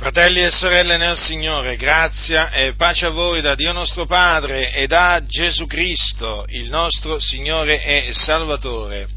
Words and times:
Fratelli 0.00 0.42
e 0.42 0.50
sorelle 0.50 0.96
nel 0.96 1.18
Signore, 1.18 1.76
grazia 1.76 2.50
e 2.52 2.72
pace 2.72 3.04
a 3.04 3.10
voi 3.10 3.42
da 3.42 3.54
Dio 3.54 3.70
nostro 3.72 4.06
Padre 4.06 4.72
e 4.72 4.86
da 4.86 5.22
Gesù 5.26 5.66
Cristo, 5.66 6.46
il 6.48 6.70
nostro 6.70 7.20
Signore 7.20 7.84
e 7.84 8.10
Salvatore. 8.14 9.08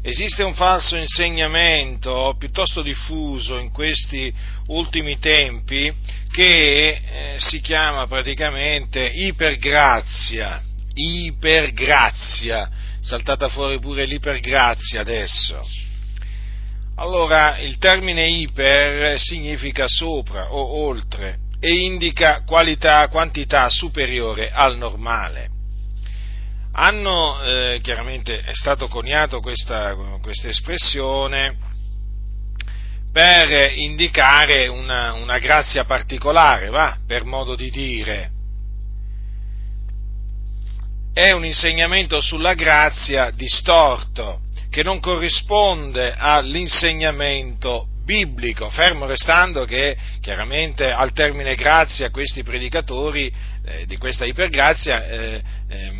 Esiste 0.00 0.42
un 0.42 0.54
falso 0.54 0.96
insegnamento 0.96 2.34
piuttosto 2.38 2.80
diffuso 2.80 3.58
in 3.58 3.70
questi 3.70 4.32
ultimi 4.68 5.18
tempi 5.18 5.92
che 6.32 6.88
eh, 6.88 7.34
si 7.36 7.60
chiama 7.60 8.06
praticamente 8.06 9.04
ipergrazia, 9.04 10.58
ipergrazia, 10.94 12.70
saltata 13.02 13.50
fuori 13.50 13.78
pure 13.78 14.06
l'ipergrazia 14.06 15.02
adesso 15.02 15.79
allora, 17.00 17.56
il 17.56 17.78
termine 17.78 18.28
iper 18.28 19.18
significa 19.18 19.86
sopra 19.88 20.52
o 20.52 20.84
oltre 20.84 21.38
e 21.58 21.72
indica 21.72 22.42
qualità, 22.44 23.08
quantità 23.08 23.70
superiore 23.70 24.50
al 24.50 24.76
normale. 24.76 25.48
Hanno, 26.72 27.42
eh, 27.42 27.80
chiaramente 27.82 28.42
è 28.42 28.52
stato 28.52 28.86
coniato 28.88 29.40
questa, 29.40 29.94
questa 30.20 30.48
espressione 30.48 31.56
per 33.10 33.72
indicare 33.76 34.66
una, 34.66 35.14
una 35.14 35.38
grazia 35.38 35.84
particolare, 35.84 36.68
va, 36.68 36.98
per 37.06 37.24
modo 37.24 37.56
di 37.56 37.70
dire. 37.70 38.30
È 41.14 41.32
un 41.32 41.46
insegnamento 41.46 42.20
sulla 42.20 42.52
grazia 42.52 43.30
distorto 43.30 44.42
che 44.70 44.82
non 44.82 45.00
corrisponde 45.00 46.14
all'insegnamento 46.16 47.88
biblico, 48.04 48.70
fermo 48.70 49.06
restando 49.06 49.64
che 49.64 49.96
chiaramente 50.20 50.90
al 50.90 51.12
termine 51.12 51.54
grazia 51.54 52.10
questi 52.10 52.42
predicatori 52.42 53.32
eh, 53.64 53.86
di 53.86 53.96
questa 53.98 54.24
ipergrazia 54.24 55.06
eh, 55.06 55.42
eh, 55.68 55.92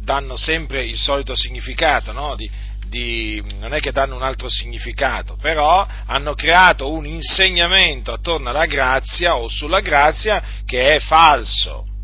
danno 0.00 0.36
sempre 0.36 0.84
il 0.84 0.96
solito 0.96 1.34
significato, 1.34 2.12
no? 2.12 2.36
di, 2.36 2.48
di, 2.88 3.42
non 3.58 3.74
è 3.74 3.80
che 3.80 3.92
danno 3.92 4.14
un 4.14 4.22
altro 4.22 4.48
significato, 4.48 5.36
però 5.36 5.86
hanno 6.06 6.34
creato 6.34 6.90
un 6.90 7.06
insegnamento 7.06 8.12
attorno 8.12 8.50
alla 8.50 8.66
grazia 8.66 9.36
o 9.36 9.48
sulla 9.48 9.80
grazia 9.80 10.42
che 10.64 10.94
è 10.94 11.00
falso 11.00 11.94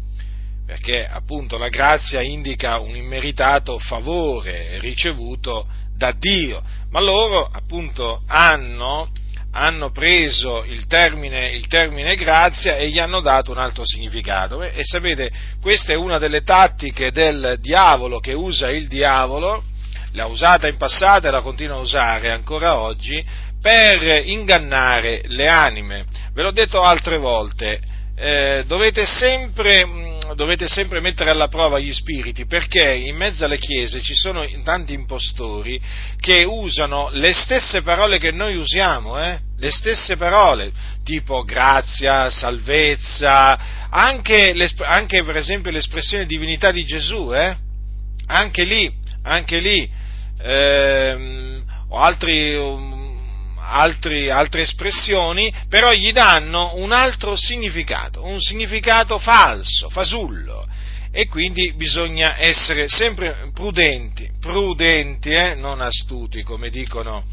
perché 0.72 1.06
appunto 1.06 1.58
la 1.58 1.68
grazia 1.68 2.22
indica 2.22 2.78
un 2.78 2.96
immeritato 2.96 3.78
favore 3.78 4.78
ricevuto 4.78 5.66
da 5.94 6.12
Dio, 6.16 6.62
ma 6.90 6.98
loro 6.98 7.46
appunto 7.52 8.22
hanno, 8.26 9.10
hanno 9.50 9.90
preso 9.90 10.64
il 10.64 10.86
termine, 10.86 11.50
il 11.50 11.66
termine, 11.66 12.16
grazia 12.16 12.76
e 12.76 12.88
gli 12.88 12.98
hanno 12.98 13.20
dato 13.20 13.50
un 13.50 13.58
altro 13.58 13.84
significato. 13.84 14.62
E 14.62 14.80
sapete, 14.82 15.30
questa 15.60 15.92
è 15.92 15.96
una 15.96 16.16
delle 16.16 16.42
tattiche 16.42 17.12
del 17.12 17.58
diavolo 17.60 18.18
che 18.18 18.32
usa 18.32 18.70
il 18.70 18.88
diavolo, 18.88 19.64
l'ha 20.12 20.24
usata 20.24 20.68
in 20.68 20.78
passato 20.78 21.28
e 21.28 21.30
la 21.30 21.42
continua 21.42 21.76
a 21.76 21.80
usare 21.80 22.30
ancora 22.30 22.78
oggi, 22.78 23.22
per 23.60 24.26
ingannare 24.26 25.20
le 25.26 25.48
anime. 25.48 26.06
Ve 26.32 26.42
l'ho 26.42 26.50
detto 26.50 26.80
altre 26.80 27.18
volte, 27.18 27.78
eh, 28.16 28.64
dovete 28.66 29.04
sempre 29.04 29.84
dovete 30.34 30.68
sempre 30.68 31.00
mettere 31.00 31.30
alla 31.30 31.48
prova 31.48 31.78
gli 31.78 31.92
spiriti 31.92 32.46
perché 32.46 32.92
in 32.94 33.16
mezzo 33.16 33.44
alle 33.44 33.58
chiese 33.58 34.00
ci 34.02 34.14
sono 34.14 34.46
tanti 34.64 34.92
impostori 34.92 35.80
che 36.18 36.44
usano 36.44 37.08
le 37.12 37.32
stesse 37.32 37.82
parole 37.82 38.18
che 38.18 38.30
noi 38.30 38.56
usiamo, 38.56 39.22
eh? 39.22 39.38
le 39.58 39.70
stesse 39.70 40.16
parole, 40.16 40.72
tipo 41.04 41.44
grazia, 41.44 42.30
salvezza, 42.30 43.88
anche, 43.90 44.54
anche 44.80 45.22
per 45.22 45.36
esempio 45.36 45.70
l'espressione 45.70 46.26
divinità 46.26 46.70
di 46.70 46.84
Gesù, 46.84 47.32
eh? 47.34 47.56
anche 48.26 48.64
lì, 48.64 48.92
anche 49.22 49.58
lì, 49.58 49.90
ehm, 50.38 51.64
o 51.88 51.98
altri, 51.98 52.56
um, 52.56 53.01
altri, 53.72 54.28
altre 54.28 54.62
espressioni, 54.62 55.52
però 55.68 55.90
gli 55.92 56.12
danno 56.12 56.72
un 56.76 56.92
altro 56.92 57.34
significato, 57.36 58.24
un 58.24 58.40
significato 58.40 59.18
falso, 59.18 59.88
fasullo. 59.88 60.68
E 61.10 61.26
quindi 61.28 61.74
bisogna 61.74 62.38
essere 62.38 62.88
sempre 62.88 63.50
prudenti, 63.52 64.30
prudenti, 64.40 65.30
eh? 65.30 65.54
non 65.54 65.80
astuti, 65.80 66.42
come 66.42 66.70
dicono, 66.70 67.24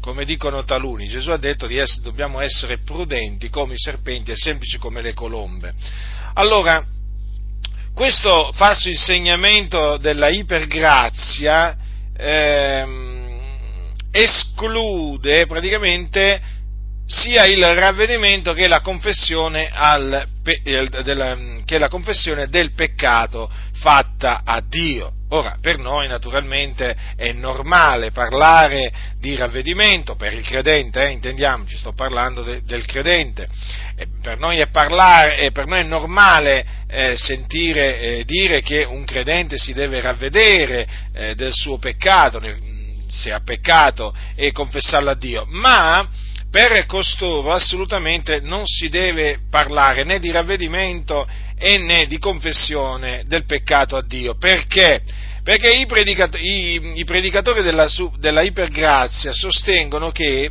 come 0.00 0.24
dicono 0.24 0.64
taluni. 0.64 1.08
Gesù 1.08 1.30
ha 1.30 1.38
detto 1.38 1.66
che 1.66 1.82
dobbiamo 2.02 2.40
essere 2.40 2.78
prudenti 2.78 3.48
come 3.48 3.74
i 3.74 3.78
serpenti 3.78 4.32
e 4.32 4.36
semplici 4.36 4.76
come 4.76 5.00
le 5.00 5.14
colombe. 5.14 5.72
Allora, 6.34 6.84
questo 7.94 8.52
falso 8.52 8.88
insegnamento 8.88 9.96
della 9.96 10.28
ipergrazia 10.28 11.76
ehm, 12.16 13.11
esclude 14.12 15.46
praticamente 15.46 16.40
sia 17.06 17.44
il 17.46 17.64
ravvedimento 17.74 18.52
che 18.52 18.68
la 18.68 18.80
confessione, 18.80 19.68
al, 19.72 20.24
che 21.64 21.78
la 21.78 21.88
confessione 21.88 22.48
del 22.48 22.72
peccato 22.72 23.50
fatta 23.74 24.42
a 24.44 24.62
Dio. 24.66 25.12
Ora, 25.30 25.56
per 25.60 25.78
noi 25.78 26.08
naturalmente 26.08 26.94
è 27.16 27.32
normale 27.32 28.10
parlare 28.10 28.92
di 29.18 29.34
ravvedimento, 29.34 30.14
per 30.14 30.34
il 30.34 30.44
credente, 30.44 31.02
eh, 31.02 31.10
intendiamoci, 31.10 31.76
sto 31.76 31.92
parlando 31.92 32.42
de, 32.42 32.60
del 32.64 32.84
credente, 32.84 33.48
per, 34.20 34.38
noi 34.38 34.58
è 34.58 34.68
parlare, 34.68 35.50
per 35.50 35.66
noi 35.66 35.80
è 35.80 35.84
normale 35.84 36.66
eh, 36.86 37.16
sentire 37.16 37.98
eh, 37.98 38.24
dire 38.24 38.60
che 38.60 38.84
un 38.84 39.04
credente 39.04 39.56
si 39.56 39.72
deve 39.72 40.02
ravvedere 40.02 40.86
eh, 41.14 41.34
del 41.34 41.52
suo 41.54 41.78
peccato, 41.78 42.38
se 43.12 43.32
ha 43.32 43.40
peccato 43.40 44.14
e 44.34 44.52
confessarlo 44.52 45.10
a 45.10 45.14
Dio, 45.14 45.44
ma 45.48 46.08
per 46.50 46.84
costoro 46.86 47.52
assolutamente 47.52 48.40
non 48.40 48.66
si 48.66 48.88
deve 48.88 49.40
parlare 49.50 50.04
né 50.04 50.18
di 50.18 50.30
ravvedimento 50.30 51.26
e 51.56 51.78
né 51.78 52.06
di 52.06 52.18
confessione 52.18 53.24
del 53.26 53.46
peccato 53.46 53.96
a 53.96 54.02
Dio. 54.02 54.36
Perché? 54.36 55.02
Perché 55.42 55.72
i, 55.72 55.86
predicatori, 55.86 56.44
i, 56.44 56.92
i 56.96 57.04
predicatori 57.04 57.62
della, 57.62 57.88
della 58.18 58.42
ipergrazia 58.42 59.32
sostengono 59.32 60.10
che 60.10 60.50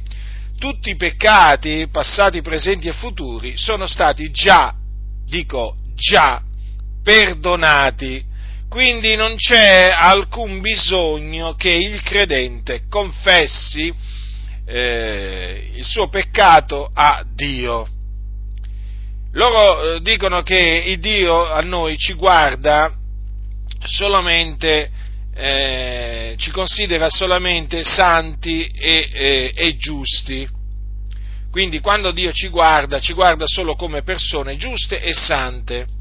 tutti 0.57 0.89
i 0.89 0.95
peccati, 0.95 1.87
passati, 1.91 2.41
presenti 2.41 2.87
e 2.87 2.93
futuri, 2.93 3.53
sono 3.57 3.87
stati 3.87 4.31
già, 4.31 4.73
dico 5.25 5.75
già, 5.95 6.41
perdonati 7.03 8.23
quindi 8.71 9.17
non 9.17 9.35
c'è 9.35 9.93
alcun 9.93 10.61
bisogno 10.61 11.55
che 11.55 11.71
il 11.71 12.01
credente 12.03 12.83
confessi 12.87 13.93
eh, 14.65 15.71
il 15.73 15.83
suo 15.83 16.07
peccato 16.07 16.89
a 16.93 17.21
Dio. 17.35 17.85
Loro 19.33 19.95
eh, 19.95 20.01
dicono 20.01 20.41
che 20.41 20.83
il 20.85 20.99
Dio 21.01 21.51
a 21.51 21.59
noi 21.59 21.97
ci 21.97 22.13
guarda 22.13 22.93
solamente, 23.83 24.89
eh, 25.35 26.35
ci 26.37 26.51
considera 26.51 27.09
solamente 27.09 27.83
santi 27.83 28.65
e, 28.67 29.09
e, 29.11 29.51
e 29.53 29.75
giusti. 29.75 30.47
Quindi 31.51 31.81
quando 31.81 32.11
Dio 32.11 32.31
ci 32.31 32.47
guarda, 32.47 33.01
ci 33.01 33.11
guarda 33.11 33.43
solo 33.47 33.75
come 33.75 34.01
persone 34.01 34.55
giuste 34.55 35.01
e 35.01 35.13
sante. 35.13 35.99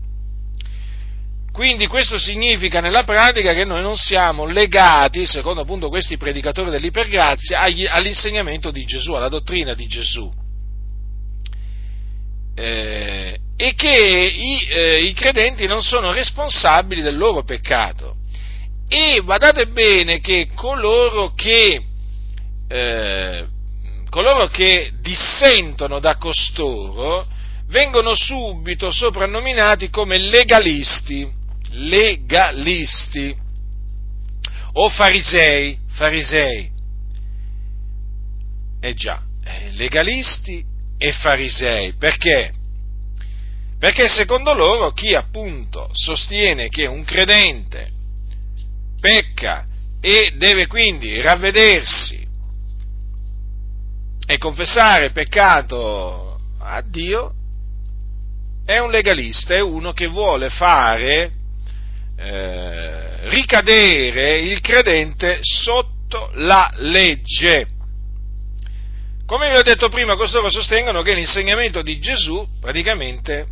Quindi 1.60 1.88
questo 1.88 2.18
significa 2.18 2.80
nella 2.80 3.04
pratica 3.04 3.52
che 3.52 3.66
noi 3.66 3.82
non 3.82 3.94
siamo 3.94 4.46
legati, 4.46 5.26
secondo 5.26 5.60
appunto 5.60 5.90
questi 5.90 6.16
predicatori 6.16 6.70
dell'ipergrazia, 6.70 7.60
agli, 7.60 7.84
all'insegnamento 7.84 8.70
di 8.70 8.82
Gesù, 8.86 9.12
alla 9.12 9.28
dottrina 9.28 9.74
di 9.74 9.86
Gesù. 9.86 10.32
Eh, 12.54 13.38
e 13.58 13.74
che 13.74 13.94
i, 13.94 14.68
eh, 14.70 15.02
i, 15.04 15.12
credenti 15.12 15.66
non 15.66 15.82
sono 15.82 16.12
responsabili 16.12 17.02
del 17.02 17.18
loro 17.18 17.42
peccato. 17.42 18.16
E 18.88 19.20
badate 19.22 19.66
bene 19.66 20.18
che 20.20 20.48
coloro 20.54 21.34
che, 21.34 21.82
eh, 22.68 23.46
coloro 24.08 24.46
che 24.46 24.92
dissentono 25.02 25.98
da 26.00 26.16
costoro 26.16 27.26
vengono 27.66 28.14
subito 28.14 28.90
soprannominati 28.90 29.90
come 29.90 30.16
legalisti 30.16 31.36
legalisti 31.72 33.34
o 34.72 34.88
farisei, 34.88 35.78
farisei. 35.88 36.70
Eh 38.80 38.94
già, 38.94 39.22
eh, 39.44 39.70
legalisti 39.72 40.64
e 40.96 41.12
farisei, 41.12 41.94
perché? 41.94 42.52
Perché 43.78 44.08
secondo 44.08 44.52
loro 44.52 44.92
chi 44.92 45.14
appunto 45.14 45.88
sostiene 45.92 46.68
che 46.68 46.86
un 46.86 47.02
credente 47.04 47.88
pecca 49.00 49.64
e 50.00 50.34
deve 50.36 50.66
quindi 50.66 51.20
ravvedersi 51.20 52.28
e 54.26 54.38
confessare 54.38 55.10
peccato 55.10 56.38
a 56.58 56.82
Dio 56.82 57.34
è 58.64 58.78
un 58.78 58.90
legalista, 58.90 59.54
è 59.54 59.60
uno 59.60 59.92
che 59.92 60.06
vuole 60.06 60.48
fare 60.50 61.39
eh, 62.22 63.28
ricadere 63.30 64.40
il 64.40 64.60
credente 64.60 65.38
sotto 65.40 66.30
la 66.34 66.70
legge. 66.76 67.66
Come 69.24 69.48
vi 69.48 69.56
ho 69.56 69.62
detto 69.62 69.88
prima, 69.88 70.16
costoro 70.16 70.50
sostengono 70.50 71.02
che 71.02 71.14
l'insegnamento 71.14 71.82
di 71.82 71.98
Gesù 71.98 72.46
praticamente 72.60 73.46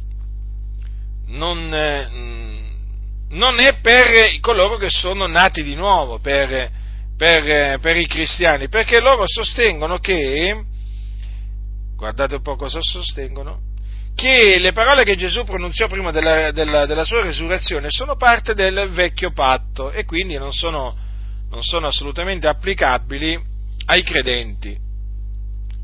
non, 1.28 1.72
eh, 1.72 2.08
non 3.30 3.58
è 3.58 3.78
per 3.80 4.38
coloro 4.40 4.76
che 4.76 4.90
sono 4.90 5.26
nati 5.26 5.62
di 5.62 5.74
nuovo, 5.74 6.18
per, 6.18 6.70
per, 7.16 7.78
per, 7.78 7.96
i 7.96 8.06
cristiani, 8.06 8.68
perché 8.68 9.00
loro 9.00 9.22
sostengono 9.26 9.98
che, 9.98 10.64
guardate 11.96 12.34
un 12.34 12.42
po' 12.42 12.56
cosa 12.56 12.80
sostengono, 12.82 13.67
che 14.18 14.58
le 14.58 14.72
parole 14.72 15.04
che 15.04 15.14
Gesù 15.14 15.44
pronunziò 15.44 15.86
prima 15.86 16.10
della, 16.10 16.50
della, 16.50 16.86
della 16.86 17.04
sua 17.04 17.22
resurrezione 17.22 17.86
sono 17.88 18.16
parte 18.16 18.52
del 18.52 18.88
vecchio 18.90 19.30
patto 19.30 19.92
e 19.92 20.04
quindi 20.04 20.36
non 20.36 20.52
sono, 20.52 20.96
non 21.48 21.62
sono 21.62 21.86
assolutamente 21.86 22.48
applicabili 22.48 23.40
ai 23.86 24.02
credenti, 24.02 24.76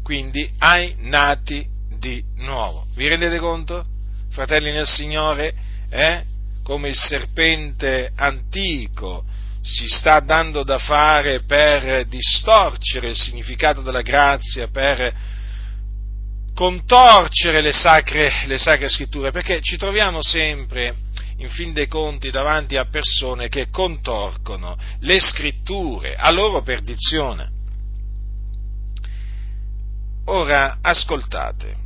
quindi 0.03 0.51
ai 0.59 0.97
nati 0.99 1.65
di 1.97 2.25
nuovo. 2.39 2.89
Vi 2.97 3.07
rendete 3.07 3.39
conto, 3.39 3.85
fratelli 4.31 4.73
nel 4.73 4.89
Signore, 4.89 5.55
eh? 5.89 6.25
come 6.65 6.89
il 6.89 6.97
serpente 6.97 8.11
antico 8.17 9.25
si 9.63 9.87
sta 9.87 10.19
dando 10.19 10.65
da 10.65 10.79
fare 10.79 11.45
per 11.45 12.05
distorcere 12.07 13.11
il 13.11 13.17
significato 13.17 13.81
della 13.81 14.03
grazia, 14.03 14.67
per 14.67 15.15
contorcere 16.55 17.61
le 17.61 17.73
sacre, 17.73 18.45
le 18.47 18.59
sacre 18.59 18.89
scritture, 18.89 19.31
perché 19.33 19.61
ci 19.61 19.77
troviamo 19.77 20.23
sempre, 20.23 20.97
in 21.39 21.51
fin 21.51 21.73
dei 21.73 21.89
conti, 21.89 22.31
davanti 22.31 22.77
a 22.77 22.87
persone 22.87 23.49
che 23.49 23.69
contorcono 23.69 24.77
le 25.01 25.21
scritture 25.21 26.15
a 26.15 26.31
loro 26.31 26.63
perdizione. 26.63 27.51
Ora 30.27 30.79
ascoltate 30.81 31.83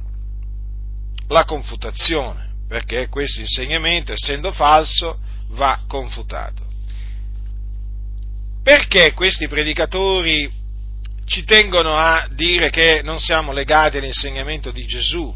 la 1.29 1.45
confutazione, 1.45 2.51
perché 2.69 3.09
questo 3.09 3.41
insegnamento, 3.41 4.13
essendo 4.13 4.53
falso, 4.53 5.19
va 5.49 5.81
confutato. 5.89 6.67
Perché 8.63 9.15
questi 9.15 9.49
predicatori 9.49 10.58
ci 11.29 11.45
tengono 11.45 11.95
a 11.95 12.27
dire 12.33 12.71
che 12.71 13.03
non 13.05 13.19
siamo 13.19 13.53
legati 13.53 13.99
all'insegnamento 13.99 14.71
di 14.71 14.87
Gesù. 14.87 15.33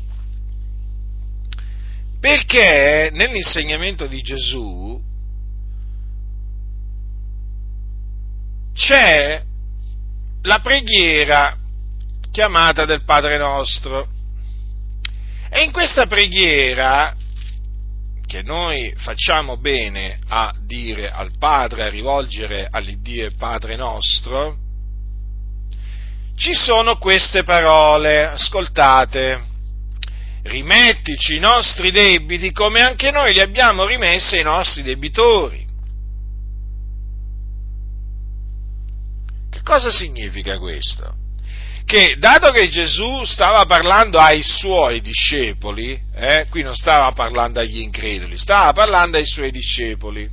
Perché 2.18 3.10
nell'insegnamento 3.12 4.06
di 4.06 4.22
Gesù 4.22 4.98
c'è 8.72 9.42
la 10.42 10.60
preghiera 10.60 11.58
chiamata 12.30 12.86
del 12.86 13.04
Padre 13.04 13.36
nostro. 13.36 14.08
E 15.50 15.62
in 15.62 15.72
questa 15.72 16.06
preghiera, 16.06 17.14
che 18.26 18.42
noi 18.42 18.94
facciamo 18.96 19.58
bene 19.58 20.18
a 20.28 20.54
dire 20.64 21.10
al 21.10 21.32
Padre, 21.38 21.82
a 21.82 21.90
rivolgere 21.90 22.66
all'Iddio 22.70 23.30
Padre 23.36 23.76
nostro, 23.76 24.62
ci 26.37 26.55
sono 26.55 26.96
queste 26.96 27.44
parole, 27.44 28.25
ascoltate, 28.25 29.50
rimettici 30.44 31.37
i 31.37 31.40
nostri 31.40 31.90
debiti 31.90 32.52
come 32.52 32.81
anche 32.81 33.11
noi 33.11 33.32
li 33.32 33.40
abbiamo 33.40 33.84
rimessi 33.87 34.37
ai 34.37 34.43
nostri 34.43 34.82
debitori. 34.82 35.64
Che 39.50 39.61
cosa 39.62 39.90
significa 39.90 40.58
questo? 40.58 41.20
Che 41.84 42.17
dato 42.19 42.50
che 42.52 42.69
Gesù 42.69 43.25
stava 43.25 43.64
parlando 43.67 44.19
ai 44.19 44.43
suoi 44.43 45.00
discepoli, 45.00 46.00
eh, 46.14 46.46
qui 46.49 46.62
non 46.62 46.75
stava 46.75 47.12
parlando 47.12 47.61
agli 47.61 47.81
increduli, 47.81 48.38
stava 48.38 48.73
parlando 48.73 49.19
ai 49.19 49.26
suoi 49.26 49.50
discepoli, 49.50 50.28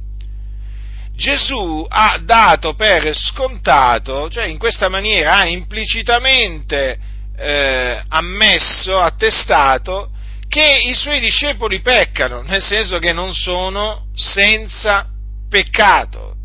Gesù 1.20 1.86
ha 1.90 2.18
dato 2.24 2.76
per 2.76 3.14
scontato, 3.14 4.30
cioè 4.30 4.48
in 4.48 4.58
questa 4.58 4.88
maniera 4.88 5.40
ha 5.40 5.48
implicitamente 5.48 6.98
eh, 7.38 8.02
ammesso, 8.08 8.98
attestato, 9.02 10.12
che 10.48 10.80
i 10.82 10.94
suoi 10.94 11.20
discepoli 11.20 11.82
peccano, 11.82 12.42
nel 12.44 12.62
senso 12.62 13.00
che 13.00 13.12
non 13.12 13.34
sono 13.34 14.06
senza 14.16 15.08
peccato. 15.50 16.36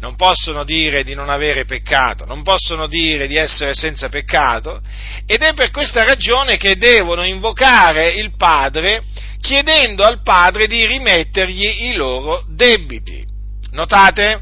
Non 0.00 0.16
possono 0.16 0.64
dire 0.64 1.04
di 1.04 1.14
non 1.14 1.30
avere 1.30 1.64
peccato, 1.64 2.24
non 2.24 2.42
possono 2.42 2.88
dire 2.88 3.28
di 3.28 3.36
essere 3.36 3.74
senza 3.74 4.08
peccato 4.08 4.80
ed 5.24 5.40
è 5.40 5.54
per 5.54 5.70
questa 5.70 6.02
ragione 6.02 6.56
che 6.56 6.76
devono 6.76 7.24
invocare 7.24 8.08
il 8.08 8.34
Padre 8.36 9.04
chiedendo 9.40 10.02
al 10.02 10.20
Padre 10.24 10.66
di 10.66 10.84
rimettergli 10.84 11.84
i 11.84 11.94
loro 11.94 12.44
debiti. 12.48 13.30
Notate? 13.72 14.40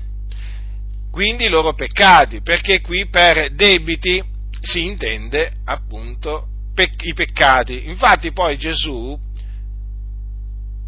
Quindi 1.11 1.47
i 1.47 1.49
loro 1.49 1.75
peccati, 1.75 2.41
perché 2.43 2.81
qui 2.81 3.09
per 3.09 3.53
debiti 3.55 4.23
si 4.61 4.85
intende 4.85 5.53
appunto 5.65 6.47
pec- 6.75 7.05
i 7.05 7.15
peccati. 7.15 7.89
Infatti 7.89 8.33
poi 8.33 8.57
Gesù 8.57 9.19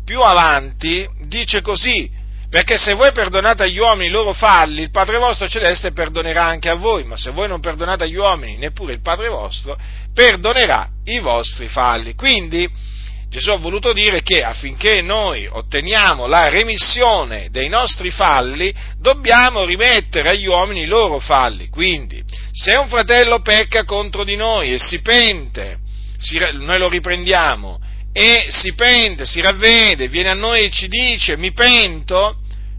più 0.05 0.21
avanti 0.21 1.09
dice 1.27 1.61
così, 1.61 2.11
perché 2.49 2.77
se 2.77 2.94
voi 2.94 3.12
perdonate 3.12 3.62
agli 3.62 3.79
uomini 3.79 4.09
i 4.09 4.11
loro 4.12 4.33
falli, 4.33 4.83
il 4.83 4.91
Padre 4.91 5.19
vostro 5.19 5.49
celeste 5.49 5.93
perdonerà 5.93 6.44
anche 6.44 6.69
a 6.69 6.75
voi, 6.75 7.05
ma 7.05 7.17
se 7.17 7.31
voi 7.31 7.49
non 7.49 7.61
perdonate 7.61 8.05
agli 8.05 8.17
uomini, 8.17 8.59
neppure 8.59 8.93
il 8.93 9.00
Padre 9.00 9.29
vostro 9.29 9.79
perdonerà 10.12 10.89
i 11.05 11.19
vostri 11.19 11.69
falli. 11.69 12.15
Quindi 12.15 12.69
Gesù 13.32 13.50
ha 13.50 13.56
voluto 13.56 13.94
dire 13.94 14.20
che 14.20 14.44
affinché 14.44 15.00
noi 15.00 15.46
otteniamo 15.46 16.26
la 16.26 16.50
remissione 16.50 17.49
dei 17.50 17.70
nostri 17.70 18.11
falli, 18.11 18.75
dobbiamo 18.99 19.64
rimettere 19.64 20.29
agli 20.29 20.46
uomini 20.46 20.82
i 20.82 20.87
loro 20.87 21.19
falli. 21.19 21.70
Quindi, 21.70 22.23
se 22.52 22.75
un 22.75 22.88
fratello 22.88 23.40
pecca 23.40 23.84
contro 23.84 24.23
di 24.23 24.37
noi 24.37 24.75
e 24.75 24.79
si 24.79 25.00
pente, 25.00 25.79
si, 26.19 26.38
noi 26.58 26.76
lo 26.76 26.90
riprendiamo 26.90 27.81
e 28.12 28.48
si 28.51 28.74
pente, 28.74 29.24
si 29.24 29.41
ravvede, 29.41 30.08
viene 30.08 30.29
a 30.29 30.34
noi 30.34 30.65
e 30.65 30.70
ci 30.70 30.86
dice 30.89 31.39
mi 31.39 31.53
pento, 31.53 32.36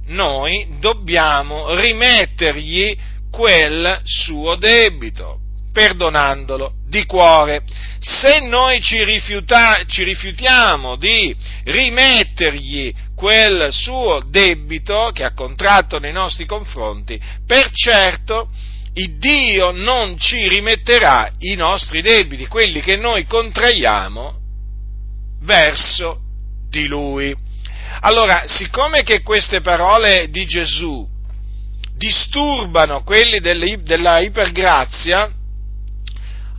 noi 0.10 0.68
dobbiamo 0.80 1.74
rimettergli 1.74 2.96
quel 3.32 4.02
suo 4.04 4.56
debito 4.56 5.40
perdonandolo 5.74 6.74
di 6.88 7.04
cuore. 7.06 7.64
Se 8.04 8.40
noi 8.42 8.82
ci, 8.82 9.02
rifiuta, 9.06 9.82
ci 9.86 10.04
rifiutiamo 10.04 10.98
di 10.98 11.34
rimettergli 11.64 12.94
quel 13.16 13.72
suo 13.72 14.22
debito 14.28 15.12
che 15.14 15.24
ha 15.24 15.34
contratto 15.34 16.00
nei 16.00 16.12
nostri 16.12 16.46
confronti, 16.46 17.18
per 17.48 17.72
certo 17.72 18.50
il 18.96 19.18
Dio 19.18 19.72
non 19.72 20.18
ci 20.18 20.50
rimetterà 20.50 21.32
i 21.40 21.56
nostri 21.56 22.02
debiti, 22.02 22.46
quelli 22.48 22.82
che 22.82 22.98
noi 22.98 23.26
contraiamo 23.26 24.38
verso 25.44 26.20
di 26.70 26.86
Lui. 26.88 27.34
Allora, 28.02 28.44
siccome 28.48 29.04
che 29.04 29.22
queste 29.22 29.62
parole 29.62 30.28
di 30.30 30.46
Gesù 30.46 31.08
disturbano 31.96 33.04
quelli 33.04 33.40
della 33.40 34.20
ipergrazia, 34.20 35.32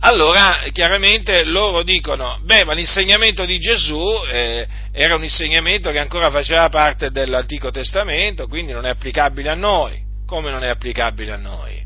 allora 0.05 0.63
chiaramente 0.71 1.43
loro 1.45 1.81
dicono, 1.81 2.39
beh, 2.43 2.63
ma 2.63 2.73
l'insegnamento 2.73 3.43
di 3.43 3.57
Gesù 3.57 4.03
eh, 4.31 4.67
era 4.91 5.15
un 5.15 5.23
insegnamento 5.23 5.89
che 5.89 5.97
ancora 5.97 6.29
faceva 6.29 6.69
parte 6.69 7.09
dell'Antico 7.09 7.71
Testamento, 7.71 8.47
quindi 8.47 8.71
non 8.71 8.85
è 8.85 8.89
applicabile 8.89 9.49
a 9.49 9.55
noi. 9.55 9.99
Come 10.27 10.51
non 10.51 10.63
è 10.63 10.67
applicabile 10.67 11.31
a 11.31 11.37
noi? 11.37 11.83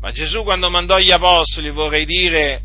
Ma 0.00 0.10
Gesù 0.10 0.42
quando 0.42 0.70
mandò 0.70 0.98
gli 0.98 1.10
apostoli, 1.10 1.68
vorrei 1.68 2.06
dire 2.06 2.62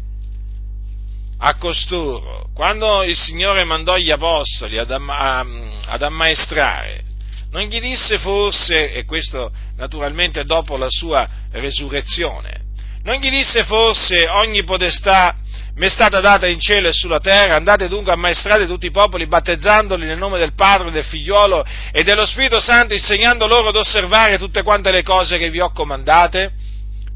a 1.40 1.56
costoro, 1.56 2.48
quando 2.54 3.04
il 3.04 3.18
Signore 3.18 3.66
mandò 3.66 3.98
gli 3.98 4.12
apostoli 4.12 4.78
ad, 4.78 4.92
am- 4.92 5.74
ad 5.86 6.02
ammaestrare, 6.02 7.04
non 7.52 7.64
gli 7.64 7.82
disse 7.82 8.18
forse, 8.18 8.94
e 8.94 9.04
questo 9.04 9.52
naturalmente 9.76 10.46
dopo 10.46 10.78
la 10.78 10.90
sua 10.90 11.28
resurrezione, 11.52 12.64
non 13.06 13.18
gli 13.18 13.30
disse 13.30 13.64
forse 13.64 14.28
ogni 14.28 14.64
potestà 14.64 15.36
mi 15.76 15.86
è 15.86 15.90
stata 15.90 16.22
data 16.22 16.48
in 16.48 16.60
cielo 16.60 16.88
e 16.88 16.94
sulla 16.94 17.20
terra, 17.20 17.56
andate 17.56 17.88
dunque 17.88 18.14
a 18.14 18.16
maestrare 18.16 18.66
tutti 18.66 18.86
i 18.86 18.92
popoli, 18.92 19.28
battezzandoli 19.28 20.06
nel 20.06 20.18
nome 20.18 20.40
del 20.40 20.54
Padre, 20.54 20.90
del 20.90 21.04
Figliolo 21.04 21.66
e 21.92 22.04
dello 22.04 22.26
Spirito 22.26 22.60
Santo, 22.60 22.94
insegnando 22.94 23.46
loro 23.46 23.68
ad 23.68 23.76
osservare 23.76 24.38
tutte 24.38 24.64
quante 24.64 24.92
le 24.92 25.04
cose 25.04 25.38
che 25.38 25.50
vi 25.50 25.60
ho 25.60 25.72
comandate? 25.72 26.52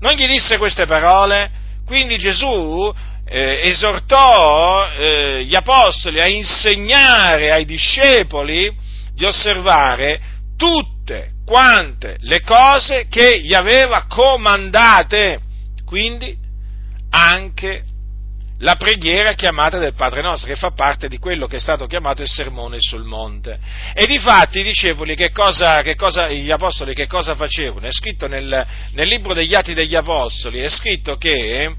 Non 0.01 0.13
gli 0.13 0.27
disse 0.27 0.57
queste 0.57 0.85
parole? 0.85 1.49
Quindi 1.85 2.17
Gesù 2.17 2.93
eh, 3.25 3.61
esortò 3.63 4.87
eh, 4.89 5.43
gli 5.45 5.55
apostoli 5.55 6.19
a 6.19 6.27
insegnare 6.27 7.51
ai 7.51 7.63
discepoli 7.63 8.69
di 9.15 9.25
osservare 9.25 10.19
tutte 10.57 11.31
quante 11.45 12.17
le 12.19 12.41
cose 12.41 13.07
che 13.09 13.39
gli 13.39 13.53
aveva 13.53 14.05
comandate, 14.07 15.39
quindi 15.89 16.37
anche 17.09 17.83
la 18.59 18.75
preghiera 18.75 19.33
chiamata 19.33 19.79
del 19.79 19.95
Padre 19.95 20.21
nostro, 20.21 20.47
che 20.47 20.55
fa 20.55 20.69
parte 20.69 21.07
di 21.07 21.17
quello 21.17 21.47
che 21.47 21.55
è 21.55 21.59
stato 21.59 21.87
chiamato 21.87 22.21
il 22.21 22.27
sermone 22.27 22.77
sul 22.79 23.03
monte. 23.05 23.57
E 23.95 24.05
difatti 24.05 24.59
i 24.59 24.63
discepoli, 24.63 25.15
che 25.15 25.31
cosa, 25.31 25.81
che 25.81 25.95
cosa, 25.95 26.29
gli 26.29 26.51
apostoli 26.51 26.93
che 26.93 27.07
cosa 27.07 27.33
facevano? 27.33 27.87
È 27.87 27.91
scritto 27.91 28.27
nel, 28.27 28.67
nel 28.91 29.07
libro 29.07 29.33
degli 29.33 29.55
Atti 29.55 29.73
degli 29.73 29.95
Apostoli, 29.95 30.59
è 30.59 30.69
scritto 30.69 31.15
che 31.15 31.73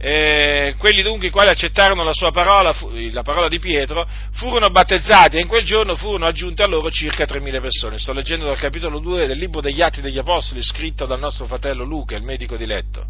eh, 0.00 0.74
quelli 0.78 1.02
dunque 1.02 1.26
i 1.26 1.30
quali 1.30 1.50
accettarono 1.50 2.04
la 2.04 2.12
sua 2.12 2.30
parola, 2.30 2.72
la 3.10 3.22
parola 3.22 3.48
di 3.48 3.58
Pietro, 3.58 4.08
furono 4.32 4.70
battezzati 4.70 5.36
e 5.36 5.40
in 5.40 5.48
quel 5.48 5.64
giorno 5.64 5.96
furono 5.96 6.26
aggiunte 6.26 6.62
a 6.62 6.68
loro 6.68 6.88
circa 6.90 7.24
3.000 7.24 7.60
persone. 7.60 7.98
Sto 7.98 8.12
leggendo 8.12 8.46
dal 8.46 8.58
capitolo 8.58 9.00
2 9.00 9.26
del 9.26 9.38
libro 9.38 9.60
degli 9.60 9.82
Atti 9.82 10.00
degli 10.00 10.18
Apostoli, 10.18 10.62
scritto 10.62 11.04
dal 11.04 11.18
nostro 11.18 11.46
fratello 11.46 11.84
Luca, 11.84 12.14
il 12.14 12.22
medico 12.22 12.56
di 12.56 12.66
letto 12.66 13.06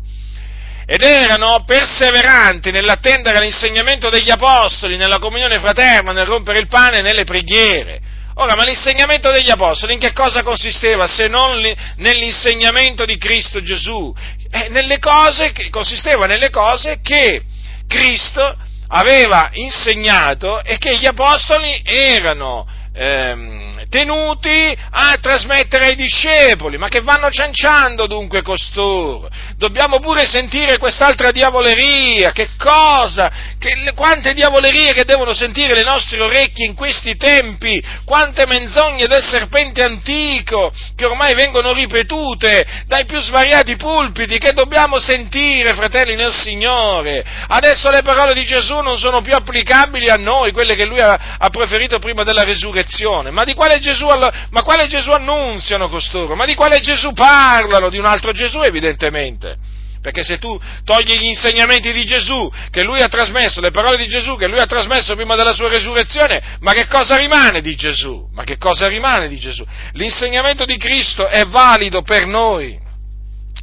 ed 0.90 1.02
erano 1.02 1.64
perseveranti 1.66 2.70
nell'attendere 2.70 3.40
l'insegnamento 3.40 4.08
degli 4.08 4.30
apostoli, 4.30 4.96
nella 4.96 5.18
comunione 5.18 5.58
fraterna, 5.58 6.12
nel 6.12 6.24
rompere 6.24 6.60
il 6.60 6.66
pane 6.66 7.00
e 7.00 7.02
nelle 7.02 7.24
preghiere. 7.24 8.00
Ora, 8.40 8.54
ma 8.54 8.62
l'insegnamento 8.62 9.32
degli 9.32 9.50
apostoli 9.50 9.94
in 9.94 9.98
che 9.98 10.12
cosa 10.12 10.44
consisteva 10.44 11.08
se 11.08 11.26
non 11.26 11.60
nell'insegnamento 11.96 13.04
di 13.04 13.18
Cristo 13.18 13.60
Gesù? 13.60 14.14
Eh, 14.48 14.68
nelle 14.68 15.00
cose, 15.00 15.52
consisteva 15.70 16.26
nelle 16.26 16.48
cose 16.50 17.00
che 17.02 17.42
Cristo 17.88 18.56
aveva 18.90 19.50
insegnato 19.54 20.62
e 20.62 20.78
che 20.78 20.96
gli 20.98 21.06
apostoli 21.06 21.82
erano 21.84 22.64
ehm, 22.98 23.86
tenuti 23.88 24.76
a 24.90 25.16
trasmettere 25.20 25.86
ai 25.86 25.94
discepoli, 25.94 26.76
ma 26.76 26.88
che 26.88 27.00
vanno 27.00 27.30
cianciando 27.30 28.06
dunque 28.06 28.42
costoro. 28.42 29.28
Dobbiamo 29.56 29.98
pure 29.98 30.26
sentire 30.26 30.78
quest'altra 30.78 31.30
diavoleria, 31.30 32.32
che 32.32 32.50
cosa, 32.58 33.30
che, 33.58 33.92
quante 33.94 34.34
diavolerie 34.34 34.92
che 34.92 35.04
devono 35.04 35.32
sentire 35.32 35.74
le 35.74 35.84
nostre 35.84 36.20
orecchie 36.20 36.66
in 36.66 36.74
questi 36.74 37.16
tempi, 37.16 37.82
quante 38.04 38.46
menzogne 38.46 39.06
del 39.06 39.22
serpente 39.22 39.82
antico 39.82 40.70
che 40.94 41.04
ormai 41.04 41.34
vengono 41.34 41.72
ripetute 41.72 42.66
dai 42.86 43.04
più 43.06 43.20
svariati 43.20 43.76
pulpiti 43.76 44.38
che 44.38 44.52
dobbiamo 44.52 44.98
sentire, 44.98 45.74
fratelli 45.74 46.14
nel 46.14 46.32
Signore. 46.32 47.24
Adesso 47.48 47.90
le 47.90 48.02
parole 48.02 48.34
di 48.34 48.44
Gesù 48.44 48.80
non 48.80 48.98
sono 48.98 49.22
più 49.22 49.34
applicabili 49.34 50.08
a 50.08 50.16
noi, 50.16 50.52
quelle 50.52 50.74
che 50.74 50.84
lui 50.84 51.00
ha, 51.00 51.36
ha 51.38 51.48
preferito 51.50 51.98
prima 51.98 52.22
della 52.22 52.44
resurrezione, 52.44 52.87
ma 53.30 53.44
di 53.44 53.54
quale 53.54 53.78
Gesù, 53.78 54.06
ma 54.06 54.62
quale 54.62 54.86
Gesù 54.86 55.10
annunziano 55.10 55.88
costoro? 55.88 56.34
Ma 56.34 56.44
di 56.44 56.54
quale 56.54 56.80
Gesù 56.80 57.12
parlano? 57.12 57.90
Di 57.90 57.98
un 57.98 58.06
altro 58.06 58.32
Gesù 58.32 58.62
evidentemente. 58.62 59.56
Perché 60.00 60.22
se 60.22 60.38
tu 60.38 60.58
togli 60.84 61.16
gli 61.16 61.24
insegnamenti 61.24 61.92
di 61.92 62.04
Gesù 62.04 62.50
che 62.70 62.82
lui 62.82 63.00
ha 63.00 63.08
trasmesso, 63.08 63.60
le 63.60 63.70
parole 63.70 63.96
di 63.96 64.06
Gesù 64.06 64.36
che 64.36 64.46
lui 64.46 64.60
ha 64.60 64.66
trasmesso 64.66 65.14
prima 65.16 65.34
della 65.34 65.52
sua 65.52 65.68
resurrezione, 65.68 66.56
ma 66.60 66.72
che 66.72 66.86
cosa 66.86 67.16
rimane 67.16 67.60
di 67.60 67.74
Gesù? 67.74 68.28
Ma 68.32 68.44
che 68.44 68.56
cosa 68.56 68.86
rimane 68.86 69.28
di 69.28 69.38
Gesù? 69.38 69.66
L'insegnamento 69.92 70.64
di 70.64 70.76
Cristo 70.76 71.26
è 71.26 71.44
valido 71.46 72.02
per 72.02 72.26
noi, 72.26 72.78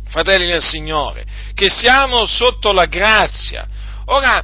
fratelli 0.09 0.47
del 0.47 0.61
Signore, 0.61 1.23
che 1.53 1.69
siamo 1.69 2.25
sotto 2.25 2.73
la 2.73 2.85
grazia. 2.85 3.65
Ora, 4.07 4.43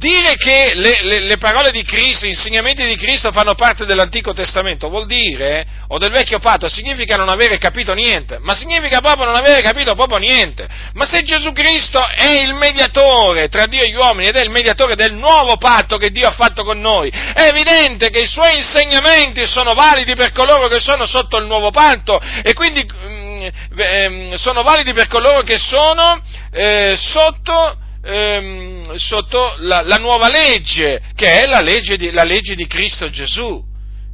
Dire 0.00 0.34
che 0.36 0.72
le, 0.76 1.02
le, 1.02 1.20
le, 1.20 1.36
parole 1.36 1.70
di 1.70 1.82
Cristo, 1.82 2.24
gli 2.24 2.30
insegnamenti 2.30 2.86
di 2.86 2.96
Cristo 2.96 3.32
fanno 3.32 3.54
parte 3.54 3.84
dell'Antico 3.84 4.32
Testamento 4.32 4.88
vuol 4.88 5.04
dire, 5.04 5.66
o 5.88 5.98
del 5.98 6.10
Vecchio 6.10 6.38
Patto, 6.38 6.70
significa 6.70 7.16
non 7.16 7.28
avere 7.28 7.58
capito 7.58 7.92
niente, 7.92 8.38
ma 8.40 8.54
significa 8.54 9.00
proprio 9.00 9.26
non 9.26 9.34
avere 9.34 9.60
capito 9.60 9.94
proprio 9.94 10.16
niente. 10.16 10.66
Ma 10.94 11.04
se 11.04 11.22
Gesù 11.22 11.52
Cristo 11.52 12.02
è 12.02 12.40
il 12.40 12.54
mediatore 12.54 13.48
tra 13.48 13.66
Dio 13.66 13.82
e 13.82 13.90
gli 13.90 13.94
uomini 13.94 14.28
ed 14.28 14.36
è 14.36 14.42
il 14.42 14.48
mediatore 14.48 14.94
del 14.94 15.12
nuovo 15.12 15.58
patto 15.58 15.98
che 15.98 16.10
Dio 16.10 16.28
ha 16.28 16.32
fatto 16.32 16.64
con 16.64 16.80
noi, 16.80 17.10
è 17.10 17.48
evidente 17.48 18.08
che 18.08 18.20
i 18.20 18.26
suoi 18.26 18.56
insegnamenti 18.56 19.44
sono 19.44 19.74
validi 19.74 20.14
per 20.14 20.32
coloro 20.32 20.68
che 20.68 20.80
sono 20.80 21.04
sotto 21.04 21.36
il 21.36 21.44
nuovo 21.44 21.70
patto 21.70 22.18
e 22.42 22.54
quindi 22.54 22.88
mm, 22.90 23.46
eh, 23.76 24.32
sono 24.36 24.62
validi 24.62 24.94
per 24.94 25.08
coloro 25.08 25.42
che 25.42 25.58
sono 25.58 26.22
eh, 26.52 26.94
sotto 26.96 27.88
ehm, 28.02 28.94
sotto 28.94 29.54
la, 29.58 29.82
la, 29.82 29.98
nuova 29.98 30.28
legge, 30.28 31.00
che 31.14 31.42
è 31.42 31.46
la 31.46 31.60
legge, 31.60 31.96
di, 31.96 32.10
la 32.10 32.24
legge 32.24 32.54
di 32.54 32.66
Cristo 32.66 33.10
Gesù. 33.10 33.62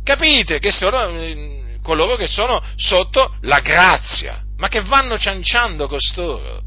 Capite 0.05 0.59
che 0.59 0.71
sono 0.71 1.09
eh, 1.19 1.78
coloro 1.83 2.16
che 2.16 2.26
sono 2.26 2.62
sotto 2.76 3.37
la 3.43 3.61
grazia, 3.61 4.43
ma 4.57 4.69
che 4.69 4.83
vanno 4.83 5.19
cianciando 5.19 5.88
costoro. 5.88 6.62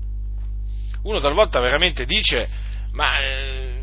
Uno 1.04 1.20
talvolta 1.20 1.60
veramente 1.60 2.06
dice, 2.06 2.48
ma 2.92 3.20
eh, 3.22 3.74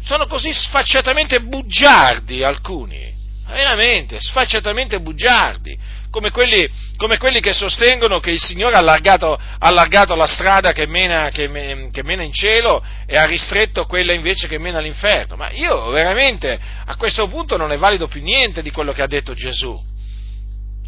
sono 0.00 0.26
così 0.26 0.52
sfacciatamente 0.52 1.40
bugiardi 1.40 2.42
alcuni, 2.42 3.12
veramente 3.46 4.18
sfacciatamente 4.20 5.00
bugiardi 5.00 5.78
come 6.10 6.30
quelli, 6.30 6.68
come 6.96 7.18
quelli, 7.18 7.40
che 7.40 7.52
sostengono 7.52 8.20
che 8.20 8.30
il 8.30 8.40
Signore 8.40 8.76
ha 8.76 8.78
allargato, 8.78 9.34
ha 9.34 9.56
allargato 9.58 10.14
la 10.14 10.26
strada 10.26 10.72
che 10.72 10.86
mena, 10.86 11.30
che, 11.30 11.88
che 11.92 12.02
mena, 12.02 12.22
in 12.22 12.32
cielo 12.32 12.82
e 13.06 13.16
ha 13.16 13.24
ristretto 13.24 13.86
quella 13.86 14.12
invece 14.12 14.48
che 14.48 14.58
mena 14.58 14.78
all'inferno. 14.78 15.36
Ma 15.36 15.50
io 15.50 15.90
veramente 15.90 16.58
a 16.84 16.96
questo 16.96 17.28
punto 17.28 17.56
non 17.56 17.72
è 17.72 17.76
valido 17.76 18.08
più 18.08 18.22
niente 18.22 18.62
di 18.62 18.70
quello 18.70 18.92
che 18.92 19.02
ha 19.02 19.06
detto 19.06 19.34
Gesù. 19.34 19.78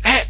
Eh, 0.02 0.26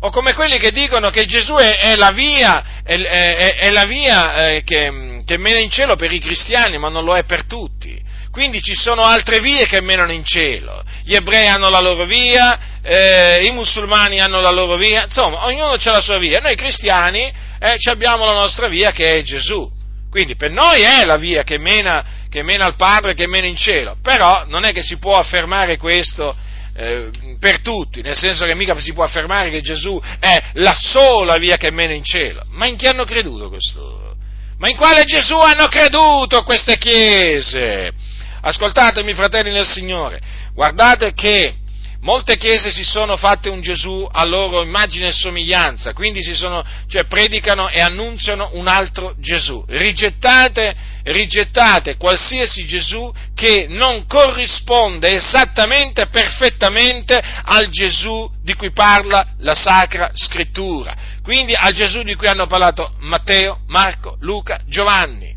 o 0.00 0.10
come 0.10 0.34
quelli 0.34 0.58
che 0.58 0.70
dicono 0.70 1.10
che 1.10 1.26
Gesù 1.26 1.54
è, 1.54 1.78
è 1.78 1.96
la 1.96 2.12
via, 2.12 2.82
è, 2.84 3.56
è 3.58 3.70
la 3.70 3.84
via 3.84 4.48
eh, 4.48 4.62
che, 4.62 5.22
che 5.24 5.38
mena 5.38 5.58
in 5.58 5.70
cielo 5.70 5.96
per 5.96 6.12
i 6.12 6.20
cristiani, 6.20 6.78
ma 6.78 6.88
non 6.88 7.04
lo 7.04 7.16
è 7.16 7.24
per 7.24 7.44
tutti. 7.46 8.06
Quindi 8.30 8.60
ci 8.62 8.74
sono 8.74 9.02
altre 9.02 9.40
vie 9.40 9.66
che 9.66 9.80
menano 9.80 10.12
in 10.12 10.24
cielo. 10.24 10.82
Gli 11.04 11.14
ebrei 11.14 11.46
hanno 11.46 11.70
la 11.70 11.80
loro 11.80 12.04
via, 12.04 12.58
eh, 12.82 13.44
i 13.44 13.50
musulmani 13.50 14.20
hanno 14.20 14.40
la 14.40 14.50
loro 14.50 14.76
via, 14.76 15.04
insomma, 15.04 15.46
ognuno 15.46 15.72
ha 15.72 15.90
la 15.90 16.00
sua 16.00 16.18
via. 16.18 16.40
Noi 16.40 16.54
cristiani 16.54 17.32
eh, 17.58 17.76
abbiamo 17.90 18.24
la 18.24 18.34
nostra 18.34 18.68
via 18.68 18.92
che 18.92 19.16
è 19.16 19.22
Gesù. 19.22 19.70
Quindi 20.10 20.36
per 20.36 20.50
noi 20.50 20.82
è 20.82 21.04
la 21.04 21.16
via 21.16 21.42
che 21.42 21.58
mena, 21.58 22.04
che 22.30 22.42
mena 22.42 22.64
al 22.64 22.76
Padre, 22.76 23.14
che 23.14 23.26
mena 23.28 23.46
in 23.46 23.56
cielo. 23.56 23.96
Però 24.02 24.44
non 24.46 24.64
è 24.64 24.72
che 24.72 24.82
si 24.82 24.98
può 24.98 25.16
affermare 25.16 25.76
questo 25.76 26.34
eh, 26.76 27.10
per 27.38 27.60
tutti, 27.60 28.02
nel 28.02 28.16
senso 28.16 28.46
che 28.46 28.54
mica 28.54 28.78
si 28.78 28.92
può 28.92 29.04
affermare 29.04 29.50
che 29.50 29.60
Gesù 29.60 30.00
è 30.20 30.42
la 30.54 30.76
sola 30.78 31.36
via 31.36 31.56
che 31.56 31.70
mena 31.70 31.92
in 31.92 32.04
cielo. 32.04 32.42
Ma 32.50 32.66
in 32.66 32.76
chi 32.76 32.86
hanno 32.86 33.04
creduto 33.04 33.48
costoro? 33.50 34.14
Ma 34.58 34.68
in 34.68 34.76
quale 34.76 35.04
Gesù 35.04 35.36
hanno 35.36 35.68
creduto 35.68 36.42
queste 36.42 36.78
chiese? 36.78 37.92
Ascoltatemi, 38.40 39.14
fratelli 39.14 39.52
nel 39.52 39.66
Signore, 39.66 40.20
guardate 40.54 41.12
che 41.14 41.54
molte 42.00 42.36
chiese 42.36 42.70
si 42.70 42.84
sono 42.84 43.16
fatte 43.16 43.48
un 43.48 43.60
Gesù 43.60 44.06
a 44.10 44.24
loro 44.24 44.62
immagine 44.62 45.08
e 45.08 45.12
somiglianza, 45.12 45.92
quindi 45.92 46.22
sono, 46.34 46.64
cioè, 46.86 47.04
predicano 47.06 47.68
e 47.68 47.80
annunziano 47.80 48.50
un 48.52 48.68
altro 48.68 49.14
Gesù. 49.18 49.64
Rigettate, 49.66 50.74
rigettate 51.04 51.96
qualsiasi 51.96 52.66
Gesù 52.66 53.12
che 53.34 53.66
non 53.68 54.06
corrisponde 54.06 55.14
esattamente, 55.14 56.06
perfettamente 56.06 57.20
al 57.42 57.68
Gesù 57.68 58.30
di 58.42 58.54
cui 58.54 58.70
parla 58.70 59.34
la 59.38 59.54
Sacra 59.54 60.10
Scrittura. 60.14 60.94
Quindi 61.22 61.54
al 61.54 61.74
Gesù 61.74 62.02
di 62.02 62.14
cui 62.14 62.28
hanno 62.28 62.46
parlato 62.46 62.94
Matteo, 63.00 63.60
Marco, 63.66 64.16
Luca, 64.20 64.60
Giovanni 64.66 65.36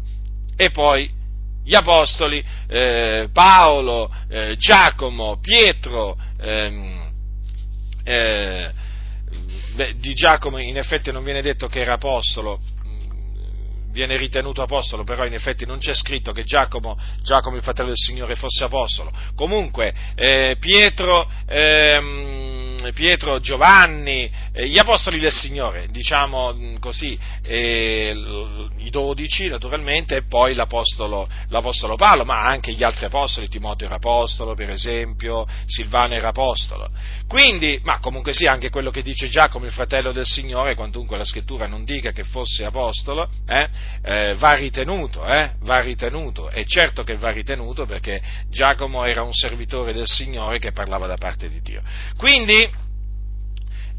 e 0.56 0.70
poi 0.70 1.20
gli 1.64 1.76
apostoli 1.76 2.44
eh, 2.68 3.30
Paolo, 3.32 4.14
eh, 4.30 4.56
Giacomo, 4.58 5.40
Pietro, 5.40 6.18
ehm, 6.40 7.12
eh, 8.04 8.72
beh, 9.76 9.96
di 9.98 10.14
Giacomo 10.14 10.58
in 10.58 10.78
effetti 10.78 11.12
non 11.12 11.24
viene 11.24 11.42
detto 11.42 11.68
che 11.68 11.82
era 11.82 11.94
apostolo, 11.94 12.60
mm, 12.86 13.92
viene 13.92 14.18
ritenuto 14.18 14.62
apostolo, 14.62 15.04
però 15.04 15.26
in 15.26 15.34
effetti 15.34 15.66
non 15.66 15.78
c'è 15.80 15.94
scritto 15.94 16.32
che 16.32 16.44
Giacomo, 16.44 16.98
Giacomo 17.22 17.56
il 17.56 17.64
fratello 17.64 17.90
del 17.90 17.98
Signore, 17.98 18.36
fosse 18.36 18.64
apostolo. 18.64 19.12
Comunque, 19.36 19.94
eh, 20.16 20.58
Pietro, 20.60 21.30
ehm, 21.46 22.51
Pietro, 22.92 23.40
Giovanni, 23.40 24.30
eh, 24.52 24.68
gli 24.68 24.80
apostoli 24.80 25.20
del 25.20 25.32
Signore, 25.32 25.88
diciamo 25.90 26.54
mh, 26.54 26.80
così, 26.80 27.18
eh, 27.44 28.14
i 28.78 28.90
dodici 28.90 29.48
naturalmente 29.48 30.16
e 30.16 30.24
poi 30.28 30.56
l'apostolo, 30.56 31.28
l'apostolo 31.50 31.96
Paolo, 31.96 32.26
ma 32.26 32.46
anche 32.46 32.74
gli 32.74 32.84
altri 32.84 33.06
apostoli, 33.06 33.48
Timoteo 33.48 33.88
era 33.88 33.98
apostolo 33.98 34.56
per 34.56 34.72
esempio, 34.72 35.46
Silvano 35.66 36.14
era 36.14 36.30
apostolo. 36.30 36.90
Quindi, 37.28 37.80
ma 37.84 38.00
comunque 38.00 38.34
sia 38.34 38.52
anche 38.52 38.70
quello 38.70 38.92
che 38.92 39.04
dice 39.04 39.30
Giacomo, 39.30 39.66
il 39.66 39.72
fratello 39.72 40.12
del 40.12 40.26
Signore, 40.26 40.76
quantunque 40.76 41.18
la 41.18 41.24
scrittura 41.24 41.68
non 41.68 41.86
dica 41.86 42.12
che 42.12 42.24
fosse 42.24 42.66
apostolo, 42.66 43.30
eh, 43.48 43.70
eh, 44.04 44.36
va 44.36 44.54
ritenuto, 44.56 45.26
eh, 45.26 45.52
va 45.62 45.80
ritenuto, 45.82 46.50
è 46.50 46.66
certo 46.66 47.04
che 47.04 47.16
va 47.18 47.30
ritenuto 47.30 47.86
perché 47.86 48.22
Giacomo 48.50 49.06
era 49.06 49.24
un 49.24 49.34
servitore 49.34 49.94
del 49.94 50.08
Signore 50.08 50.60
che 50.60 50.72
parlava 50.72 51.08
da 51.08 51.18
parte 51.18 51.50
di 51.50 51.62
Dio. 51.62 51.82
Quindi, 52.18 52.70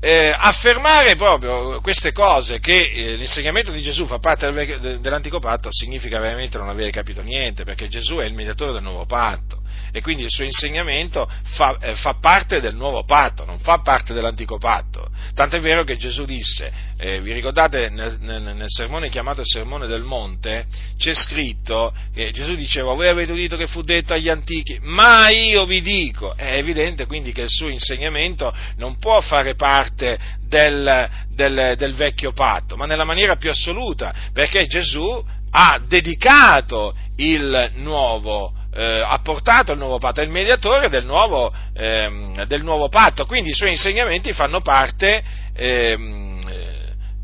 eh, 0.05 0.35
affermare 0.37 1.15
proprio 1.15 1.81
queste 1.81 2.11
cose, 2.11 2.59
che 2.59 2.91
eh, 2.93 3.15
l'insegnamento 3.15 3.71
di 3.71 3.81
Gesù 3.81 4.05
fa 4.07 4.19
parte 4.19 4.51
del, 4.51 4.99
dell'antico 5.01 5.39
patto, 5.39 5.69
significa 5.71 6.19
veramente 6.19 6.59
non 6.59 6.69
avere 6.69 6.91
capito 6.91 7.23
niente, 7.23 7.63
perché 7.63 7.87
Gesù 7.87 8.17
è 8.17 8.25
il 8.25 8.35
mediatore 8.35 8.73
del 8.73 8.83
nuovo 8.83 9.07
patto 9.07 9.62
e 9.93 10.01
quindi 10.01 10.25
il 10.25 10.31
suo 10.31 10.45
insegnamento 10.45 11.31
fa, 11.43 11.77
eh, 11.79 11.95
fa, 11.95 12.15
parte 12.21 12.61
del 12.61 12.75
nuovo 12.75 13.05
patto, 13.05 13.45
non 13.45 13.59
fa 13.59 13.79
parte 13.79 14.15
dell'antico 14.15 14.59
patto. 14.59 15.09
Tant'è 15.35 15.61
vero 15.61 15.85
che 15.85 15.97
Gesù 15.97 16.25
disse, 16.25 16.73
eh, 16.99 17.21
vi 17.21 17.33
ricordate 17.33 17.91
nel, 17.91 18.17
nel, 18.21 18.43
nel, 18.43 18.65
sermone 18.69 19.11
chiamato 19.11 19.43
Sermone 19.45 19.87
del 19.87 20.03
Monte, 20.03 20.67
c'è 20.97 21.15
scritto 21.15 21.93
che 22.15 22.31
Gesù 22.31 22.55
diceva, 22.55 22.95
voi 22.95 23.09
avete 23.09 23.33
udito 23.33 23.57
che 23.57 23.67
fu 23.67 23.83
detto 23.83 24.15
agli 24.15 24.29
antichi, 24.29 24.79
ma 24.83 25.29
io 25.31 25.67
vi 25.67 25.83
dico, 25.83 26.35
è 26.37 26.57
evidente 26.57 27.07
quindi 27.07 27.33
che 27.33 27.43
il 27.43 27.51
suo 27.51 27.69
insegnamento 27.69 28.55
non 28.77 28.97
può 28.99 29.21
fare 29.21 29.55
parte 29.55 30.19
del, 30.47 31.09
del, 31.29 31.75
del 31.77 31.95
vecchio 31.95 32.33
patto, 32.33 32.77
ma 32.77 32.87
nella 32.87 33.05
maniera 33.05 33.37
più 33.37 33.51
assoluta, 33.51 34.15
perché 34.33 34.67
Gesù 34.67 35.25
ha 35.55 35.83
dedicato 35.87 36.97
il 37.17 37.73
nuovo 37.75 38.49
patto 38.49 38.62
eh, 38.75 39.03
ha 39.05 39.19
portato 39.23 39.73
il 39.73 39.79
nuovo 39.79 39.99
patto, 39.99 40.21
è 40.21 40.25
il 40.25 40.31
mediatore 40.31 40.89
del 40.89 41.05
nuovo, 41.05 41.53
ehm, 41.75 42.45
del 42.45 42.63
nuovo 42.63 42.89
patto, 42.89 43.27
quindi 43.27 43.51
i 43.51 43.55
suoi 43.55 43.71
insegnamenti 43.71 44.33
fanno 44.33 44.61
parte, 44.61 45.23
ehm, 45.55 46.41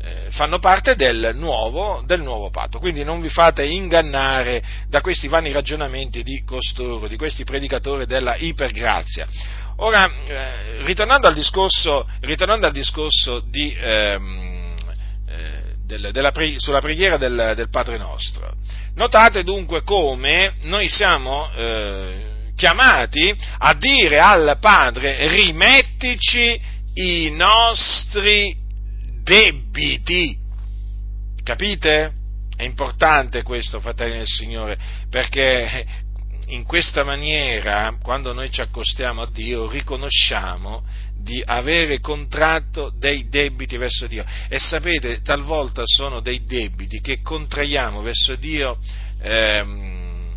eh, 0.01 0.31
fanno 0.31 0.59
parte 0.59 0.95
del, 0.95 1.31
nuovo, 1.33 2.03
del 2.05 2.21
nuovo 2.21 2.49
patto, 2.51 2.79
quindi 2.79 3.03
non 3.03 3.19
vi 3.19 3.29
fate 3.29 3.65
ingannare 3.65 4.61
da 4.87 5.01
questi 5.01 5.27
vani 5.27 5.51
ragionamenti 5.51 6.23
di 6.23 6.43
costoro, 6.45 7.07
di 7.07 7.17
questi 7.17 7.43
predicatori 7.43 8.05
della 8.05 8.35
ipergrazia. 8.37 9.27
Ora, 9.77 10.11
eh, 10.27 10.83
ritornando, 10.83 11.27
al 11.27 11.33
discorso, 11.33 12.07
ritornando 12.21 12.67
al 12.67 12.73
discorso 12.73 13.41
di, 13.49 13.75
ehm, 13.79 14.53
eh, 14.53 14.58
del, 15.89 16.11
della, 16.11 16.31
sulla 16.57 16.81
preghiera 16.81 17.17
del, 17.17 17.53
del 17.55 17.69
Padre 17.69 17.97
nostro, 17.97 18.53
Notate 18.93 19.43
dunque 19.43 19.81
come 19.83 20.55
noi 20.63 20.87
siamo 20.87 21.49
eh, 21.55 22.51
chiamati 22.55 23.33
a 23.57 23.73
dire 23.73 24.19
al 24.19 24.57
Padre 24.59 25.27
rimettici 25.29 26.59
i 26.93 27.31
nostri 27.31 28.55
debiti. 29.23 30.37
Capite? 31.43 32.13
È 32.55 32.63
importante 32.63 33.41
questo, 33.41 33.79
fratelli 33.79 34.17
del 34.17 34.27
Signore, 34.27 34.77
perché 35.09 35.85
in 36.47 36.65
questa 36.65 37.03
maniera, 37.03 37.95
quando 38.01 38.33
noi 38.33 38.51
ci 38.51 38.59
accostiamo 38.61 39.21
a 39.21 39.29
Dio, 39.31 39.69
riconosciamo 39.69 40.83
di 41.21 41.41
avere 41.45 41.99
contratto 41.99 42.91
dei 42.97 43.27
debiti 43.29 43.77
verso 43.77 44.07
Dio. 44.07 44.25
E 44.47 44.59
sapete, 44.59 45.21
talvolta 45.21 45.83
sono 45.85 46.21
dei 46.21 46.43
debiti 46.43 47.01
che 47.01 47.21
contraiamo 47.21 48.01
verso 48.01 48.35
Dio 48.35 48.77
ehm, 49.21 50.35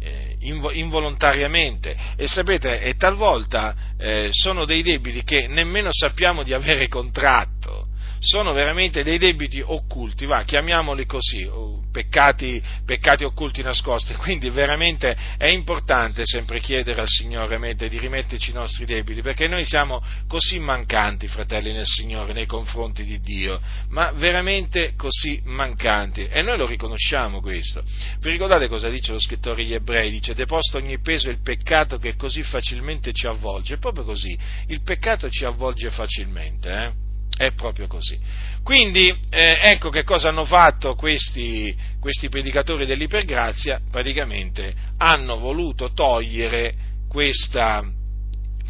eh, 0.00 0.36
involontariamente 0.40 1.96
e 2.16 2.26
sapete, 2.26 2.80
e 2.80 2.94
talvolta 2.96 3.74
eh, 3.98 4.28
sono 4.30 4.64
dei 4.64 4.82
debiti 4.82 5.22
che 5.22 5.46
nemmeno 5.46 5.90
sappiamo 5.92 6.42
di 6.42 6.54
avere 6.54 6.88
contratto 6.88 7.88
sono 8.20 8.52
veramente 8.52 9.02
dei 9.02 9.16
debiti 9.16 9.62
occulti, 9.64 10.26
va, 10.26 10.42
chiamiamoli 10.42 11.06
così, 11.06 11.48
peccati, 11.90 12.62
peccati 12.84 13.24
occulti 13.24 13.62
nascosti, 13.62 14.14
quindi 14.20 14.50
veramente 14.50 15.16
è 15.38 15.46
importante 15.46 16.22
sempre 16.26 16.60
chiedere 16.60 17.00
al 17.00 17.08
Signore 17.08 17.48
di 17.74 17.98
rimetterci 17.98 18.50
i 18.50 18.54
nostri 18.54 18.84
debiti, 18.84 19.22
perché 19.22 19.48
noi 19.48 19.64
siamo 19.64 20.04
così 20.28 20.58
mancanti, 20.58 21.28
fratelli 21.28 21.72
nel 21.72 21.86
Signore, 21.86 22.34
nei 22.34 22.44
confronti 22.44 23.04
di 23.04 23.20
Dio, 23.20 23.58
ma 23.88 24.12
veramente 24.12 24.92
così 24.96 25.40
mancanti, 25.44 26.26
e 26.26 26.42
noi 26.42 26.58
lo 26.58 26.66
riconosciamo 26.66 27.40
questo. 27.40 27.82
Vi 28.18 28.30
ricordate 28.30 28.68
cosa 28.68 28.90
dice 28.90 29.12
lo 29.12 29.18
scrittore 29.18 29.62
agli 29.62 29.72
ebrei? 29.72 30.10
Dice, 30.10 30.34
deposto 30.34 30.76
ogni 30.76 31.00
peso 31.00 31.30
il 31.30 31.40
peccato 31.42 31.98
che 31.98 32.16
così 32.16 32.42
facilmente 32.42 33.12
ci 33.12 33.26
avvolge, 33.26 33.74
è 33.76 33.78
proprio 33.78 34.04
così, 34.04 34.36
il 34.66 34.82
peccato 34.82 35.30
ci 35.30 35.46
avvolge 35.46 35.90
facilmente, 35.90 36.70
eh? 36.70 37.08
È 37.40 37.52
proprio 37.52 37.86
così. 37.86 38.18
Quindi, 38.62 39.08
eh, 39.30 39.58
ecco 39.62 39.88
che 39.88 40.04
cosa 40.04 40.28
hanno 40.28 40.44
fatto 40.44 40.94
questi, 40.94 41.74
questi 41.98 42.28
predicatori 42.28 42.84
dell'ipergrazia, 42.84 43.80
praticamente 43.90 44.74
hanno 44.98 45.38
voluto 45.38 45.94
togliere 45.94 46.74
questa, 47.08 47.82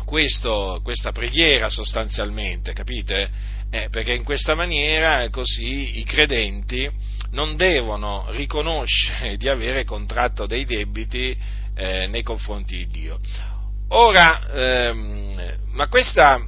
questo, 0.04 0.78
questa 0.85 1.11
preghiera 1.11 1.68
sostanzialmente, 1.68 2.72
capite? 2.72 3.28
Eh, 3.72 3.88
perché 3.90 4.12
in 4.12 4.22
questa 4.22 4.54
maniera 4.54 5.28
così 5.30 5.98
i 5.98 6.04
credenti 6.04 6.88
non 7.33 7.56
devono 7.56 8.26
riconoscere 8.28 9.37
di 9.37 9.48
avere 9.48 9.83
contratto 9.83 10.46
dei 10.46 10.64
debiti 10.64 11.37
eh, 11.74 12.06
nei 12.06 12.22
confronti 12.22 12.76
di 12.76 12.87
Dio. 12.87 13.18
Ora, 13.88 14.48
ehm, 14.48 15.56
ma 15.72 15.88
questa, 15.88 16.40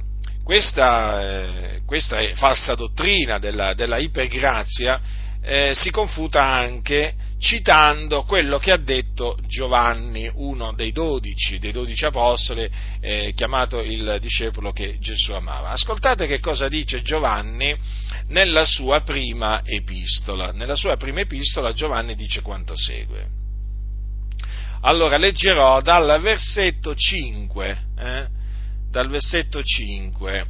questa, 0.43 1.21
eh, 1.21 1.81
questa 1.85 2.19
falsa 2.35 2.75
dottrina 2.75 3.39
della, 3.39 3.73
della 3.73 3.97
ipergrazia 3.97 4.99
eh, 5.41 5.73
si 5.75 5.89
confuta 5.89 6.43
anche 6.43 7.15
citando 7.37 8.23
quello 8.23 8.57
che 8.57 8.71
ha 8.71 8.77
detto 8.77 9.37
Giovanni, 9.47 10.31
uno 10.35 10.71
dei 10.73 10.93
dodici, 10.93 11.59
dei 11.59 11.73
dodici 11.73 12.05
apostoli, 12.05 12.69
eh, 13.01 13.33
chiamato 13.35 13.81
il 13.81 14.17
discepolo 14.21 14.71
che 14.71 14.97
Gesù 14.99 15.33
amava. 15.33 15.71
Ascoltate 15.71 16.25
che 16.25 16.39
cosa 16.39 16.69
dice 16.69 17.01
Giovanni 17.01 17.75
nella 18.27 18.63
sua 18.63 19.01
prima 19.01 19.61
epistola. 19.65 20.53
Nella 20.53 20.77
sua 20.77 20.95
prima 20.95 21.19
epistola 21.19 21.73
Giovanni 21.73 22.15
dice 22.15 22.41
quanto 22.41 22.77
segue. 22.77 23.27
Allora 24.81 25.17
leggerò 25.17 25.81
dal 25.81 26.21
versetto 26.21 26.95
5. 26.95 27.77
Eh, 27.99 28.27
dal 28.93 29.09
versetto 29.09 29.63
5 29.63 30.45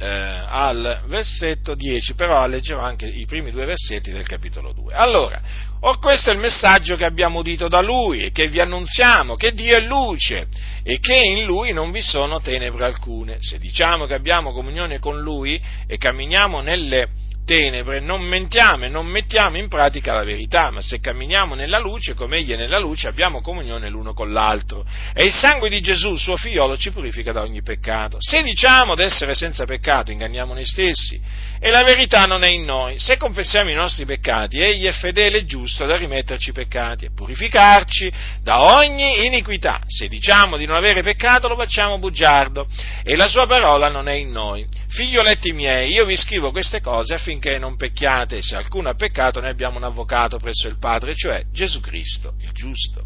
eh, 0.00 0.06
al 0.06 1.02
versetto 1.06 1.76
10, 1.76 2.14
però 2.14 2.44
leggerò 2.48 2.80
anche 2.80 3.06
i 3.06 3.26
primi 3.26 3.52
due 3.52 3.64
versetti 3.64 4.10
del 4.10 4.26
capitolo 4.26 4.72
2. 4.72 4.92
Allora, 4.92 5.40
or 5.78 6.00
questo 6.00 6.30
è 6.30 6.32
il 6.32 6.40
messaggio 6.40 6.96
che 6.96 7.04
abbiamo 7.04 7.38
udito 7.38 7.68
da 7.68 7.80
Lui 7.80 8.24
e 8.24 8.32
che 8.32 8.48
vi 8.48 8.58
annunziamo, 8.58 9.36
che 9.36 9.52
Dio 9.52 9.76
è 9.76 9.80
luce 9.82 10.48
e 10.82 10.98
che 10.98 11.14
in 11.14 11.44
Lui 11.44 11.72
non 11.72 11.92
vi 11.92 12.02
sono 12.02 12.40
tenebre 12.40 12.86
alcune. 12.86 13.36
Se 13.38 13.60
diciamo 13.60 14.06
che 14.06 14.14
abbiamo 14.14 14.52
comunione 14.52 14.98
con 14.98 15.20
Lui 15.20 15.62
e 15.86 15.96
camminiamo 15.96 16.60
nelle 16.62 17.08
tenebre, 17.50 17.98
non 17.98 18.22
mentiamo 18.22 18.84
e 18.84 18.88
non 18.88 19.06
mettiamo 19.06 19.56
in 19.56 19.66
pratica 19.66 20.12
la 20.12 20.22
verità, 20.22 20.70
ma 20.70 20.80
se 20.82 21.00
camminiamo 21.00 21.56
nella 21.56 21.80
luce, 21.80 22.14
come 22.14 22.36
Egli 22.36 22.52
è 22.52 22.56
nella 22.56 22.78
luce, 22.78 23.08
abbiamo 23.08 23.40
comunione 23.40 23.90
l'uno 23.90 24.14
con 24.14 24.32
l'altro. 24.32 24.86
E 25.12 25.24
il 25.24 25.32
sangue 25.32 25.68
di 25.68 25.80
Gesù, 25.80 26.14
suo 26.14 26.36
figliolo, 26.36 26.76
ci 26.76 26.92
purifica 26.92 27.32
da 27.32 27.42
ogni 27.42 27.60
peccato. 27.60 28.18
Se 28.20 28.44
diciamo 28.44 28.94
d'essere 28.94 29.34
senza 29.34 29.64
peccato, 29.64 30.12
inganniamo 30.12 30.54
noi 30.54 30.64
stessi 30.64 31.20
e 31.62 31.70
la 31.70 31.84
verità 31.84 32.24
non 32.24 32.42
è 32.42 32.48
in 32.48 32.64
noi. 32.64 32.98
Se 32.98 33.18
confessiamo 33.18 33.68
i 33.68 33.74
nostri 33.74 34.06
peccati, 34.06 34.58
Egli 34.58 34.86
è 34.86 34.92
fedele 34.92 35.38
e 35.38 35.44
giusto 35.44 35.84
da 35.84 35.96
rimetterci 35.96 36.50
i 36.50 36.52
peccati 36.54 37.04
e 37.04 37.10
purificarci 37.14 38.10
da 38.42 38.62
ogni 38.78 39.26
iniquità. 39.26 39.80
Se 39.86 40.08
diciamo 40.08 40.56
di 40.56 40.64
non 40.64 40.76
avere 40.76 41.02
peccato, 41.02 41.48
lo 41.48 41.56
facciamo 41.56 41.98
bugiardo 41.98 42.66
e 43.04 43.14
la 43.14 43.28
sua 43.28 43.46
parola 43.46 43.90
non 43.90 44.08
è 44.08 44.14
in 44.14 44.30
noi. 44.30 44.66
Figlioletti 44.88 45.52
miei, 45.52 45.92
io 45.92 46.06
vi 46.06 46.16
scrivo 46.16 46.50
queste 46.50 46.80
cose 46.80 47.12
affinché 47.12 47.58
non 47.58 47.76
pecchiate, 47.76 48.40
se 48.40 48.56
alcuno 48.56 48.88
ha 48.88 48.94
peccato 48.94 49.40
noi 49.40 49.50
abbiamo 49.50 49.76
un 49.76 49.84
avvocato 49.84 50.38
presso 50.38 50.66
il 50.66 50.78
Padre, 50.78 51.14
cioè 51.14 51.44
Gesù 51.52 51.80
Cristo, 51.80 52.34
il 52.40 52.52
giusto. 52.52 53.04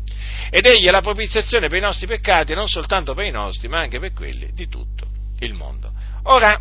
Ed 0.49 0.64
egli 0.64 0.87
è 0.87 0.90
la 0.93 1.01
propiziazione 1.01 1.67
per 1.67 1.79
i 1.79 1.83
nostri 1.83 2.07
peccati, 2.07 2.55
non 2.55 2.69
soltanto 2.69 3.14
per 3.14 3.25
i 3.25 3.33
nostri, 3.33 3.67
ma 3.67 3.81
anche 3.81 3.99
per 3.99 4.12
quelli 4.12 4.51
di 4.53 4.69
tutto 4.69 5.09
il 5.40 5.55
mondo. 5.55 5.93
Ora, 6.25 6.59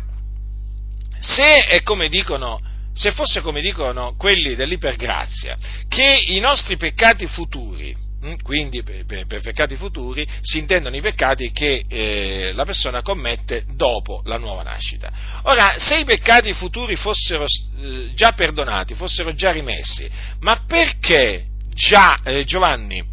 se 1.18 1.66
è 1.66 1.82
come 1.82 2.08
dicono, 2.08 2.60
se 2.94 3.12
fosse 3.12 3.40
come 3.40 3.60
dicono 3.60 4.14
quelli 4.16 4.54
dell'ipergrazia, 4.54 5.56
che 5.88 6.24
i 6.28 6.38
nostri 6.40 6.76
peccati 6.76 7.26
futuri 7.26 7.94
Mm, 8.24 8.34
quindi 8.42 8.82
per, 8.82 9.04
peccati 9.26 9.76
futuri 9.76 10.26
si 10.40 10.56
intendono 10.58 10.96
i 10.96 11.02
peccati 11.02 11.52
che 11.52 11.84
eh, 11.86 12.52
la 12.54 12.64
persona 12.64 13.02
commette 13.02 13.64
dopo 13.74 14.22
la 14.24 14.38
nuova 14.38 14.62
nascita. 14.62 15.12
Ora, 15.42 15.74
se 15.76 15.98
i 15.98 16.04
peccati 16.04 16.54
futuri 16.54 16.96
fossero 16.96 17.44
eh, 17.44 18.12
già 18.14 18.32
perdonati, 18.32 18.94
fossero 18.94 19.34
già 19.34 19.50
rimessi, 19.50 20.10
ma 20.40 20.64
perché 20.66 21.44
già 21.74 22.16
eh, 22.24 22.44
Giovanni, 22.44 23.04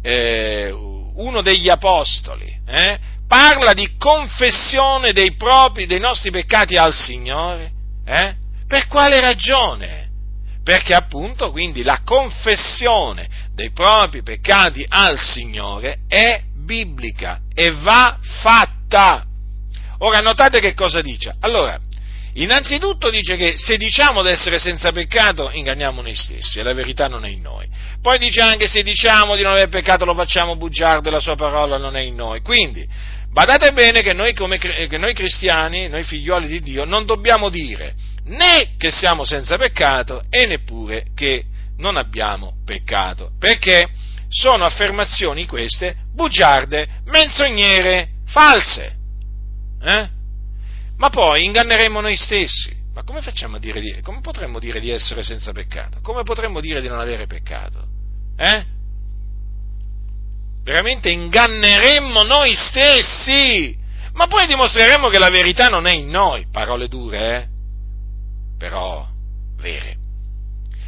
eh, 0.00 0.70
uno 0.70 1.42
degli 1.42 1.68
apostoli, 1.68 2.56
eh, 2.64 2.98
parla 3.32 3.72
di 3.72 3.96
confessione 3.96 5.14
dei 5.14 5.36
propri, 5.36 5.86
dei 5.86 5.98
nostri 5.98 6.30
peccati 6.30 6.76
al 6.76 6.92
Signore? 6.92 7.70
Eh? 8.04 8.34
Per 8.66 8.86
quale 8.88 9.20
ragione? 9.20 10.02
perché 10.62 10.94
appunto 10.94 11.50
quindi 11.50 11.82
la 11.82 12.02
confessione 12.04 13.28
dei 13.52 13.72
propri 13.72 14.22
peccati 14.22 14.86
al 14.88 15.18
Signore 15.18 15.98
è 16.06 16.40
biblica 16.64 17.40
e 17.52 17.72
va 17.72 18.18
fatta. 18.20 19.24
Ora 19.98 20.20
notate 20.20 20.60
che 20.60 20.74
cosa 20.74 21.00
dice. 21.00 21.34
Allora, 21.40 21.78
innanzitutto 22.34 23.10
dice 23.10 23.36
che 23.36 23.54
se 23.56 23.76
diciamo 23.76 24.22
di 24.22 24.28
essere 24.28 24.58
senza 24.58 24.92
peccato 24.92 25.50
inganniamo 25.50 26.00
noi 26.00 26.14
stessi 26.14 26.60
e 26.60 26.62
la 26.62 26.74
verità 26.74 27.08
non 27.08 27.24
è 27.24 27.28
in 27.28 27.40
noi. 27.40 27.66
Poi 28.00 28.18
dice 28.18 28.40
anche 28.40 28.68
se 28.68 28.82
diciamo 28.82 29.34
di 29.34 29.42
non 29.42 29.52
aver 29.52 29.68
peccato 29.68 30.04
lo 30.04 30.14
facciamo 30.14 30.56
bugiardo 30.56 31.08
e 31.08 31.12
la 31.12 31.20
sua 31.20 31.34
parola 31.34 31.76
non 31.76 31.96
è 31.96 32.00
in 32.00 32.14
noi. 32.14 32.40
Quindi, 32.40 32.86
badate 33.32 33.72
bene 33.72 34.02
che 34.02 34.12
noi, 34.12 34.34
come, 34.34 34.58
che 34.58 34.98
noi 34.98 35.14
cristiani, 35.14 35.88
noi 35.88 36.04
figlioli 36.04 36.46
di 36.46 36.60
Dio, 36.60 36.84
non 36.84 37.04
dobbiamo 37.06 37.48
dire 37.48 37.94
né 38.24 38.76
che 38.76 38.90
siamo 38.90 39.24
senza 39.24 39.56
peccato 39.56 40.24
e 40.30 40.46
neppure 40.46 41.06
che 41.14 41.44
non 41.78 41.96
abbiamo 41.96 42.54
peccato, 42.64 43.32
perché 43.38 43.88
sono 44.28 44.64
affermazioni 44.64 45.46
queste 45.46 45.96
bugiarde, 46.14 46.88
menzognere, 47.06 48.08
false. 48.26 48.96
Eh? 49.82 50.08
Ma 50.96 51.08
poi 51.08 51.44
inganneremo 51.44 52.00
noi 52.00 52.16
stessi. 52.16 52.80
Ma 52.94 53.02
come 53.04 53.22
facciamo 53.22 53.56
a 53.56 53.58
dire 53.58 53.80
di, 53.80 54.00
come 54.02 54.20
potremmo 54.20 54.58
dire 54.58 54.78
di 54.78 54.90
essere 54.90 55.22
senza 55.22 55.52
peccato? 55.52 56.00
Come 56.02 56.22
potremmo 56.22 56.60
dire 56.60 56.80
di 56.80 56.88
non 56.88 57.00
avere 57.00 57.26
peccato? 57.26 57.86
Eh? 58.36 58.64
Veramente 60.62 61.10
inganneremmo 61.10 62.22
noi 62.22 62.54
stessi. 62.54 63.76
Ma 64.14 64.26
poi 64.26 64.46
dimostreremo 64.46 65.08
che 65.08 65.18
la 65.18 65.30
verità 65.30 65.68
non 65.68 65.86
è 65.86 65.94
in 65.94 66.08
noi. 66.08 66.46
Parole 66.50 66.88
dure, 66.88 67.36
eh? 67.36 67.46
però 68.58 69.06
vere. 69.56 69.96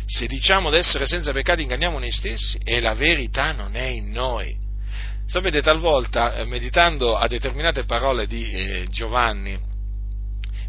Se 0.07 0.27
diciamo 0.27 0.71
di 0.71 0.77
essere 0.77 1.07
senza 1.07 1.33
peccati 1.33 1.63
inganniamo 1.63 1.99
noi 1.99 2.13
stessi 2.13 2.59
e 2.63 2.81
la 2.81 2.95
verità 2.95 3.53
non 3.53 3.75
è 3.75 3.87
in 3.87 4.11
noi. 4.11 4.55
Sapete, 5.27 5.63
talvolta, 5.63 6.35
eh, 6.35 6.45
meditando 6.45 7.17
a 7.17 7.27
determinate 7.27 7.85
parole 7.85 8.27
di 8.27 8.51
eh, 8.51 8.87
Giovanni, 8.91 9.59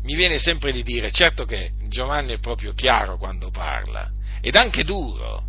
mi 0.04 0.15
viene 0.15 0.38
sempre 0.38 0.72
di 0.72 0.82
dire, 0.82 1.12
certo 1.12 1.46
che 1.46 1.72
Giovanni 1.89 2.34
è 2.34 2.39
proprio 2.39 2.74
chiaro 2.74 3.18
quando 3.18 3.52
parla, 3.52 4.10
ed 4.41 4.56
anche 4.56 4.84
duro, 4.84 5.44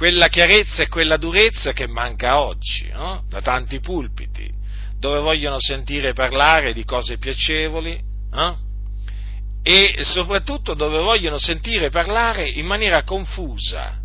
quella 0.00 0.28
chiarezza 0.28 0.82
e 0.82 0.88
quella 0.88 1.18
durezza 1.18 1.74
che 1.74 1.86
manca 1.86 2.40
oggi, 2.40 2.88
no? 2.90 3.22
da 3.28 3.42
tanti 3.42 3.80
pulpiti, 3.80 4.50
dove 4.98 5.18
vogliono 5.18 5.60
sentire 5.60 6.14
parlare 6.14 6.72
di 6.72 6.86
cose 6.86 7.18
piacevoli, 7.18 8.00
no? 8.30 8.58
e 9.62 9.96
soprattutto 10.00 10.72
dove 10.72 11.00
vogliono 11.00 11.36
sentire 11.36 11.90
parlare 11.90 12.48
in 12.48 12.64
maniera 12.64 13.02
confusa, 13.02 13.98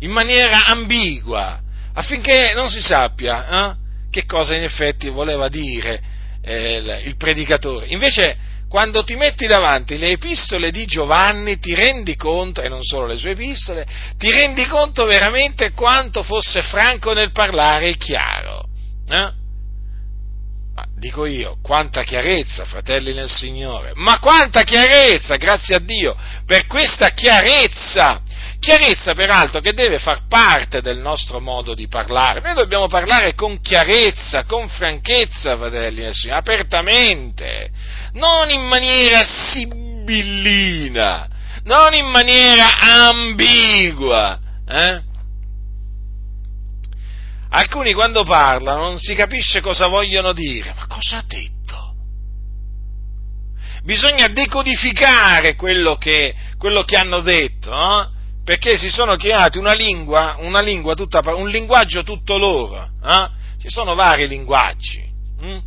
in 0.00 0.10
maniera 0.10 0.66
ambigua, 0.66 1.58
affinché 1.94 2.52
non 2.54 2.68
si 2.68 2.82
sappia 2.82 3.70
eh, 3.70 3.76
che 4.10 4.26
cosa 4.26 4.54
in 4.54 4.64
effetti 4.64 5.08
voleva 5.08 5.48
dire 5.48 6.02
eh, 6.42 7.00
il 7.06 7.16
predicatore. 7.16 7.86
Invece, 7.86 8.36
quando 8.70 9.02
ti 9.02 9.16
metti 9.16 9.48
davanti 9.48 9.98
le 9.98 10.10
epistole 10.10 10.70
di 10.70 10.86
Giovanni, 10.86 11.58
ti 11.58 11.74
rendi 11.74 12.14
conto, 12.14 12.62
e 12.62 12.68
non 12.68 12.84
solo 12.84 13.06
le 13.06 13.16
sue 13.16 13.32
epistole, 13.32 13.84
ti 14.16 14.30
rendi 14.30 14.64
conto 14.66 15.06
veramente 15.06 15.72
quanto 15.72 16.22
fosse 16.22 16.62
franco 16.62 17.12
nel 17.12 17.32
parlare 17.32 17.88
e 17.88 17.96
chiaro. 17.96 18.62
Eh? 19.08 19.38
Dico 20.96 21.26
io, 21.26 21.58
quanta 21.60 22.04
chiarezza, 22.04 22.64
fratelli 22.64 23.12
nel 23.12 23.28
Signore, 23.28 23.90
ma 23.96 24.20
quanta 24.20 24.62
chiarezza, 24.62 25.34
grazie 25.34 25.74
a 25.74 25.80
Dio, 25.80 26.16
per 26.46 26.66
questa 26.68 27.08
chiarezza, 27.08 28.22
chiarezza 28.60 29.14
peraltro 29.14 29.60
che 29.60 29.72
deve 29.72 29.98
far 29.98 30.28
parte 30.28 30.80
del 30.80 30.98
nostro 30.98 31.40
modo 31.40 31.74
di 31.74 31.88
parlare. 31.88 32.40
Noi 32.40 32.54
dobbiamo 32.54 32.86
parlare 32.86 33.34
con 33.34 33.60
chiarezza, 33.60 34.44
con 34.44 34.68
franchezza, 34.68 35.56
fratelli 35.56 36.02
nel 36.02 36.14
Signore, 36.14 36.38
apertamente, 36.38 37.70
non 38.12 38.50
in 38.50 38.62
maniera 38.62 39.22
sibillina, 39.24 39.68
non 41.64 41.94
in 41.94 42.06
maniera 42.06 42.78
ambigua. 42.78 44.38
Eh? 44.66 45.02
Alcuni 47.50 47.92
quando 47.92 48.22
parlano 48.22 48.82
non 48.82 48.98
si 48.98 49.14
capisce 49.14 49.60
cosa 49.60 49.88
vogliono 49.88 50.32
dire, 50.32 50.72
ma 50.74 50.86
cosa 50.86 51.18
ha 51.18 51.24
detto? 51.26 51.94
Bisogna 53.82 54.28
decodificare 54.28 55.56
quello 55.56 55.96
che, 55.96 56.34
quello 56.58 56.84
che 56.84 56.96
hanno 56.96 57.20
detto, 57.20 57.70
no? 57.70 58.18
perché 58.44 58.76
si 58.76 58.90
sono 58.90 59.16
creati 59.16 59.58
una 59.58 59.72
lingua, 59.72 60.36
una 60.40 60.60
lingua 60.60 60.94
tutta, 60.94 61.22
un 61.34 61.48
linguaggio 61.48 62.02
tutto 62.02 62.36
loro. 62.36 62.90
Eh? 63.04 63.28
Ci 63.60 63.68
sono 63.68 63.94
vari 63.94 64.26
linguaggi, 64.26 65.02
hm? 65.40 65.58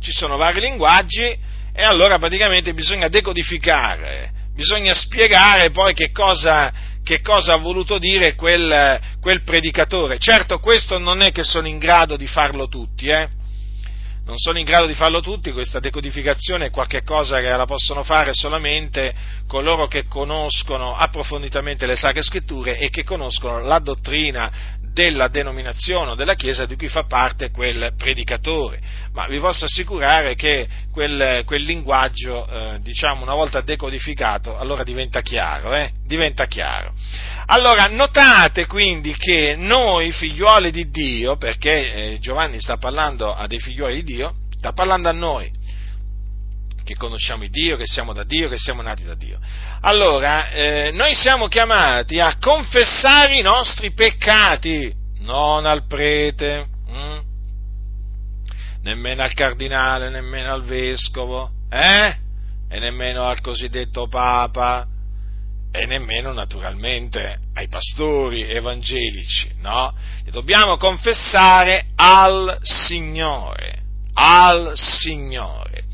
ci 0.00 0.12
sono 0.12 0.36
vari 0.36 0.60
linguaggi 0.60 1.36
e 1.78 1.84
allora 1.84 2.18
praticamente 2.18 2.74
bisogna 2.74 3.06
decodificare, 3.06 4.32
bisogna 4.52 4.94
spiegare 4.94 5.70
poi 5.70 5.94
che 5.94 6.10
cosa, 6.10 6.72
che 7.04 7.20
cosa 7.20 7.52
ha 7.52 7.58
voluto 7.58 7.98
dire 7.98 8.34
quel, 8.34 8.98
quel, 9.20 9.44
predicatore. 9.44 10.18
Certo, 10.18 10.58
questo 10.58 10.98
non 10.98 11.22
è 11.22 11.30
che 11.30 11.44
sono 11.44 11.68
in 11.68 11.78
grado 11.78 12.16
di 12.16 12.26
farlo 12.26 12.66
tutti, 12.66 13.06
eh? 13.06 13.28
Non 14.24 14.38
sono 14.38 14.58
in 14.58 14.64
grado 14.64 14.86
di 14.86 14.94
farlo 14.94 15.20
tutti, 15.20 15.52
questa 15.52 15.78
decodificazione 15.78 16.66
è 16.66 16.70
qualcosa 16.70 17.40
che 17.40 17.48
la 17.48 17.64
possono 17.64 18.02
fare 18.02 18.34
solamente 18.34 19.14
coloro 19.46 19.86
che 19.86 20.04
conoscono 20.08 20.96
approfonditamente 20.96 21.86
le 21.86 21.94
sacre 21.94 22.22
scritture 22.22 22.76
e 22.76 22.90
che 22.90 23.04
conoscono 23.04 23.60
la 23.60 23.78
dottrina 23.78 24.77
della 24.98 25.28
denominazione 25.28 26.10
o 26.10 26.14
della 26.16 26.34
chiesa 26.34 26.66
di 26.66 26.74
cui 26.74 26.88
fa 26.88 27.04
parte 27.04 27.52
quel 27.52 27.92
predicatore, 27.96 28.80
ma 29.12 29.26
vi 29.28 29.38
posso 29.38 29.66
assicurare 29.66 30.34
che 30.34 30.66
quel, 30.90 31.44
quel 31.46 31.62
linguaggio, 31.62 32.48
eh, 32.48 32.80
diciamo, 32.80 33.22
una 33.22 33.34
volta 33.34 33.60
decodificato, 33.60 34.58
allora 34.58 34.82
diventa 34.82 35.20
chiaro, 35.20 35.72
eh? 35.72 35.92
diventa 36.04 36.46
chiaro. 36.46 36.92
Allora, 37.46 37.84
notate 37.84 38.66
quindi 38.66 39.14
che 39.16 39.54
noi, 39.56 40.10
figliuoli 40.10 40.72
di 40.72 40.90
Dio, 40.90 41.36
perché 41.36 41.92
eh, 41.92 42.18
Giovanni 42.18 42.60
sta 42.60 42.76
parlando 42.76 43.32
a 43.32 43.46
dei 43.46 43.60
figliuoli 43.60 44.02
di 44.02 44.14
Dio, 44.16 44.34
sta 44.50 44.72
parlando 44.72 45.08
a 45.08 45.12
noi, 45.12 45.48
che 46.88 46.96
conosciamo 46.96 47.46
Dio, 47.48 47.76
che 47.76 47.86
siamo 47.86 48.14
da 48.14 48.24
Dio, 48.24 48.48
che 48.48 48.56
siamo 48.56 48.80
nati 48.80 49.04
da 49.04 49.14
Dio. 49.14 49.38
Allora, 49.82 50.48
eh, 50.48 50.90
noi 50.90 51.14
siamo 51.14 51.46
chiamati 51.46 52.18
a 52.18 52.38
confessare 52.40 53.36
i 53.36 53.42
nostri 53.42 53.92
peccati, 53.92 54.90
non 55.20 55.66
al 55.66 55.86
prete, 55.86 56.66
hm? 56.86 57.18
nemmeno 58.84 59.22
al 59.22 59.34
cardinale, 59.34 60.08
nemmeno 60.08 60.50
al 60.50 60.64
vescovo, 60.64 61.50
eh? 61.70 62.16
E 62.70 62.78
nemmeno 62.78 63.24
al 63.24 63.42
cosiddetto 63.42 64.08
Papa, 64.08 64.86
e 65.70 65.84
nemmeno 65.84 66.32
naturalmente 66.32 67.38
ai 67.52 67.68
pastori 67.68 68.48
evangelici, 68.48 69.56
no? 69.60 69.94
Li 70.24 70.30
dobbiamo 70.30 70.78
confessare 70.78 71.88
al 71.96 72.58
Signore, 72.62 73.82
al 74.14 74.72
Signore. 74.74 75.84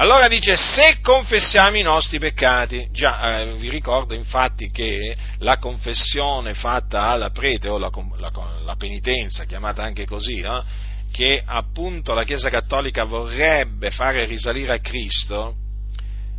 Allora 0.00 0.28
dice, 0.28 0.56
se 0.56 1.00
confessiamo 1.02 1.76
i 1.76 1.82
nostri 1.82 2.20
peccati, 2.20 2.88
già 2.92 3.40
eh, 3.40 3.54
vi 3.56 3.68
ricordo 3.68 4.14
infatti 4.14 4.70
che 4.70 5.16
la 5.38 5.58
confessione 5.58 6.54
fatta 6.54 7.00
alla 7.00 7.30
prete 7.30 7.68
o 7.68 7.78
la, 7.78 7.90
la, 8.16 8.30
la 8.62 8.76
penitenza, 8.76 9.44
chiamata 9.44 9.82
anche 9.82 10.06
così, 10.06 10.40
no? 10.40 10.64
che 11.10 11.42
appunto 11.44 12.14
la 12.14 12.22
Chiesa 12.22 12.48
Cattolica 12.48 13.02
vorrebbe 13.02 13.90
fare 13.90 14.24
risalire 14.26 14.74
a 14.74 14.78
Cristo, 14.78 15.56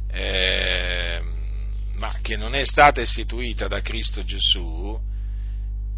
eh, 0.09 1.21
ma 1.95 2.15
che 2.21 2.37
non 2.37 2.55
è 2.55 2.63
stata 2.63 3.01
istituita 3.01 3.67
da 3.67 3.81
Cristo 3.81 4.23
Gesù, 4.23 4.97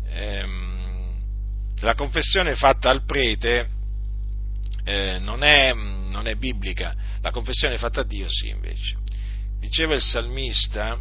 ehm, 0.09 1.09
la 1.81 1.93
confessione 1.93 2.55
fatta 2.55 2.89
al 2.89 3.05
prete 3.05 3.69
eh, 4.83 5.19
non, 5.19 5.43
è, 5.43 5.71
non 6.11 6.27
è 6.27 6.35
biblica, 6.35 6.93
la 7.21 7.31
confessione 7.31 7.77
fatta 7.77 8.01
a 8.01 8.05
Dio 8.05 8.27
sì 8.29 8.49
invece. 8.49 8.97
Diceva 9.59 9.95
il 9.95 10.01
salmista, 10.01 10.99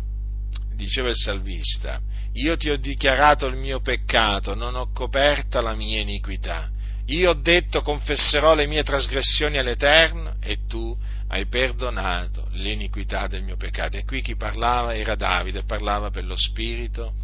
diceva 0.75 1.11
il 1.11 1.17
salvista, 1.17 2.01
io 2.35 2.57
ti 2.57 2.71
ho 2.71 2.77
dichiarato 2.77 3.47
il 3.47 3.57
mio 3.57 3.81
peccato, 3.81 4.55
non 4.55 4.77
ho 4.77 4.93
coperta 4.93 5.61
la 5.61 5.75
mia 5.75 6.01
iniquità. 6.01 6.71
Io 7.07 7.31
ho 7.31 7.35
detto 7.35 7.83
confesserò 7.83 8.55
le 8.55 8.67
mie 8.67 8.85
trasgressioni 8.85 9.59
all'Eterno 9.59 10.37
e 10.41 10.67
tu 10.69 10.97
hai 11.29 11.47
perdonato 11.47 12.49
l'iniquità 12.53 13.27
del 13.27 13.43
mio 13.43 13.57
peccato. 13.57 13.97
E 13.97 14.05
qui 14.05 14.23
chi 14.23 14.37
parlava 14.37 14.95
era 14.95 15.17
Davide, 15.17 15.65
parlava 15.65 16.11
per 16.11 16.25
lo 16.25 16.37
Spirito, 16.37 17.15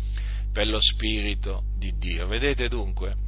per 0.53 0.67
lo 0.67 0.81
Spirito 0.81 1.63
di 1.79 1.95
Dio. 1.99 2.27
Vedete 2.27 2.69
dunque? 2.69 3.26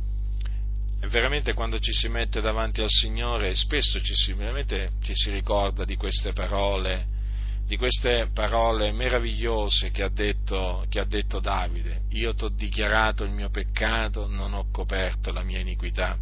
Veramente 1.00 1.54
quando 1.54 1.78
ci 1.78 1.92
si 1.92 2.08
mette 2.08 2.40
davanti 2.40 2.80
al 2.82 2.90
Signore, 2.90 3.54
spesso 3.54 4.00
ci 4.00 4.14
si, 4.14 4.34
ci 5.00 5.12
si 5.14 5.30
ricorda 5.30 5.84
di 5.84 5.96
queste 5.96 6.32
parole, 6.32 7.06
di 7.64 7.76
queste 7.76 8.28
parole 8.34 8.92
meravigliose 8.92 9.90
che 9.90 10.02
ha, 10.02 10.10
detto, 10.10 10.84
che 10.88 11.00
ha 11.00 11.04
detto 11.04 11.40
Davide. 11.40 12.02
Io 12.10 12.34
ti 12.34 12.44
ho 12.44 12.48
dichiarato 12.48 13.24
il 13.24 13.30
mio 13.30 13.48
peccato, 13.48 14.26
non 14.26 14.52
ho 14.54 14.66
coperto 14.70 15.32
la 15.32 15.42
mia 15.42 15.60
iniquità 15.60 16.18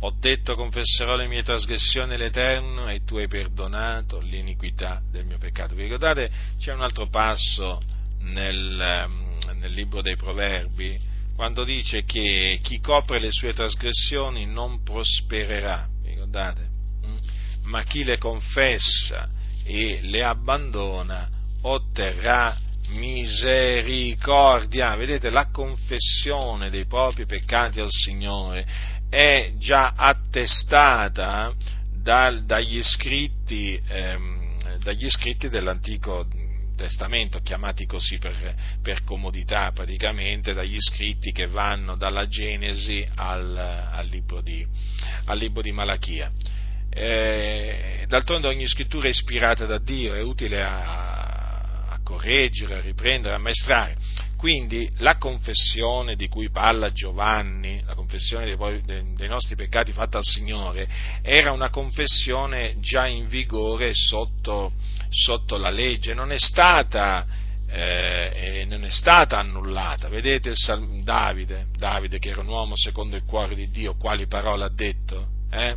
ho 0.00 0.14
detto 0.18 0.54
confesserò 0.54 1.16
le 1.16 1.26
mie 1.26 1.42
trasgressioni 1.42 2.14
all'Eterno 2.14 2.88
e 2.88 3.02
tu 3.04 3.16
hai 3.16 3.28
perdonato 3.28 4.20
l'iniquità 4.20 5.00
del 5.10 5.24
mio 5.24 5.38
peccato. 5.38 5.74
Vi 5.74 5.84
ricordate? 5.84 6.30
C'è 6.58 6.72
un 6.72 6.82
altro 6.82 7.08
passo 7.08 7.80
nel, 8.20 8.78
ehm, 8.78 9.38
nel 9.58 9.72
libro 9.72 10.02
dei 10.02 10.16
Proverbi 10.16 11.14
quando 11.36 11.64
dice 11.64 12.04
che 12.04 12.58
chi 12.62 12.80
copre 12.80 13.20
le 13.20 13.30
sue 13.30 13.52
trasgressioni 13.52 14.46
non 14.46 14.82
prospererà. 14.82 15.86
Ricordate? 16.02 16.68
Mm? 17.06 17.16
Ma 17.64 17.84
chi 17.84 18.04
le 18.04 18.16
confessa 18.16 19.28
e 19.64 20.00
le 20.02 20.24
abbandona 20.24 21.28
otterrà 21.62 22.56
misericordia. 22.88 24.96
Vedete, 24.96 25.30
la 25.30 25.50
confessione 25.50 26.70
dei 26.70 26.86
propri 26.86 27.26
peccati 27.26 27.80
al 27.80 27.90
Signore 27.90 28.66
è 29.10 29.52
già 29.58 29.92
attestata 29.94 31.52
dal, 31.92 32.44
dagli, 32.44 32.82
scritti, 32.82 33.80
ehm, 33.86 34.78
dagli, 34.78 35.08
scritti, 35.10 35.48
dell'Antico 35.48 36.26
Testamento, 36.76 37.40
chiamati 37.40 37.86
così 37.86 38.18
per, 38.18 38.54
per, 38.82 39.02
comodità 39.02 39.72
praticamente, 39.74 40.52
dagli 40.52 40.78
scritti 40.78 41.32
che 41.32 41.46
vanno 41.46 41.96
dalla 41.96 42.28
Genesi 42.28 43.04
al, 43.16 43.56
al, 43.56 44.06
libro, 44.06 44.40
di, 44.40 44.64
al 45.24 45.38
libro, 45.38 45.62
di, 45.62 45.72
Malachia. 45.72 46.30
Eh, 46.88 48.04
d'altronde 48.06 48.46
ogni 48.46 48.66
scrittura 48.68 49.08
è 49.08 49.10
ispirata 49.10 49.66
da 49.66 49.78
Dio, 49.78 50.14
è 50.14 50.22
utile 50.22 50.62
a, 50.62 51.88
a 51.88 52.00
correggere, 52.04 52.76
a 52.76 52.80
riprendere, 52.80 53.34
a 53.34 53.38
maestrare 53.38 53.96
quindi 54.36 54.88
la 54.98 55.16
confessione 55.16 56.14
di 56.14 56.28
cui 56.28 56.50
parla 56.50 56.92
Giovanni, 56.92 57.82
la 57.84 57.94
confessione 57.94 58.44
dei, 58.44 59.14
dei, 59.14 59.28
nostri 59.28 59.56
peccati 59.56 59.92
fatta 59.92 60.18
al 60.18 60.24
Signore, 60.24 60.86
era 61.22 61.52
una 61.52 61.70
confessione 61.70 62.74
già 62.78 63.06
in 63.06 63.28
vigore 63.28 63.92
sotto, 63.94 64.72
sotto 65.10 65.56
la 65.56 65.70
legge, 65.70 66.14
non 66.14 66.32
è 66.32 66.38
stata, 66.38 67.26
eh, 67.68 68.64
non 68.68 68.84
è 68.84 68.90
stata 68.90 69.38
annullata. 69.38 70.08
Vedete 70.08 70.50
il 70.50 71.02
Davide, 71.02 71.66
Davide 71.76 72.18
che 72.18 72.30
era 72.30 72.40
un 72.40 72.48
uomo 72.48 72.76
secondo 72.76 73.16
il 73.16 73.24
cuore 73.24 73.54
di 73.54 73.70
Dio, 73.70 73.96
quali 73.96 74.26
parole 74.26 74.64
ha 74.64 74.70
detto? 74.70 75.28
Eh? 75.50 75.76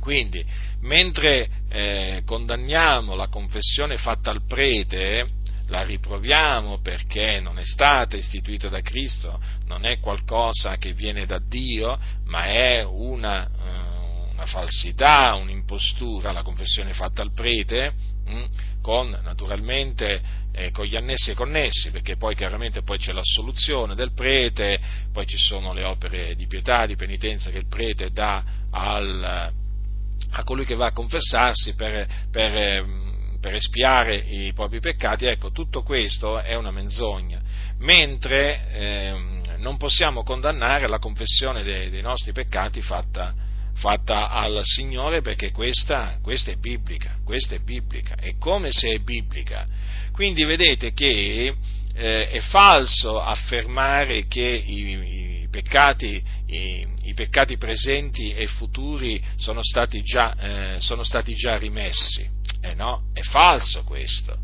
Quindi, 0.00 0.44
mentre 0.80 1.48
eh, 1.68 2.22
condanniamo 2.24 3.14
la 3.14 3.28
confessione 3.28 3.98
fatta 3.98 4.30
al 4.30 4.46
prete, 4.46 5.38
la 5.70 5.82
riproviamo 5.84 6.80
perché 6.80 7.40
non 7.40 7.58
è 7.58 7.64
stata 7.64 8.16
istituita 8.16 8.68
da 8.68 8.80
Cristo, 8.80 9.40
non 9.66 9.84
è 9.84 10.00
qualcosa 10.00 10.76
che 10.76 10.92
viene 10.94 11.26
da 11.26 11.38
Dio, 11.38 11.98
ma 12.24 12.46
è 12.46 12.82
una, 12.82 13.48
una 14.40 14.46
falsità, 14.46 15.34
un'impostura, 15.34 16.32
la 16.32 16.42
confessione 16.42 16.94
fatta 16.94 17.20
al 17.20 17.32
prete, 17.34 17.92
mh, 18.24 18.32
hm, 18.32 18.48
con 18.80 19.20
naturalmente 19.22 20.38
eh, 20.52 20.70
con 20.70 20.86
gli 20.86 20.96
annessi 20.96 21.30
e 21.30 21.34
connessi, 21.34 21.90
perché 21.90 22.16
poi 22.16 22.34
chiaramente 22.34 22.82
poi 22.82 22.96
c'è 22.96 23.12
l'assoluzione 23.12 23.94
del 23.94 24.14
prete, 24.14 24.80
poi 25.12 25.26
ci 25.26 25.36
sono 25.36 25.74
le 25.74 25.84
opere 25.84 26.34
di 26.34 26.46
pietà, 26.46 26.86
di 26.86 26.96
penitenza 26.96 27.50
che 27.50 27.58
il 27.58 27.68
prete 27.68 28.10
dà 28.10 28.42
al, 28.70 29.52
a 30.30 30.42
colui 30.44 30.64
che 30.64 30.74
va 30.74 30.86
a 30.86 30.92
confessarsi 30.92 31.74
per, 31.74 32.06
per 32.30 32.54
ehm, 32.54 33.08
per 33.40 33.54
espiare 33.54 34.16
i 34.16 34.52
propri 34.52 34.80
peccati, 34.80 35.24
ecco, 35.24 35.50
tutto 35.50 35.82
questo 35.82 36.40
è 36.40 36.54
una 36.56 36.70
menzogna, 36.70 37.40
mentre 37.78 38.68
eh, 38.70 39.40
non 39.56 39.78
possiamo 39.78 40.22
condannare 40.22 40.86
la 40.88 40.98
confessione 40.98 41.62
dei, 41.62 41.88
dei 41.88 42.02
nostri 42.02 42.32
peccati 42.32 42.82
fatta, 42.82 43.34
fatta, 43.80 44.30
al 44.30 44.60
Signore 44.62 45.20
perché 45.20 45.50
questa, 45.50 46.18
questa, 46.22 46.52
è 46.52 46.56
biblica, 46.56 47.18
questa 47.24 47.56
è 47.56 47.58
biblica, 47.58 48.14
è 48.14 48.36
come 48.38 48.70
se 48.70 48.90
è 48.90 48.98
biblica. 48.98 49.66
Quindi 50.12 50.44
vedete 50.44 50.92
che 50.92 51.54
eh, 51.94 52.28
è 52.28 52.40
falso 52.40 53.20
affermare 53.20 54.26
che 54.28 54.40
i, 54.42 55.42
i, 55.42 55.48
peccati, 55.50 56.22
i, 56.46 56.86
i, 57.04 57.14
peccati, 57.14 57.56
presenti 57.56 58.32
e 58.32 58.46
futuri 58.46 59.20
sono 59.36 59.62
stati 59.62 60.02
già, 60.02 60.34
eh, 60.36 60.80
sono 60.80 61.02
stati 61.02 61.34
già 61.34 61.56
rimessi 61.56 62.38
eh 62.62 62.74
no, 62.74 63.04
è 63.14 63.20
falso 63.22 63.82
questo, 63.84 64.36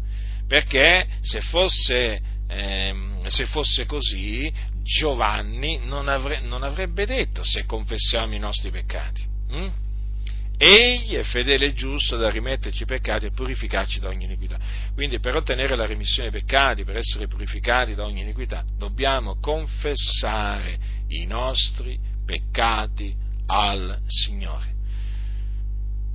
perché 0.49 1.07
se 1.21 1.41
fosse, 1.41 2.21
ehm, 2.49 3.27
se 3.27 3.47
fosse 3.47 3.85
così 3.85 4.51
Giovanni 4.87 5.81
non, 5.83 6.07
avre, 6.07 6.41
non, 6.41 6.63
avrebbe 6.63 7.07
detto 7.07 7.43
se 7.43 7.67
confessiamo 7.67 8.35
i 8.35 8.39
nostri 8.39 8.71
peccati. 8.71 9.21
Hm? 9.49 9.71
Egli 10.57 11.15
è 11.15 11.23
fedele 11.25 11.67
e 11.67 11.73
giusto 11.75 12.17
da 12.17 12.31
rimetterci 12.31 12.85
i 12.85 12.87
peccati 12.87 13.27
e 13.27 13.33
purificarci 13.33 13.99
da 13.99 14.09
ogni 14.09 14.25
iniquità. 14.25 14.59
Quindi 14.95 15.19
per 15.19 15.35
ottenere 15.35 15.75
la 15.75 15.87
remissione 15.87 16.31
dei 16.31 16.41
peccati, 16.41 16.85
per 16.85 16.97
essere 16.97 17.27
purificati 17.27 17.97
da 17.97 18.05
ogni 18.05 18.21
iniquità, 18.21 18.65
dobbiamo 18.79 19.39
confessare 19.41 20.79
i 21.09 21.27
nostri 21.27 21.99
peccati 22.25 23.13
al 23.47 23.99
Signore. 24.07 24.75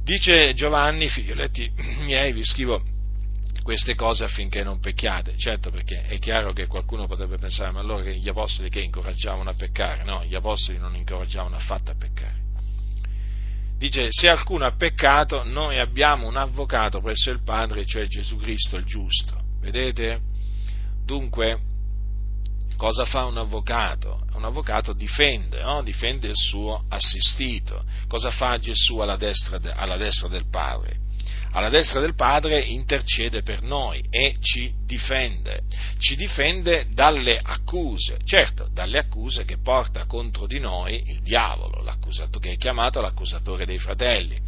Dice 0.02 0.54
Giovanni, 0.54 1.10
figlioletti 1.10 1.70
miei, 2.02 2.32
vi 2.32 2.44
scrivo 2.46 2.82
queste 3.64 3.96
cose 3.96 4.24
affinché 4.24 4.64
non 4.64 4.80
pecchiate. 4.80 5.36
Certo, 5.38 5.70
perché 5.70 6.04
è 6.04 6.20
chiaro 6.20 6.54
che 6.54 6.68
qualcuno 6.68 7.08
potrebbe 7.08 7.38
pensare, 7.38 7.72
ma 7.72 7.80
allora 7.80 8.04
gli 8.10 8.30
apostoli 8.30 8.70
che 8.70 8.82
incoraggiavano 8.82 9.50
a 9.50 9.54
peccare? 9.54 10.04
No, 10.04 10.24
gli 10.26 10.36
apostoli 10.36 10.78
non 10.78 10.96
incoraggiavano 10.96 11.56
affatto 11.56 11.92
a 11.92 11.96
peccare. 11.96 12.40
Dice, 13.78 14.08
se 14.12 14.30
alcuno 14.30 14.66
ha 14.66 14.74
peccato, 14.74 15.44
noi 15.44 15.80
abbiamo 15.80 16.28
un 16.28 16.38
avvocato 16.38 17.02
presso 17.02 17.32
il 17.32 17.44
Padre, 17.44 17.84
cioè 17.86 18.06
Gesù 18.06 18.38
Cristo 18.38 18.78
il 18.78 18.86
giusto. 18.86 19.36
Vedete? 19.60 20.20
Dunque, 21.04 21.60
cosa 22.78 23.06
fa 23.06 23.26
un 23.26 23.38
avvocato? 23.38 24.22
Un 24.34 24.46
avvocato 24.46 24.94
difende, 24.94 25.64
no? 25.64 25.82
difende 25.82 26.28
il 26.28 26.36
suo 26.36 26.84
assistito. 26.90 27.84
Cosa 28.08 28.30
fa 28.30 28.60
Gesù 28.60 29.00
alla 29.00 29.18
destra, 29.18 29.58
de, 29.58 29.72
alla 29.72 29.98
destra 29.98 30.28
del 30.28 30.48
Padre? 30.48 30.98
Alla 31.52 31.70
destra 31.70 32.00
del 32.00 32.16
Padre 32.16 32.62
intercede 32.62 33.42
per 33.42 33.62
noi 33.62 34.04
e 34.10 34.38
ci 34.40 34.74
difende, 34.86 35.64
ci 35.98 36.16
difende 36.16 36.88
dalle 36.92 37.40
accuse, 37.42 38.20
certo, 38.24 38.70
dalle 38.72 39.00
accuse 39.00 39.44
che 39.44 39.58
porta 39.58 40.06
contro 40.06 40.48
di 40.48 40.60
noi 40.60 41.02
il 41.08 41.22
diavolo, 41.22 41.84
che 42.40 42.52
è 42.52 42.58
chiamato 42.58 43.02
l'accusatore 43.02 43.66
dei 43.66 43.80
fratelli. 43.80 44.40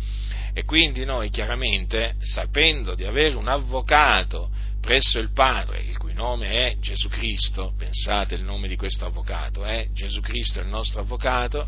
E 0.55 0.65
quindi 0.65 1.03
noi 1.03 1.29
chiaramente, 1.29 2.15
sapendo 2.19 2.93
di 2.93 3.05
avere 3.05 3.35
un 3.35 3.47
avvocato 3.47 4.51
presso 4.79 5.17
il 5.17 5.31
Padre, 5.31 5.81
il 5.81 5.97
cui 5.97 6.13
nome 6.13 6.49
è 6.49 6.77
Gesù 6.79 7.07
Cristo, 7.09 7.73
pensate 7.77 8.35
il 8.35 8.43
nome 8.43 8.67
di 8.67 8.75
questo 8.75 9.05
avvocato, 9.05 9.63
è 9.63 9.79
eh? 9.79 9.89
Gesù 9.93 10.19
Cristo 10.21 10.59
il 10.59 10.67
nostro 10.67 11.01
avvocato, 11.01 11.67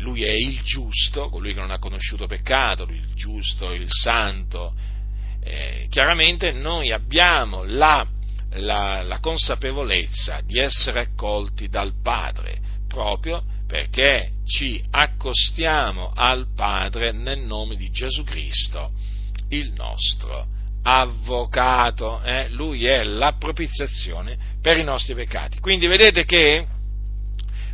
lui 0.00 0.24
è 0.24 0.32
il 0.32 0.60
giusto, 0.62 1.28
colui 1.28 1.54
che 1.54 1.60
non 1.60 1.70
ha 1.70 1.78
conosciuto 1.78 2.26
peccato, 2.26 2.84
il 2.84 3.14
giusto, 3.14 3.72
il 3.72 3.86
santo, 3.88 4.74
eh, 5.42 5.86
chiaramente 5.88 6.52
noi 6.52 6.92
abbiamo 6.92 7.64
la, 7.64 8.06
la, 8.52 9.02
la 9.02 9.18
consapevolezza 9.20 10.40
di 10.44 10.58
essere 10.58 11.00
accolti 11.00 11.68
dal 11.68 11.94
Padre, 12.02 12.58
proprio 12.88 13.42
perché 13.66 14.32
ci 14.44 14.82
accostiamo 14.90 16.12
al 16.14 16.46
Padre 16.54 17.12
nel 17.12 17.40
nome 17.40 17.76
di 17.76 17.90
Gesù 17.90 18.24
Cristo, 18.24 18.90
il 19.50 19.72
nostro 19.72 20.46
avvocato, 20.82 22.22
eh? 22.22 22.48
lui 22.48 22.86
è 22.86 23.02
la 23.02 23.34
propiziazione 23.38 24.36
per 24.60 24.78
i 24.78 24.84
nostri 24.84 25.14
peccati. 25.14 25.60
Quindi 25.60 25.86
vedete 25.86 26.24
che 26.24 26.66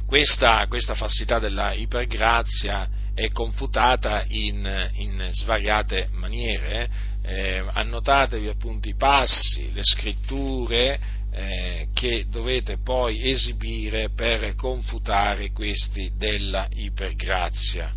questa, 0.06 0.64
questa 0.68 0.94
falsità 0.94 1.38
della 1.38 1.72
ipergrazia 1.72 2.88
è 3.14 3.28
confutata 3.30 4.24
in, 4.28 4.90
in 4.94 5.28
svariate 5.32 6.08
maniere. 6.12 6.88
Eh? 7.22 7.64
Annotatevi 7.72 8.46
appunto 8.46 8.88
i 8.88 8.94
passi, 8.94 9.72
le 9.72 9.82
scritture 9.82 10.98
eh, 11.32 11.88
che 11.92 12.26
dovete 12.30 12.78
poi 12.78 13.30
esibire 13.30 14.10
per 14.10 14.54
confutare 14.54 15.50
questi 15.50 16.12
della 16.16 16.68
ipergrazia. 16.70 17.90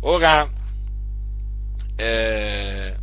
Ora, 0.00 0.48
eh, 1.94 2.96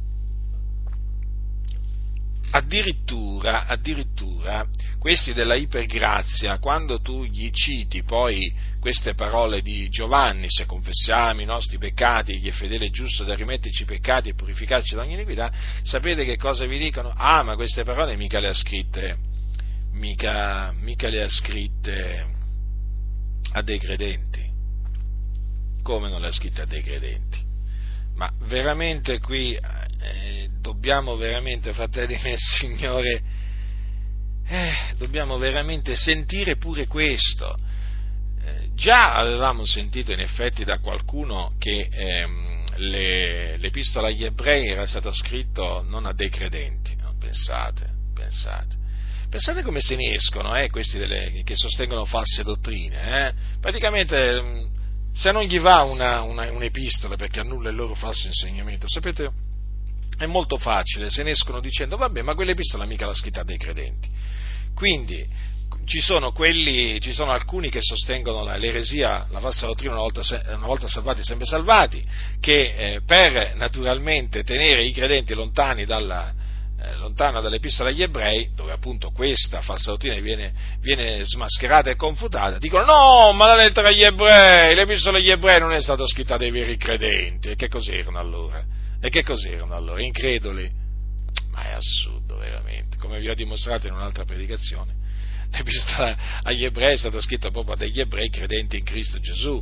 addirittura, 2.55 3.65
addirittura 3.65 4.67
questi 4.99 5.33
della 5.33 5.55
ipergrazia, 5.55 6.59
quando 6.59 7.01
tu 7.01 7.23
gli 7.25 7.49
citi 7.49 8.03
poi 8.03 8.53
queste 8.79 9.15
parole 9.15 9.61
di 9.61 9.89
Giovanni, 9.89 10.45
se 10.49 10.65
confessiamo 10.65 11.41
i 11.41 11.45
nostri 11.45 11.79
peccati, 11.79 12.33
egli 12.33 12.49
è 12.49 12.51
fedele 12.51 12.85
e 12.85 12.89
giusto 12.91 13.23
da 13.23 13.33
rimetterci 13.33 13.83
i 13.83 13.85
peccati 13.85 14.29
e 14.29 14.35
purificarci 14.35 14.93
da 14.93 15.01
ogni 15.01 15.13
iniquità, 15.13 15.51
sapete 15.81 16.25
che 16.25 16.37
cosa 16.37 16.65
vi 16.65 16.77
dicono? 16.77 17.11
Ah, 17.15 17.41
ma 17.41 17.55
queste 17.55 17.83
parole 17.83 18.15
mica 18.17 18.39
le 18.39 18.49
ha 18.49 18.53
scritte, 18.53 19.17
mica, 19.93 20.71
mica 20.79 21.09
le 21.09 21.23
ha 21.23 21.29
scritte 21.29 22.27
a 23.53 23.61
dei 23.63 23.79
credenti. 23.79 24.41
Come 25.81 26.07
non 26.07 26.21
le 26.21 26.27
ha 26.27 26.31
scritte 26.31 26.61
a 26.61 26.65
dei 26.65 26.83
credenti? 26.83 27.51
Ma 28.15 28.31
veramente 28.41 29.19
qui 29.19 29.57
eh, 30.03 30.49
dobbiamo 30.61 31.15
veramente, 31.15 31.73
fratelli 31.73 32.19
nel 32.21 32.37
Signore, 32.37 33.21
eh, 34.45 34.73
dobbiamo 34.97 35.37
veramente 35.37 35.95
sentire 35.95 36.57
pure 36.57 36.87
questo. 36.87 37.57
Eh, 38.45 38.69
già 38.75 39.13
avevamo 39.13 39.65
sentito 39.65 40.11
in 40.11 40.19
effetti 40.19 40.63
da 40.65 40.79
qualcuno 40.79 41.53
che 41.57 41.87
ehm, 41.89 42.63
le, 42.75 43.57
l'epistola 43.57 44.07
agli 44.07 44.25
ebrei 44.25 44.67
era 44.67 44.85
stato 44.85 45.13
scritto 45.13 45.83
non 45.87 46.05
a 46.05 46.13
dei 46.13 46.29
credenti, 46.29 46.95
no? 46.95 47.15
pensate, 47.19 47.89
pensate. 48.13 48.81
Pensate 49.29 49.63
come 49.63 49.79
se 49.79 49.95
ne 49.95 50.13
escono 50.13 50.55
eh, 50.55 50.69
questi 50.69 50.99
delle, 50.99 51.41
che 51.43 51.55
sostengono 51.55 52.05
false 52.05 52.43
dottrine. 52.43 53.27
Eh? 53.27 53.33
Praticamente, 53.59 54.69
se 55.15 55.31
non 55.31 55.43
gli 55.43 55.59
va 55.59 55.81
una, 55.83 56.21
una, 56.21 56.51
un'epistola 56.51 57.15
perché 57.15 57.39
annulla 57.39 57.69
il 57.69 57.75
loro 57.75 57.95
falso 57.95 58.27
insegnamento, 58.27 58.87
sapete, 58.87 59.31
è 60.23 60.27
molto 60.27 60.57
facile, 60.57 61.09
se 61.09 61.23
ne 61.23 61.31
escono 61.31 61.59
dicendo 61.59 61.97
vabbè 61.97 62.21
ma 62.21 62.35
quell'epistola 62.35 62.85
mica 62.85 63.05
l'ha 63.05 63.13
scritta 63.13 63.43
dei 63.43 63.57
credenti. 63.57 64.09
Quindi 64.75 65.25
ci 65.85 66.01
sono, 66.01 66.31
quelli, 66.31 66.99
ci 67.01 67.11
sono 67.11 67.31
alcuni 67.31 67.69
che 67.69 67.81
sostengono 67.81 68.43
l'eresia, 68.57 69.27
la 69.29 69.39
falsa 69.39 69.65
dottrina 69.65 69.93
una 69.93 70.01
volta, 70.01 70.21
una 70.55 70.65
volta 70.65 70.87
salvati 70.87 71.23
sempre 71.23 71.45
salvati, 71.45 72.03
che 72.39 72.73
eh, 72.75 73.01
per 73.05 73.55
naturalmente 73.55 74.43
tenere 74.43 74.83
i 74.83 74.93
credenti 74.93 75.33
lontani 75.33 75.85
dalla, 75.85 76.33
eh, 76.79 76.95
lontano 76.95 77.41
dall'epistola 77.41 77.89
agli 77.89 78.01
ebrei, 78.01 78.51
dove 78.55 78.71
appunto 78.71 79.11
questa 79.11 79.61
falsa 79.61 79.91
dottrina 79.91 80.19
viene, 80.19 80.53
viene, 80.79 81.23
smascherata 81.23 81.89
e 81.89 81.95
confutata, 81.95 82.57
dicono 82.57 82.85
no, 82.85 83.33
ma 83.33 83.47
la 83.47 83.55
lettera 83.55 83.89
agli 83.89 84.03
ebrei, 84.03 84.75
l'epistola 84.75 85.17
agli 85.17 85.31
ebrei 85.31 85.59
non 85.59 85.73
è 85.73 85.81
stata 85.81 86.05
scritta 86.07 86.37
dai 86.37 86.51
veri 86.51 86.77
credenti, 86.77 87.49
e 87.49 87.55
che 87.55 87.67
cos'erano 87.67 88.17
allora? 88.17 88.63
E 89.03 89.09
che 89.09 89.21
cos'erano 89.21 89.75
allora? 89.75 90.01
Increduli? 90.01 90.71
Ma 91.51 91.63
è 91.63 91.71
assurdo 91.71 92.37
veramente, 92.37 92.95
come 92.95 93.19
vi 93.19 93.27
ho 93.27 93.35
dimostrato 93.35 93.85
in 93.85 93.93
un'altra 93.93 94.23
predicazione. 94.23 94.93
L'epistola 95.51 96.39
agli 96.41 96.63
ebrei 96.63 96.93
è 96.93 96.97
stata 96.97 97.19
scritta 97.19 97.51
proprio 97.51 97.75
dagli 97.75 97.99
ebrei 97.99 98.29
credenti 98.29 98.77
in 98.77 98.85
Cristo 98.85 99.19
Gesù. 99.19 99.61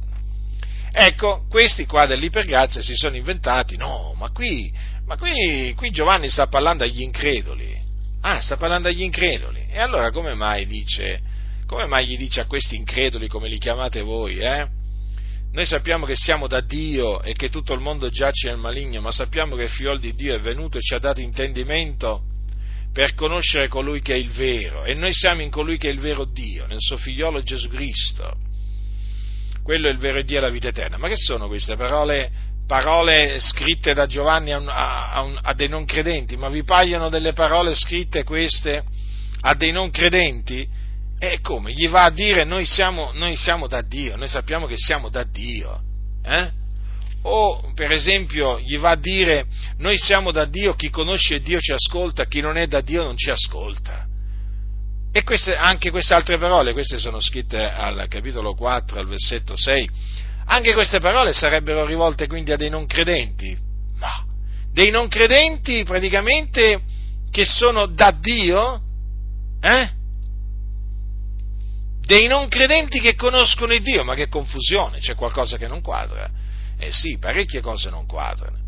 Ecco, 0.92 1.48
questi 1.50 1.88
qua 1.88 2.06
dell'ipergrazia 2.06 2.82
si 2.82 2.94
sono 2.94 3.16
inventati, 3.16 3.78
no, 3.78 4.14
ma 4.16 4.30
qui, 4.30 4.72
ma 5.08 5.18
qui, 5.18 5.74
qui 5.76 5.90
Giovanni 5.90 6.30
sta 6.30 6.46
parlando 6.46 6.84
agli 6.84 7.02
increduli. 7.02 7.76
Ah, 8.22 8.42
sta 8.42 8.58
parlando 8.58 8.90
agli 8.90 9.02
increduli. 9.02 9.66
E 9.72 9.80
allora 9.80 10.12
come 10.12 10.36
mai 10.36 10.68
dice, 10.68 11.20
come 11.66 11.88
mai 11.88 12.06
gli 12.06 12.18
dice 12.18 12.42
a 12.42 12.46
questi 12.46 12.76
increduli, 12.76 13.28
come 13.28 13.50
li 13.50 13.58
chiamate 13.58 14.02
voi, 14.02 14.38
eh? 14.38 14.68
Noi 15.54 15.66
sappiamo 15.66 16.06
che 16.06 16.16
siamo 16.16 16.48
da 16.48 16.62
Dio 16.62 17.22
e 17.22 17.34
che 17.34 17.50
tutto 17.50 17.74
il 17.74 17.82
mondo 17.82 18.10
giace 18.10 18.48
nel 18.48 18.58
maligno, 18.58 19.02
ma 19.02 19.12
sappiamo 19.12 19.58
che 19.58 19.64
il 19.64 19.70
figlio 19.70 19.98
di 19.98 20.16
Dio 20.16 20.34
è 20.34 20.40
venuto 20.40 20.78
e 20.78 20.82
ci 20.82 20.94
ha 20.94 21.00
dato 21.00 21.20
intendimento 21.20 22.24
per 22.94 23.16
conoscere 23.16 23.68
colui 23.68 24.02
che 24.02 24.14
è 24.14 24.18
il 24.18 24.30
vero, 24.30 24.86
e 24.86 24.94
noi 24.94 25.14
siamo 25.14 25.42
in 25.42 25.50
colui 25.50 25.78
che 25.78 25.90
è 25.90 25.92
il 25.92 26.00
vero 26.00 26.24
Dio, 26.24 26.66
nel 26.68 26.80
suo 26.80 26.98
figliolo 26.98 27.44
Gesù 27.44 27.68
Cristo. 27.68 28.34
Quello 29.62 29.88
è 29.88 29.92
il 29.92 29.98
vero 29.98 30.22
Dio 30.22 30.38
e 30.38 30.42
la 30.42 30.50
vita 30.50 30.70
eterna. 30.70 30.98
Ma 30.98 31.10
che 31.10 31.18
sono 31.18 31.48
queste 31.48 31.76
parole, 31.76 32.32
parole 32.66 33.38
scritte 33.40 33.94
da 33.94 34.06
Giovanni 34.06 34.54
a, 34.54 34.62
a, 35.12 35.40
a 35.42 35.54
dei 35.54 35.68
non 35.68 35.84
credenti? 35.84 36.38
Ma 36.38 36.50
vi 36.50 36.64
paiono 36.64 37.10
delle 37.10 37.34
parole 37.34 37.76
scritte 37.76 38.24
queste 38.24 38.84
a 39.42 39.54
dei 39.54 39.72
non 39.72 39.92
credenti? 39.92 40.68
E 41.24 41.40
come? 41.40 41.72
Gli 41.72 41.88
va 41.88 42.06
a 42.06 42.10
dire 42.10 42.44
noi 42.46 42.66
siamo, 42.66 43.12
noi 43.14 43.36
siamo 43.36 43.68
da 43.68 43.84
Dio, 43.84 44.16
noi 44.16 44.28
sappiamo 44.28 44.66
che 44.66 44.76
siamo 44.76 45.08
da 45.10 45.24
Dio. 45.24 45.80
Eh? 46.26 46.50
O 47.22 47.72
per 47.76 47.92
esempio 47.92 48.60
gli 48.60 48.80
va 48.80 48.90
a 48.90 48.96
dire 48.96 49.46
noi 49.78 50.00
siamo 50.00 50.32
da 50.32 50.46
Dio, 50.46 50.74
chi 50.74 50.90
conosce 50.90 51.40
Dio 51.42 51.60
ci 51.60 51.74
ascolta, 51.74 52.26
chi 52.26 52.42
non 52.42 52.58
è 52.58 52.66
da 52.66 52.82
Dio 52.82 53.04
non 53.04 53.16
ci 53.18 53.30
ascolta. 53.30 54.08
E 55.14 55.22
queste, 55.22 55.56
anche 55.56 55.92
queste 55.92 56.16
altre 56.16 56.40
parole, 56.40 56.74
queste 56.74 56.98
sono 56.98 57.20
scritte 57.20 57.70
al 57.70 58.08
capitolo 58.10 58.56
4, 58.56 58.98
al 58.98 59.08
versetto 59.08 59.56
6, 59.56 59.90
anche 60.46 60.74
queste 60.74 60.98
parole 60.98 61.34
sarebbero 61.34 61.86
rivolte 61.86 62.26
quindi 62.26 62.52
a 62.52 62.58
dei 62.58 62.72
non 62.72 62.88
credenti. 62.88 63.56
No, 64.00 64.26
dei 64.74 64.90
non 64.90 65.08
credenti 65.08 65.84
praticamente 65.84 66.82
che 67.30 67.46
sono 67.46 67.86
da 67.86 68.10
Dio, 68.10 68.82
eh? 69.62 70.00
Dei 72.02 72.28
non 72.28 72.48
credenti 72.48 73.00
che 73.00 73.16
conoscono 73.16 73.74
il 73.74 73.82
Dio, 73.82 74.04
ma 74.04 74.16
che 74.16 74.28
confusione, 74.28 75.00
c'è 75.00 75.16
qualcosa 75.16 75.58
che 75.58 75.68
non 75.68 75.82
quadra. 75.82 76.30
Eh 76.78 76.92
sì, 76.92 77.18
parecchie 77.18 77.62
cose 77.62 77.90
non 77.90 78.06
quadrano. 78.06 78.62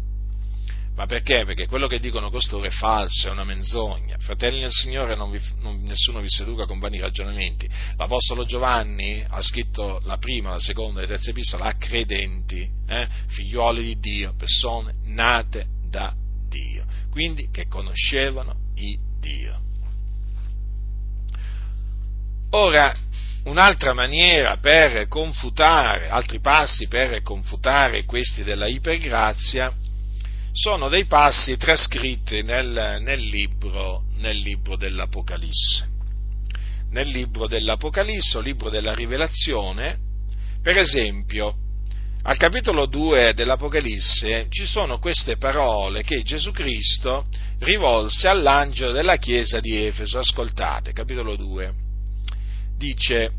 Ma 0.96 1.08
perché? 1.08 1.44
Perché 1.44 1.66
quello 1.66 1.88
che 1.88 2.00
dicono 2.00 2.30
costoro 2.30 2.66
è 2.66 2.70
falso, 2.70 3.28
è 3.28 3.32
una 3.32 3.44
menzogna. 3.44 4.18
Fratelli 4.20 4.60
del 4.60 4.72
Signore, 4.72 5.16
non 5.16 5.32
vi, 5.32 5.40
non, 5.62 5.82
nessuno 5.82 6.22
vi 6.22 6.30
seduca 6.30 6.66
con 6.66 6.78
vani 6.78 7.00
ragionamenti. 7.00 7.68
L'Apostolo 7.98 8.46
Giovanni 8.46 9.26
ha 9.28 9.42
scritto 9.42 10.00
la 10.04 10.18
prima, 10.18 10.52
la 10.52 10.60
seconda 10.60 11.00
e 11.00 11.04
la 11.04 11.10
terza 11.10 11.32
epistola 11.32 11.66
a 11.66 11.78
credenti, 11.78 12.70
eh? 12.88 13.08
figliuoli 13.28 13.84
di 13.84 14.00
Dio, 14.00 14.36
persone 14.38 14.94
nate 15.06 15.66
da 15.90 16.14
Dio, 16.48 16.86
quindi 17.10 17.50
che 17.50 17.68
conoscevano 17.68 18.56
il 18.76 19.00
Dio. 19.20 19.62
Ora, 22.52 22.96
un'altra 23.46 23.94
maniera 23.94 24.58
per 24.58 25.08
confutare, 25.08 26.10
altri 26.10 26.40
passi 26.40 26.88
per 26.88 27.22
confutare 27.22 28.06
questi 28.06 28.44
della 28.44 28.68
ipergrazia, 28.68 29.72
sono 30.54 30.88
dei 30.88 31.06
passi 31.06 31.58
trascritti 31.58 32.44
nel, 32.44 33.00
nel, 33.02 33.20
libro, 33.20 34.04
nel 34.18 34.38
libro 34.38 34.78
dell'Apocalisse. 34.78 35.92
Nel 36.92 37.08
libro 37.08 37.48
dell'Apocalisse 37.48 38.38
o 38.38 38.42
libro 38.42 38.70
della 38.70 38.94
Rivelazione, 38.94 39.98
per 40.62 40.78
esempio, 40.78 41.56
al 42.26 42.38
capitolo 42.38 42.86
2 42.86 43.34
dell'Apocalisse 43.34 44.46
ci 44.50 44.66
sono 44.66 45.00
queste 45.00 45.36
parole 45.36 46.04
che 46.04 46.22
Gesù 46.22 46.52
Cristo 46.52 47.26
rivolse 47.60 48.28
all'angelo 48.28 48.92
della 48.94 49.18
chiesa 49.18 49.60
di 49.60 49.84
Efeso. 49.84 50.20
Ascoltate, 50.20 50.94
capitolo 50.94 51.36
2 51.36 51.83
dice, 52.84 53.32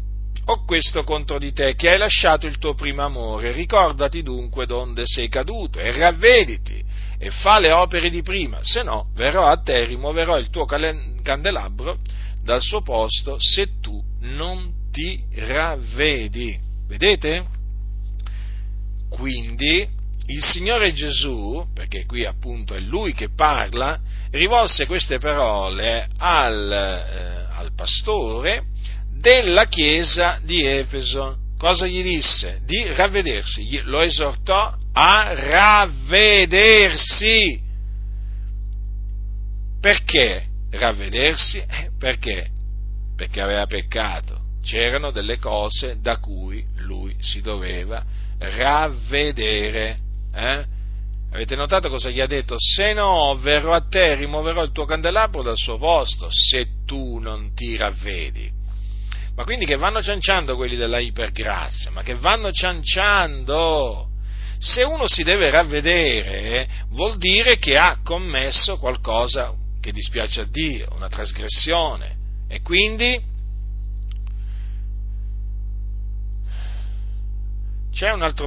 ho 0.47 0.65
questo 0.65 1.05
contro 1.05 1.39
di 1.39 1.53
te, 1.53 1.75
che 1.75 1.91
hai 1.91 1.99
lasciato 1.99 2.47
il 2.47 2.57
tuo 2.59 2.75
primo 2.75 3.03
amore, 3.03 3.53
ricordati 3.53 4.23
dunque 4.23 4.65
donde 4.65 5.03
sei 5.05 5.29
caduto 5.29 5.79
e 5.79 5.93
ravvediti 5.93 6.83
e 7.19 7.31
fa 7.31 7.59
le 7.59 7.71
opere 7.73 8.09
di 8.09 8.23
prima, 8.23 8.59
se 8.63 8.83
no 8.83 9.11
verrò 9.15 9.47
a 9.47 9.57
te 9.59 9.83
e 9.83 9.85
rimuoverò 9.85 10.39
il 10.39 10.49
tuo 10.49 10.65
candelabro 10.65 11.99
dal 12.43 12.61
suo 12.63 12.83
posto 12.83 13.37
se 13.39 13.81
tu 13.81 14.03
non 14.21 14.91
ti 14.91 15.23
ravvedi. 15.35 16.59
Vedete? 16.87 17.47
Quindi 19.09 19.89
il 20.27 20.43
Signore 20.43 20.93
Gesù, 20.93 21.67
perché 21.75 22.07
qui 22.07 22.25
appunto 22.25 22.75
è 22.75 22.81
Lui 22.81 23.13
che 23.13 23.29
parla, 23.35 23.99
rivolse 24.31 24.87
queste 24.87 25.19
parole 25.19 26.09
al, 26.19 26.73
eh, 26.73 27.55
al 27.55 27.73
pastore 27.75 28.73
della 29.25 29.65
chiesa 29.65 30.39
di 30.43 30.67
Efeso. 30.67 31.39
Cosa 31.57 31.87
gli 31.87 32.03
disse? 32.03 32.61
Di 32.67 32.93
ravvedersi, 32.93 33.81
lo 33.85 34.03
esortò 34.03 34.77
a 34.93 35.33
ravvedersi. 35.33 37.59
Perché 39.81 40.45
ravvedersi? 40.73 41.57
Eh, 41.57 41.89
perché? 41.99 42.49
Perché 43.17 43.41
aveva 43.41 43.65
peccato. 43.65 44.43
C'erano 44.63 45.11
delle 45.11 45.39
cose 45.39 45.97
da 46.01 46.19
cui 46.19 46.63
lui 46.81 47.17
si 47.21 47.41
doveva 47.41 48.05
ravvedere. 48.39 49.99
Eh? 50.35 50.65
Avete 51.33 51.57
notato 51.57 51.89
cosa 51.89 52.11
gli 52.11 52.21
ha 52.21 52.27
detto? 52.27 52.57
Se 52.59 52.93
no 52.93 53.35
verrò 53.37 53.73
a 53.73 53.81
te, 53.81 54.17
rimuoverò 54.17 54.63
il 54.63 54.73
tuo 54.73 54.85
candelabro 54.85 55.43
dal 55.43 55.57
suo 55.57 55.79
posto, 55.79 56.29
se 56.31 56.85
tu 56.85 57.17
non 57.19 57.55
ti 57.55 57.75
ravvedi. 57.77 58.63
Ma 59.37 59.45
quindi 59.45 59.67
che 59.67 59.77
vanno 59.77 60.01
cianciando 60.01 60.55
quelli 60.55 60.77
della 60.77 61.01
ipergrazia, 61.01 61.91
ma 61.91 62.03
che 62.03 62.15
vanno 62.15 62.53
cianciando. 62.53 64.09
Se 64.59 64.83
uno 64.85 65.09
si 65.09 65.25
deve 65.25 65.51
ravvedere, 65.51 66.69
vuol 66.91 67.17
dire 67.19 67.59
che 67.59 67.77
ha 67.77 67.99
commesso 68.03 68.79
qualcosa 68.79 69.53
che 69.81 69.91
dispiace 69.93 70.43
a 70.43 70.47
Dio, 70.49 70.89
una 70.95 71.09
trasgressione. 71.09 72.17
E 72.49 72.63
quindi 72.63 73.33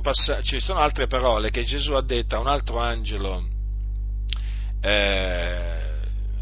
passaggio, 0.02 0.44
ci 0.44 0.60
sono 0.60 0.80
altre 0.80 1.08
parole 1.08 1.52
che 1.52 1.64
Gesù 1.64 1.94
ha 1.94 2.02
detto 2.02 2.36
a 2.36 2.40
un 2.40 2.48
altro 2.48 2.80
angelo, 2.80 3.46
eh, 4.82 5.78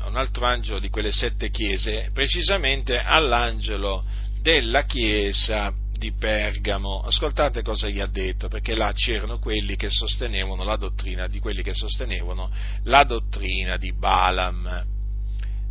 un 0.06 0.16
altro 0.16 0.46
angelo 0.46 0.80
di 0.80 0.90
quelle 0.90 1.12
sette 1.12 1.50
chiese, 1.50 2.10
precisamente 2.14 3.00
all'angelo 3.00 4.04
della 4.46 4.84
chiesa 4.84 5.74
di 5.98 6.12
Pergamo. 6.12 7.02
Ascoltate 7.02 7.64
cosa 7.64 7.90
gli 7.90 8.00
ha 8.00 8.06
detto, 8.06 8.48
perché 8.48 8.76
là 8.76 8.94
c'erano 8.94 9.40
quelli 9.40 9.76
che 9.76 9.90
sostenevano 9.90 10.64
la 10.64 10.76
dottrina 10.76 11.26
di 11.26 11.40
quelli 11.40 11.64
che 11.64 11.74
sostenevano 11.74 12.52
la 12.84 13.04
dottrina 13.06 13.78
di 13.78 13.92
Balaam 13.92 14.86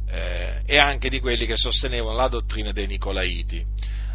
eh, 0.08 0.62
e 0.66 0.76
anche 0.76 1.08
di 1.08 1.20
quelli 1.20 1.46
che 1.46 1.56
sostenevano 1.56 2.16
la 2.16 2.26
dottrina 2.26 2.72
dei 2.72 2.88
Nicolaiti. 2.88 3.64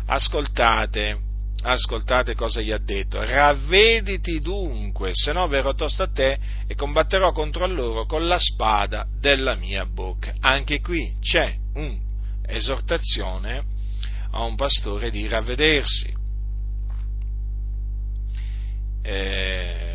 Ascoltate 0.08 1.28
ascoltate 1.62 2.36
cosa 2.36 2.60
gli 2.60 2.72
ha 2.72 2.80
detto, 2.80 3.22
ravvediti 3.22 4.42
dunque, 4.42 5.12
se 5.14 5.32
no 5.32 5.48
verrò 5.48 5.74
tosto 5.74 6.04
a 6.04 6.10
te 6.10 6.38
e 6.68 6.76
combatterò 6.76 7.32
contro 7.32 7.66
loro 7.66 8.06
con 8.06 8.28
la 8.28 8.38
spada 8.38 9.08
della 9.22 9.56
mia 9.56 9.86
bocca. 9.86 10.34
Anche 10.42 10.82
qui 10.82 11.16
c'è 11.22 11.56
un'esortazione 11.76 13.78
a 14.32 14.44
un 14.44 14.56
pastore 14.56 15.10
di 15.10 15.28
ravvedersi. 15.28 16.18
Eh, 19.02 19.90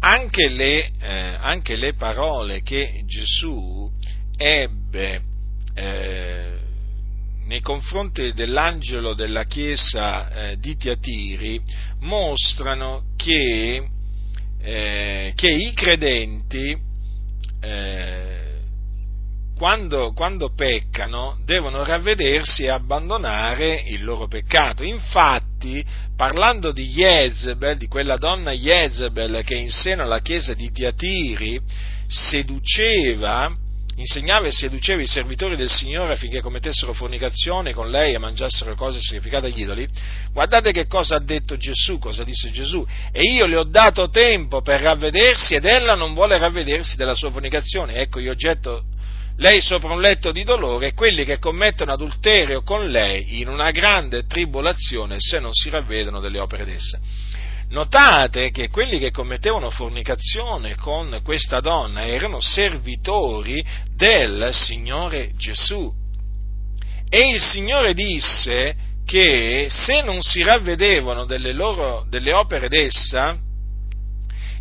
anche, 0.00 0.48
le, 0.48 0.90
eh, 1.00 1.36
anche, 1.38 1.76
le, 1.76 1.94
parole 1.94 2.62
che 2.62 3.02
Gesù 3.06 3.90
ebbe 4.36 5.22
eh, 5.74 6.58
nei 7.44 7.60
confronti 7.60 8.32
dell'angelo 8.32 9.14
della 9.14 9.44
chiesa 9.44 10.50
eh, 10.50 10.58
di 10.58 10.76
Tiatiri 10.76 11.60
mostrano 12.00 13.12
che, 13.16 13.88
eh, 14.60 15.32
che 15.34 15.48
i 15.48 15.72
credenti 15.72 16.76
eh, 17.60 18.41
quando, 19.62 20.12
quando, 20.12 20.52
peccano 20.52 21.38
devono 21.44 21.84
ravvedersi 21.84 22.64
e 22.64 22.68
abbandonare 22.68 23.84
il 23.86 24.02
loro 24.02 24.26
peccato. 24.26 24.82
Infatti, 24.82 25.86
parlando 26.16 26.72
di 26.72 26.88
Jezebel, 26.88 27.76
di 27.76 27.86
quella 27.86 28.16
donna 28.16 28.50
Jezebel 28.50 29.44
che 29.44 29.54
in 29.54 29.70
seno 29.70 30.02
alla 30.02 30.18
chiesa 30.18 30.52
di 30.54 30.68
Tiatiri 30.68 31.60
seduceva 32.08 33.54
insegnava 33.94 34.48
e 34.48 34.52
seduceva 34.52 35.00
i 35.00 35.06
servitori 35.06 35.54
del 35.54 35.70
Signore 35.70 36.14
affinché 36.14 36.40
commettessero 36.40 36.92
fornicazione 36.92 37.72
con 37.72 37.88
lei 37.88 38.14
e 38.14 38.18
mangiassero 38.18 38.74
cose 38.74 39.00
sacrificate 39.00 39.46
agli 39.46 39.60
idoli, 39.60 39.86
guardate 40.32 40.72
che 40.72 40.88
cosa 40.88 41.16
ha 41.16 41.20
detto 41.20 41.56
Gesù, 41.56 41.98
cosa 42.00 42.24
disse 42.24 42.50
Gesù, 42.50 42.84
e 43.12 43.20
io 43.22 43.46
le 43.46 43.56
ho 43.56 43.64
dato 43.64 44.08
tempo 44.08 44.60
per 44.60 44.80
ravvedersi 44.80 45.54
ed 45.54 45.66
ella 45.66 45.94
non 45.94 46.14
vuole 46.14 46.38
ravvedersi 46.38 46.96
della 46.96 47.14
sua 47.14 47.30
fornicazione, 47.30 47.96
ecco 47.96 48.18
io 48.18 48.34
getto 48.34 48.86
lei 49.36 49.60
sopra 49.60 49.92
un 49.92 50.00
letto 50.00 50.30
di 50.30 50.44
dolore 50.44 50.88
e 50.88 50.94
quelli 50.94 51.24
che 51.24 51.38
commettono 51.38 51.92
adulterio 51.92 52.62
con 52.62 52.88
lei 52.88 53.40
in 53.40 53.48
una 53.48 53.70
grande 53.70 54.26
tribolazione 54.26 55.16
se 55.18 55.40
non 55.40 55.52
si 55.52 55.70
ravvedono 55.70 56.20
delle 56.20 56.38
opere 56.38 56.64
d'essa. 56.64 56.98
Notate 57.70 58.50
che 58.50 58.68
quelli 58.68 58.98
che 58.98 59.10
commettevano 59.10 59.70
fornicazione 59.70 60.74
con 60.74 61.20
questa 61.24 61.60
donna 61.60 62.04
erano 62.06 62.38
servitori 62.40 63.64
del 63.96 64.50
Signore 64.52 65.30
Gesù. 65.36 65.90
E 67.08 67.28
il 67.30 67.40
Signore 67.40 67.94
disse 67.94 68.76
che 69.06 69.68
se 69.70 70.02
non 70.02 70.20
si 70.20 70.42
ravvedevano 70.42 71.24
delle, 71.24 71.52
loro, 71.52 72.04
delle 72.08 72.34
opere 72.34 72.68
d'essa, 72.68 73.38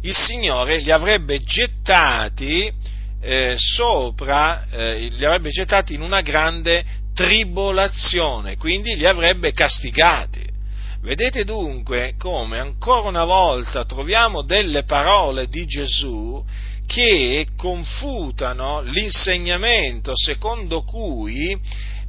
il 0.03 0.15
Signore 0.15 0.77
li 0.77 0.91
avrebbe 0.91 1.41
gettati 1.43 2.71
eh, 3.21 3.55
sopra, 3.57 4.65
eh, 4.69 5.07
li 5.11 5.23
avrebbe 5.23 5.49
gettati 5.49 5.93
in 5.93 6.01
una 6.01 6.21
grande 6.21 6.83
tribolazione, 7.13 8.57
quindi 8.57 8.95
li 8.95 9.05
avrebbe 9.05 9.51
castigati. 9.51 10.49
Vedete 11.01 11.43
dunque 11.43 12.13
come 12.17 12.59
ancora 12.59 13.07
una 13.07 13.25
volta 13.25 13.85
troviamo 13.85 14.43
delle 14.43 14.83
parole 14.83 15.47
di 15.47 15.65
Gesù 15.65 16.43
che 16.85 17.47
confutano 17.55 18.81
l'insegnamento 18.81 20.11
secondo 20.13 20.83
cui 20.83 21.59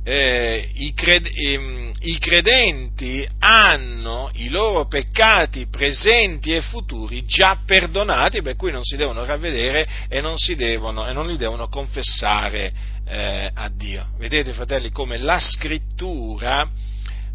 eh, 0.05 0.68
i, 0.74 0.92
cred- 0.94 1.30
ehm, 1.32 1.92
i, 2.00 2.18
credenti 2.18 3.26
hanno 3.38 4.30
i 4.34 4.48
loro 4.48 4.86
peccati 4.86 5.66
presenti 5.68 6.55
e 6.55 6.61
futuri 6.61 7.24
già 7.24 7.61
perdonati, 7.64 8.42
per 8.42 8.57
cui 8.57 8.72
non 8.72 8.82
si 8.82 8.96
devono 8.96 9.24
ravvedere 9.24 9.86
e 10.09 10.20
non, 10.20 10.34
devono, 10.57 11.09
e 11.09 11.12
non 11.12 11.26
li 11.26 11.36
devono 11.36 11.68
confessare 11.68 12.72
eh, 13.07 13.50
a 13.55 13.70
Dio. 13.72 14.09
Vedete, 14.18 14.53
fratelli, 14.53 14.90
come 14.90 15.18
la 15.18 15.38
scrittura 15.38 16.68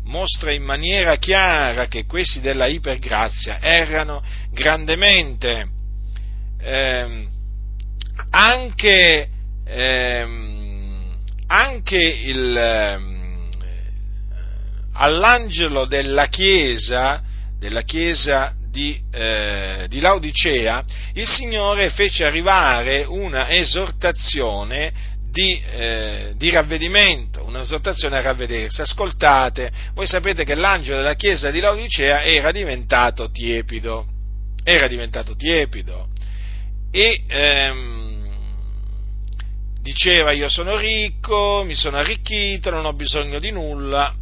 mostra 0.03 0.51
in 0.51 0.63
maniera 0.63 1.17
chiara 1.17 1.87
che 1.87 2.05
questi 2.05 2.39
della 2.39 2.67
ipergrazia 2.67 3.59
erano 3.59 4.23
grandemente 4.51 5.67
ehm, 6.59 7.27
anche, 8.29 9.29
ehm, 9.65 10.56
anche 11.47 11.97
il, 11.97 12.55
ehm, 12.55 13.49
all'angelo 14.93 15.85
della 15.85 16.27
chiesa, 16.27 17.21
della 17.57 17.81
chiesa 17.81 18.53
di, 18.69 19.01
eh, 19.11 19.85
di, 19.87 19.99
Laodicea, 19.99 20.83
il 21.13 21.27
Signore 21.27 21.89
fece 21.89 22.25
arrivare 22.25 23.03
una 23.03 23.49
esortazione 23.49 25.15
di, 25.31 25.61
eh, 25.71 26.33
di 26.35 26.49
ravvedimento, 26.49 27.43
un'esortazione 27.45 28.17
a 28.17 28.21
ravvedersi. 28.21 28.81
Ascoltate, 28.81 29.71
voi 29.93 30.07
sapete 30.07 30.43
che 30.43 30.55
l'angelo 30.55 30.97
della 30.97 31.15
chiesa 31.15 31.49
di 31.51 31.59
Laodicea 31.59 32.23
era 32.23 32.51
diventato 32.51 33.31
tiepido, 33.31 34.05
era 34.63 34.87
diventato 34.87 35.35
tiepido 35.35 36.09
e 36.91 37.23
ehm, 37.27 38.16
diceva 39.87 40.33
io 40.33 40.49
sono 40.49 40.75
ricco, 40.75 41.63
mi 41.65 41.73
sono 41.73 41.95
arricchito, 41.95 42.69
non 42.69 42.83
ho 42.83 42.91
bisogno 42.91 43.39
di 43.39 43.51
nulla, 43.51 44.13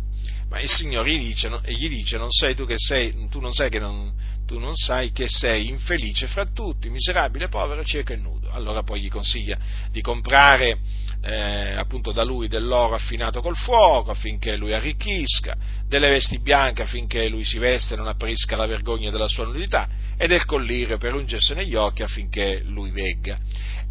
ma 0.47 0.59
il 0.59 0.70
Signore 0.70 1.09
gli 1.09 1.18
dice, 1.18 1.49
gli 1.66 1.89
dice 1.89 2.18
non 2.18 2.30
sei 2.30 2.53
tu 2.53 2.68
che 2.68 2.76
sei, 2.78 3.28
tu 3.32 3.39
non 3.39 3.51
sai 3.51 3.72
che 3.72 3.80
non, 3.80 4.13
tu 4.45 4.59
non 4.59 4.76
sai 4.76 5.11
che 5.11 5.28
sei 5.28 5.68
infelice 5.70 6.28
fra 6.28 6.45
tutti, 6.45 6.88
miserabile, 6.91 7.47
povero, 7.47 7.84
cieco 7.84 8.13
e 8.13 8.16
nudo. 8.16 8.51
Allora 8.51 8.84
poi 8.84 9.01
gli 9.01 9.09
consiglia 9.09 9.57
di 9.89 10.01
comprare 10.01 10.78
eh, 11.24 11.74
appunto 11.76 12.11
da 12.11 12.24
lui 12.24 12.47
dell'oro 12.47 12.93
affinato 12.93 13.41
col 13.41 13.55
fuoco 13.55 14.11
affinché 14.11 14.55
lui 14.57 14.72
arricchisca, 14.72 15.57
delle 15.88 16.09
vesti 16.09 16.38
bianche 16.38 16.84
affinché 16.84 17.28
lui 17.28 17.43
si 17.43 17.57
veste 17.57 17.95
e 17.95 17.97
non 17.97 18.07
apparisca 18.07 18.55
la 18.55 18.68
vergogna 18.68 19.09
della 19.09 19.28
sua 19.28 19.45
nudità 19.45 19.89
e 20.16 20.28
del 20.28 20.45
collirio 20.45 20.97
per 20.97 21.16
ungersene 21.16 21.66
gli 21.66 21.74
occhi 21.74 22.03
affinché 22.03 22.61
lui 22.63 22.91
vegga. 22.91 23.39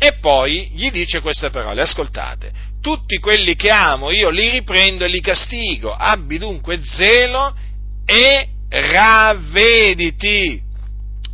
E 0.05 0.18
poi 0.20 0.68
gli 0.74 0.90
dice 0.90 1.22
queste 1.22 1.48
parole, 1.48 1.80
ascoltate, 1.80 2.52
tutti 2.82 3.16
quelli 3.16 3.55
che 3.55 3.70
amo 3.70 4.11
io 4.11 4.28
li 4.28 4.50
riprendo 4.50 5.07
e 5.07 5.09
li 5.09 5.22
castigo, 5.22 5.94
abbi 5.94 6.36
dunque 6.36 6.82
zelo 6.82 7.57
e 8.05 8.48
ravvediti. 8.68 10.61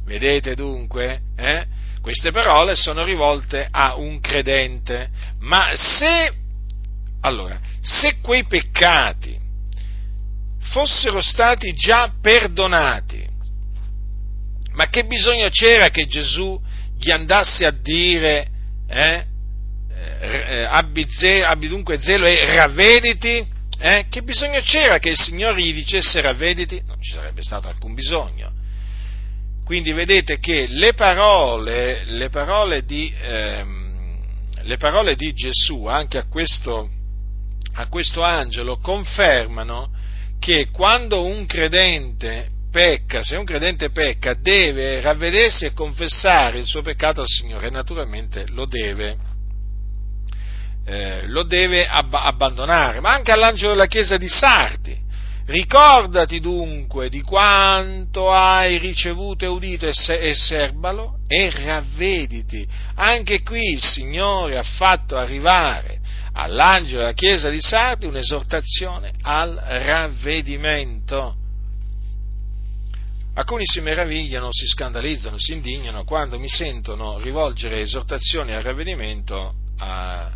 Vedete 0.04 0.54
dunque? 0.54 1.20
Eh? 1.36 1.66
Queste 2.00 2.30
parole 2.30 2.76
sono 2.76 3.02
rivolte 3.02 3.66
a 3.68 3.96
un 3.96 4.20
credente, 4.20 5.08
ma 5.40 5.72
se, 5.74 6.32
allora, 7.22 7.58
se 7.80 8.20
quei 8.20 8.44
peccati 8.44 9.36
fossero 10.60 11.20
stati 11.20 11.72
già 11.72 12.12
perdonati, 12.22 13.26
ma 14.74 14.86
che 14.86 15.06
bisogno 15.06 15.48
c'era 15.48 15.88
che 15.88 16.06
Gesù 16.06 16.56
gli 16.96 17.10
andasse 17.10 17.66
a 17.66 17.72
dire, 17.72 18.49
eh, 18.90 19.24
eh, 20.20 20.64
abbi, 20.68 21.06
zelo, 21.08 21.46
abbi 21.46 21.68
dunque 21.68 22.00
zelo 22.00 22.26
e 22.26 22.44
ravvediti? 22.56 23.46
Eh? 23.78 24.06
Che 24.10 24.22
bisogno 24.22 24.60
c'era 24.60 24.98
che 24.98 25.10
il 25.10 25.16
Signore 25.16 25.62
gli 25.62 25.72
dicesse 25.72 26.20
ravvediti? 26.20 26.82
Non 26.84 27.00
ci 27.00 27.12
sarebbe 27.12 27.42
stato 27.42 27.68
alcun 27.68 27.94
bisogno. 27.94 28.52
Quindi 29.64 29.92
vedete 29.92 30.38
che 30.38 30.66
le 30.66 30.94
parole, 30.94 32.04
le 32.04 32.28
parole, 32.28 32.84
di, 32.84 33.14
ehm, 33.22 34.18
le 34.62 34.76
parole 34.76 35.14
di, 35.14 35.32
Gesù 35.32 35.86
anche 35.86 36.18
a 36.18 36.26
questo, 36.26 36.90
a 37.74 37.86
questo 37.86 38.22
angelo 38.22 38.78
confermano 38.78 39.92
che 40.40 40.70
quando 40.72 41.24
un 41.24 41.46
credente 41.46 42.48
pecca, 42.70 43.22
se 43.22 43.36
un 43.36 43.44
credente 43.44 43.90
pecca, 43.90 44.34
deve 44.34 45.00
ravvedersi 45.00 45.66
e 45.66 45.72
confessare 45.72 46.58
il 46.58 46.66
suo 46.66 46.82
peccato 46.82 47.20
al 47.20 47.26
Signore 47.26 47.66
e 47.66 47.70
naturalmente 47.70 48.46
lo 48.48 48.66
deve, 48.66 49.16
eh, 50.86 51.26
lo 51.26 51.42
deve 51.42 51.86
ab- 51.86 52.14
abbandonare, 52.14 53.00
ma 53.00 53.10
anche 53.10 53.32
all'angelo 53.32 53.72
della 53.72 53.86
chiesa 53.86 54.16
di 54.16 54.28
Sardi. 54.28 55.08
Ricordati 55.46 56.38
dunque 56.38 57.08
di 57.08 57.22
quanto 57.22 58.30
hai 58.30 58.78
ricevuto 58.78 59.44
e 59.44 59.48
udito 59.48 59.88
e, 59.88 59.92
se- 59.92 60.18
e 60.18 60.34
serbalo 60.34 61.18
e 61.26 61.50
ravvediti. 61.50 62.64
Anche 62.94 63.42
qui 63.42 63.72
il 63.72 63.82
Signore 63.82 64.58
ha 64.58 64.62
fatto 64.62 65.16
arrivare 65.16 65.98
all'angelo 66.34 66.98
della 66.98 67.14
chiesa 67.14 67.50
di 67.50 67.60
Sardi 67.60 68.06
un'esortazione 68.06 69.10
al 69.22 69.54
ravvedimento. 69.56 71.39
Alcuni 73.40 73.64
si 73.64 73.80
meravigliano, 73.80 74.48
si 74.52 74.66
scandalizzano, 74.66 75.38
si 75.38 75.54
indignano 75.54 76.04
quando 76.04 76.38
mi 76.38 76.46
sentono 76.46 77.18
rivolgere 77.20 77.80
esortazioni 77.80 78.52
al 78.52 78.62
ravvedimento 78.62 79.54
a, 79.78 80.24
a, 80.26 80.34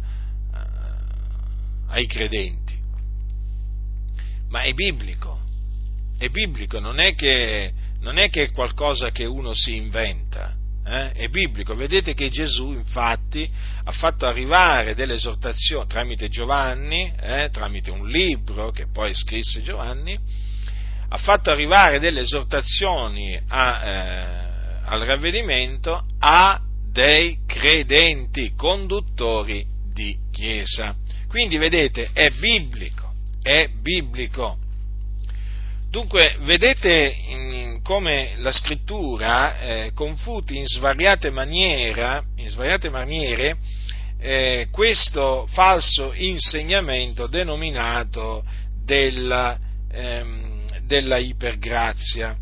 ai 1.89 2.07
credenti. 2.07 2.75
Ma 4.49 4.63
è 4.63 4.73
biblico, 4.73 5.39
è 6.17 6.29
biblico, 6.31 6.81
non 6.81 6.99
è 6.99 7.15
che, 7.15 7.75
non 8.01 8.17
è, 8.17 8.31
che 8.31 8.45
è 8.45 8.51
qualcosa 8.53 9.11
che 9.11 9.27
uno 9.27 9.53
si 9.53 9.77
inventa, 9.77 10.57
eh? 10.87 11.13
è 11.13 11.29
biblico. 11.29 11.75
Vedete 11.75 12.15
che 12.15 12.31
Gesù 12.31 12.73
infatti 12.73 13.47
ha 13.85 13.93
fatto 13.93 14.25
arrivare 14.25 14.95
delle 14.95 15.15
esortazioni 15.15 15.87
tramite 15.87 16.31
Giovanni, 16.31 17.13
eh? 17.21 17.51
tramite 17.53 17.91
un 17.91 18.09
libro 18.09 18.71
che 18.71 18.87
poi 18.91 19.15
scrisse 19.15 19.61
Giovanni, 19.61 20.19
ha 21.09 21.17
fatto 21.19 21.51
arrivare 21.51 21.99
delle 21.99 22.21
esortazioni 22.21 23.41
a, 23.49 23.85
eh, 23.85 24.45
al 24.85 25.01
ravvedimento 25.01 26.05
a 26.19 26.61
dei 26.91 27.39
credenti, 27.47 28.53
conduttori 28.57 29.67
di 29.93 30.17
chiesa. 30.31 30.95
Quindi 31.29 31.57
vedete, 31.57 32.11
è 32.13 32.31
biblico, 32.31 33.13
è 33.43 33.69
biblico. 33.69 34.59
Dunque, 35.91 36.37
vedete 36.41 37.17
come 37.83 38.35
la 38.39 38.51
scrittura 38.51 39.61
eh, 39.61 39.91
confuti 39.95 40.57
in 40.57 40.67
svariate, 40.67 41.31
maniera, 41.31 42.25
in 42.37 42.49
svariate 42.49 42.89
maniere 42.89 43.57
eh, 44.19 44.69
questo 44.71 45.47
falso 45.51 46.13
insegnamento 46.15 47.27
denominato 47.27 48.43
della, 48.85 49.59
ehm, 49.93 50.34
della 50.87 51.19
ipergrazia. 51.19 52.37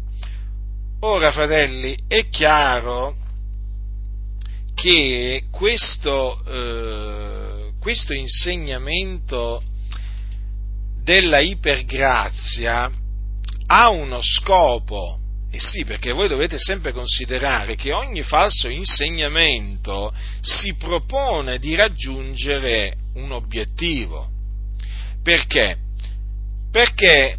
Ora, 1.00 1.32
fratelli, 1.32 1.96
è 2.06 2.28
chiaro 2.28 3.16
che 4.74 5.44
questo, 5.50 6.42
eh, 6.46 7.72
questo 7.80 8.14
insegnamento 8.14 9.62
della 11.02 11.40
ipergrazia 11.40 12.90
ha 13.66 13.88
uno 13.90 14.20
scopo, 14.22 15.18
e 15.50 15.58
sì, 15.58 15.84
perché 15.84 16.12
voi 16.12 16.28
dovete 16.28 16.58
sempre 16.58 16.92
considerare 16.92 17.74
che 17.74 17.92
ogni 17.92 18.22
falso 18.22 18.68
insegnamento 18.68 20.14
si 20.40 20.74
propone 20.74 21.58
di 21.58 21.74
raggiungere 21.74 22.96
un 23.14 23.32
obiettivo. 23.32 24.30
Perché? 25.22 25.76
Perché 26.70 27.38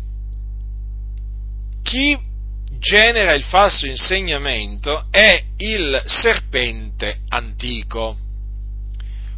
chi 1.93 2.17
genera 2.79 3.33
il 3.33 3.43
falso 3.43 3.85
insegnamento 3.85 5.05
è 5.11 5.43
il 5.57 6.01
serpente 6.07 7.19
antico, 7.27 8.17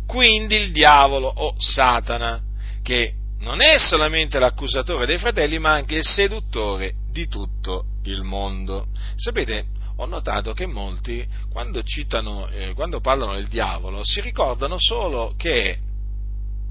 quindi 0.08 0.56
il 0.56 0.72
diavolo 0.72 1.28
o 1.28 1.56
Satana, 1.58 2.42
che 2.82 3.14
non 3.40 3.60
è 3.62 3.78
solamente 3.78 4.40
l'accusatore 4.40 5.06
dei 5.06 5.18
fratelli, 5.18 5.60
ma 5.60 5.74
anche 5.74 5.96
il 5.96 6.06
seduttore 6.06 6.94
di 7.12 7.28
tutto 7.28 7.88
il 8.06 8.24
mondo. 8.24 8.88
Sapete, 9.18 9.66
ho 9.98 10.06
notato 10.06 10.54
che 10.54 10.66
molti, 10.66 11.28
quando 11.52 11.84
citano, 11.84 12.48
eh, 12.48 12.72
quando 12.74 13.02
parlano 13.02 13.34
del 13.34 13.48
diavolo, 13.48 14.00
si 14.04 14.22
ricordano 14.22 14.78
solo 14.80 15.34
che 15.36 15.78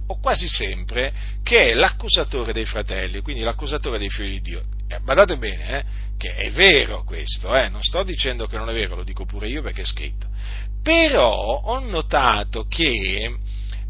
o 0.07 0.19
quasi 0.19 0.49
sempre, 0.49 1.13
che 1.43 1.73
è 1.73 1.75
l'accusatore 1.75 2.55
dei 2.55 2.65
fratelli, 2.65 3.21
quindi 3.21 3.43
l'accusatore 3.43 3.99
dei 3.99 4.09
figli 4.09 4.31
di 4.31 4.41
Dio. 4.41 4.74
Eh, 4.89 5.01
badate 5.01 5.37
bene, 5.37 5.79
eh, 5.79 5.85
che 6.17 6.35
è 6.35 6.51
vero 6.53 7.05
questo, 7.05 7.55
eh, 7.57 7.69
non 7.69 7.83
sto 7.83 8.03
dicendo 8.03 8.47
che 8.47 8.57
non 8.57 8.69
è 8.69 8.73
vero, 8.73 8.97
lo 8.97 9.05
dico 9.05 9.25
pure 9.25 9.49
io 9.49 9.63
perché 9.63 9.83
è 9.83 9.87
scritto. 9.87 10.29
Però 10.83 11.61
ho 11.65 11.79
notato 11.81 12.67
che 12.67 13.37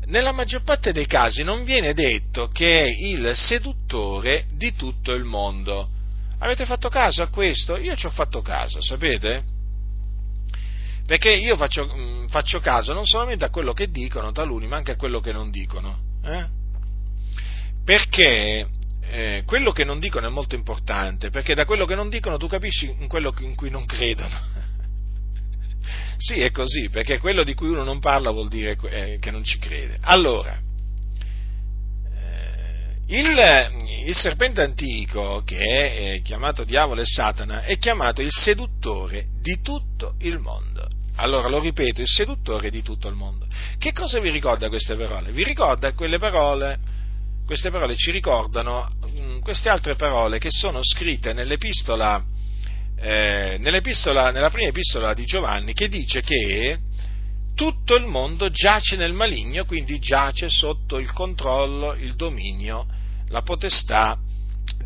nella 0.07 0.33
maggior 0.33 0.63
parte 0.63 0.93
dei 0.93 1.07
casi 1.07 1.43
non 1.43 1.65
viene 1.65 1.95
detto 1.95 2.49
che 2.49 2.83
è 2.83 2.87
il 2.87 3.33
seduttore 3.35 4.47
di 4.53 4.75
tutto 4.75 5.13
il 5.13 5.25
mondo. 5.25 5.89
Avete 6.39 6.67
fatto 6.67 6.89
caso 6.89 7.23
a 7.23 7.29
questo? 7.29 7.77
Io 7.77 7.97
ci 7.97 8.07
ho 8.07 8.11
fatto 8.11 8.43
caso, 8.43 8.83
sapete? 8.83 9.43
Perché 11.07 11.31
io 11.31 11.57
faccio, 11.57 11.87
mm, 11.87 12.27
faccio, 12.27 12.61
caso 12.61 12.93
non 12.93 13.05
solamente 13.05 13.45
a 13.45 13.51
quello 13.51 13.73
che 13.73 13.91
dicono 13.91 14.33
taluni, 14.33 14.67
ma 14.67 14.77
anche 14.77 14.93
a 14.93 14.97
quello 14.97 15.21
che 15.21 15.33
non 15.33 15.51
dicono. 15.51 15.99
Eh? 16.23 16.47
Perché 17.85 18.67
eh, 19.11 19.43
quello 19.47 19.73
che 19.73 19.85
non 19.85 20.01
dicono 20.01 20.27
è 20.27 20.31
molto 20.31 20.55
importante, 20.55 21.31
perché 21.31 21.55
da 21.55 21.65
quello 21.65 21.87
che 21.87 21.95
non 21.95 22.09
dicono 22.09 22.37
tu 22.37 22.49
capisci 22.49 22.95
in 22.99 23.07
quello 23.09 23.35
in 23.41 23.55
cui 23.55 23.71
non 23.71 23.87
credono. 23.87 24.39
sì, 26.19 26.41
è 26.41 26.51
così, 26.51 26.89
perché 26.91 27.19
quello 27.19 27.45
di 27.45 27.55
cui 27.55 27.69
uno 27.69 27.85
non 27.85 28.01
parla 28.01 28.31
vuol 28.31 28.49
dire 28.49 28.77
eh, 28.91 29.19
che 29.21 29.31
non 29.31 29.45
ci 29.45 29.59
crede. 29.59 29.99
Allora, 30.01 30.59
eh, 32.13 32.97
il, 33.07 34.07
il, 34.07 34.15
serpente 34.15 34.63
antico, 34.63 35.43
che 35.45 36.17
è 36.17 36.23
chiamato 36.23 36.65
diavolo 36.65 37.01
e 37.01 37.07
Satana, 37.07 37.63
è 37.63 37.77
chiamato 37.79 38.23
il 38.23 38.33
seduttore 38.33 39.27
di 39.41 39.61
tutto 39.63 40.15
il 40.21 40.39
mondo. 40.39 40.89
Allora 41.17 41.49
lo 41.49 41.61
ripeto, 41.61 42.01
il 42.01 42.09
seduttore 42.09 42.71
di 42.71 42.83
tutto 42.83 43.07
il 43.07 43.15
mondo. 43.15 43.47
Che 43.79 43.93
cosa 43.93 44.19
vi 44.19 44.31
ricorda 44.31 44.69
queste 44.69 44.97
parole? 44.97 45.31
Vi 45.31 45.45
ricorda 45.45 45.93
quelle 45.93 46.19
parole, 46.19 46.79
queste 47.47 47.71
parole 47.71 47.97
ci 47.97 48.11
ricordano 48.11 48.89
mm, 49.07 49.41
queste 49.41 49.69
altre 49.69 49.97
parole 49.97 50.39
che 50.39 50.51
sono 50.51 50.81
scritte 50.83 51.33
nell'epistola, 51.33 52.23
eh, 52.97 53.57
nell'epistola, 53.61 54.31
nella 54.31 54.51
prima 54.51 54.69
epistola 54.69 55.13
di 55.15 55.25
Giovanni 55.25 55.75
che 55.75 55.89
dice 55.89 56.23
che 56.23 56.79
tutto 57.55 57.95
il 57.95 58.07
mondo 58.07 58.51
giace 58.51 58.97
nel 58.97 59.13
maligno, 59.13 59.65
quindi 59.65 59.99
giace 60.01 60.49
sotto 60.49 60.99
il 60.99 61.13
controllo, 61.13 61.95
il 61.95 62.15
dominio, 62.15 62.87
la 63.29 63.43
potestà 63.43 64.19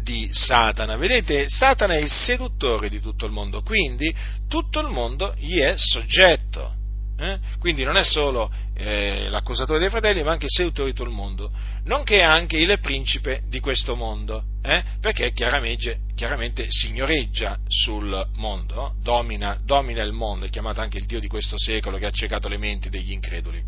di 0.02 0.28
Satana. 0.32 0.96
Vedete, 0.96 1.48
Satana 1.48 1.94
è 1.94 2.00
il 2.00 2.10
seduttore 2.10 2.88
di 2.88 3.00
tutto 3.00 3.24
il 3.24 3.32
mondo, 3.32 3.62
quindi 3.62 4.14
tutto 4.48 4.80
il 4.80 4.88
mondo 4.88 5.34
gli 5.38 5.58
è 5.58 5.74
soggetto. 5.76 6.77
Eh? 7.20 7.38
Quindi 7.58 7.82
non 7.82 7.96
è 7.96 8.04
solo 8.04 8.48
eh, 8.76 9.28
l'accusatore 9.28 9.80
dei 9.80 9.90
fratelli, 9.90 10.22
ma 10.22 10.30
anche 10.30 10.44
il 10.44 10.52
seduttore 10.52 10.90
di 10.90 10.96
tutto 10.96 11.08
il 11.08 11.14
mondo, 11.14 11.50
nonché 11.84 12.22
anche 12.22 12.56
il 12.56 12.78
principe 12.80 13.42
di 13.48 13.58
questo 13.58 13.96
mondo, 13.96 14.44
eh? 14.62 14.84
perché 15.00 15.32
chiaramente, 15.32 15.98
chiaramente, 16.14 16.66
signoreggia 16.68 17.58
sul 17.66 18.24
mondo, 18.34 18.94
domina, 19.02 19.58
domina 19.64 20.04
il 20.04 20.12
mondo, 20.12 20.46
è 20.46 20.48
chiamato 20.48 20.80
anche 20.80 20.98
il 20.98 21.06
Dio 21.06 21.18
di 21.18 21.26
questo 21.26 21.58
secolo 21.58 21.98
che 21.98 22.04
ha 22.04 22.08
accecato 22.08 22.46
le 22.46 22.56
menti 22.56 22.88
degli 22.88 23.10
increduli. 23.10 23.64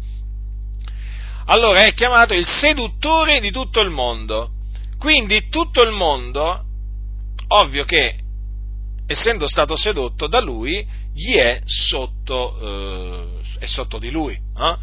Allora 1.46 1.84
è 1.84 1.92
chiamato 1.94 2.34
il 2.34 2.46
seduttore 2.46 3.40
di 3.40 3.50
tutto 3.50 3.80
il 3.80 3.90
mondo. 3.90 4.52
Quindi 4.96 5.48
tutto 5.48 5.82
il 5.82 5.90
mondo, 5.90 6.64
ovvio 7.48 7.84
che 7.84 8.16
essendo 9.06 9.48
stato 9.48 9.74
sedotto 9.74 10.28
da 10.28 10.40
lui, 10.40 10.86
gli 11.12 11.34
è 11.34 11.60
sotto, 11.64 12.58
eh, 12.60 13.58
è 13.58 13.66
sotto 13.66 13.98
di 13.98 14.10
lui. 14.10 14.34
Eh? 14.34 14.76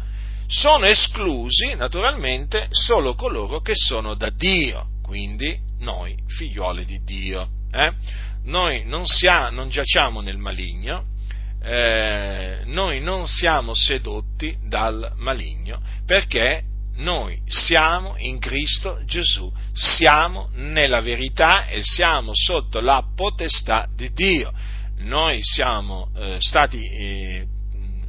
Sono 0.46 0.86
esclusi, 0.86 1.74
naturalmente, 1.74 2.68
solo 2.70 3.14
coloro 3.14 3.60
che 3.60 3.74
sono 3.74 4.14
da 4.14 4.30
Dio, 4.30 4.88
quindi 5.02 5.58
noi, 5.80 6.16
figlioli 6.26 6.84
di 6.84 7.02
Dio. 7.04 7.48
Eh? 7.70 7.92
Noi 8.44 8.84
non, 8.84 9.06
sia, 9.06 9.50
non, 9.50 9.68
giacciamo 9.68 10.20
nel 10.20 10.38
maligno, 10.38 11.04
eh, 11.62 12.62
noi 12.64 13.00
non 13.00 13.26
siamo 13.26 13.74
sedotti 13.74 14.56
dal 14.62 15.12
maligno, 15.16 15.82
perché 16.06 16.62
noi 16.98 17.40
siamo 17.46 18.14
in 18.18 18.38
Cristo 18.38 19.00
Gesù, 19.04 19.52
siamo 19.72 20.48
nella 20.54 21.00
verità 21.00 21.66
e 21.66 21.82
siamo 21.82 22.32
sotto 22.34 22.80
la 22.80 23.04
potestà 23.14 23.88
di 23.94 24.12
Dio. 24.12 24.52
Noi 25.00 25.40
siamo 25.42 26.10
eh, 26.16 26.36
stati 26.40 26.84
eh, 26.84 27.46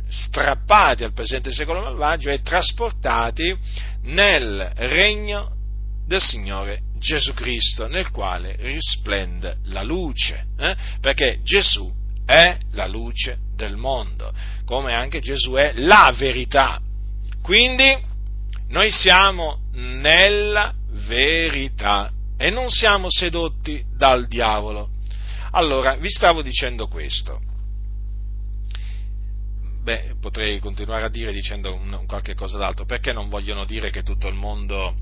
strappati 0.10 1.04
al 1.04 1.14
presente 1.14 1.52
secolo 1.52 1.82
malvagio 1.82 2.30
e 2.30 2.42
trasportati 2.42 3.56
nel 4.04 4.72
regno 4.76 5.56
del 6.06 6.22
Signore 6.22 6.82
Gesù 6.98 7.34
Cristo, 7.34 7.88
nel 7.88 8.10
quale 8.10 8.56
risplende 8.60 9.58
la 9.66 9.84
luce, 9.84 10.48
eh? 10.58 10.76
perché 11.00 11.40
Gesù 11.44 11.92
è 12.26 12.58
la 12.72 12.88
luce 12.88 13.38
del 13.56 13.76
mondo, 13.76 14.32
come 14.66 14.94
anche 14.94 15.20
Gesù 15.20 15.54
è 15.54 15.74
la 15.76 16.14
verità. 16.18 16.80
Quindi 17.42 17.98
noi 18.70 18.92
siamo 18.92 19.62
nella 19.74 20.74
verità 21.08 22.12
e 22.38 22.50
non 22.50 22.70
siamo 22.70 23.08
sedotti 23.10 23.84
dal 23.96 24.28
diavolo. 24.28 24.90
Allora, 25.52 25.96
vi 25.96 26.10
stavo 26.10 26.42
dicendo 26.42 26.88
questo. 26.88 27.42
Beh, 29.82 30.16
potrei 30.20 30.60
continuare 30.60 31.06
a 31.06 31.10
dire 31.10 31.32
dicendo 31.32 31.74
un, 31.74 32.04
qualche 32.06 32.36
cosa 32.36 32.58
d'altro. 32.58 32.86
Perché 32.86 33.14
non 33.14 33.30
vogliono 33.30 33.66
dire 33.66 33.90
che 33.90 34.04
tutto 34.04 34.28
il 34.28 34.36
mondo, 34.36 34.96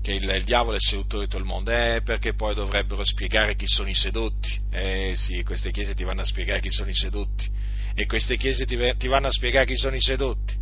che 0.00 0.12
il, 0.12 0.28
il 0.28 0.44
diavolo 0.44 0.76
è 0.76 0.80
seduttore 0.80 1.24
di 1.24 1.30
tutto 1.30 1.42
il 1.42 1.48
mondo? 1.48 1.72
Eh, 1.72 2.02
perché 2.04 2.34
poi 2.34 2.54
dovrebbero 2.54 3.02
spiegare 3.04 3.56
chi 3.56 3.66
sono 3.66 3.88
i 3.88 3.94
sedotti. 3.94 4.60
Eh 4.70 5.14
sì, 5.16 5.42
queste 5.42 5.70
chiese 5.72 5.94
ti 5.94 6.04
vanno 6.04 6.20
a 6.20 6.26
spiegare 6.26 6.60
chi 6.60 6.70
sono 6.70 6.90
i 6.90 6.94
sedotti. 6.94 7.50
E 7.94 8.06
queste 8.06 8.36
chiese 8.36 8.64
ti, 8.64 8.78
ti 8.96 9.08
vanno 9.08 9.26
a 9.26 9.32
spiegare 9.32 9.66
chi 9.66 9.76
sono 9.76 9.96
i 9.96 10.00
sedotti. 10.00 10.54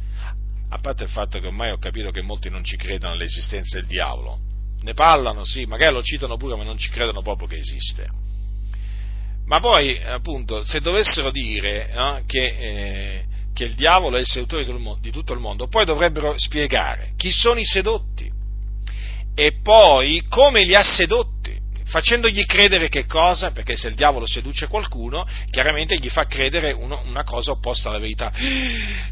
A 0.69 0.79
parte 0.79 1.05
il 1.05 1.11
fatto 1.11 1.39
che 1.39 1.47
ormai 1.47 1.71
ho 1.71 1.79
capito 1.79 2.11
che 2.11 2.23
molti 2.23 2.49
non 2.49 2.65
ci 2.65 2.77
credono 2.77 3.13
all'esistenza 3.13 3.77
del 3.79 3.87
diavolo. 3.87 4.41
Ne 4.81 4.95
parlano, 4.95 5.45
sì, 5.45 5.65
magari 5.67 5.93
lo 5.93 6.03
citano 6.03 6.37
pure, 6.37 6.57
ma 6.57 6.65
non 6.65 6.79
ci 6.79 6.89
credono 6.89 7.21
proprio 7.21 7.47
che 7.47 7.59
esiste. 7.59 8.09
Ma 9.47 9.61
poi, 9.61 10.03
appunto, 10.03 10.63
se 10.65 10.81
dovessero 10.81 11.31
dire 11.31 11.91
no, 11.95 12.23
che, 12.27 12.45
eh, 12.45 13.25
che, 13.55 13.65
il 13.65 13.75
diavolo 13.75 14.17
è 14.17 14.21
il 14.21 14.27
seduttore 14.27 14.67
di 15.01 15.11
tutto 15.11 15.33
il 15.33 15.39
mondo, 15.39 15.69
poi 15.69 15.85
dovrebbero 15.85 16.35
spiegare 16.37 17.13
chi 17.17 17.31
sono 17.31 17.61
i 17.61 17.65
sedotti. 17.65 18.31
E 19.35 19.61
poi 19.63 20.25
come 20.29 20.65
li 20.65 20.75
ha 20.75 20.83
sedotti 20.83 21.36
facendogli 21.87 22.45
credere 22.47 22.89
che 22.89 23.07
cosa? 23.07 23.51
Perché 23.51 23.77
se 23.77 23.89
il 23.89 23.95
diavolo 23.95 24.27
seduce 24.27 24.67
qualcuno, 24.67 25.27
chiaramente 25.51 25.97
gli 25.97 26.09
fa 26.09 26.27
credere 26.27 26.73
uno, 26.73 27.03
una 27.07 27.25
cosa 27.25 27.53
opposta 27.53 27.89
alla 27.89 27.99
verità. 27.99 28.33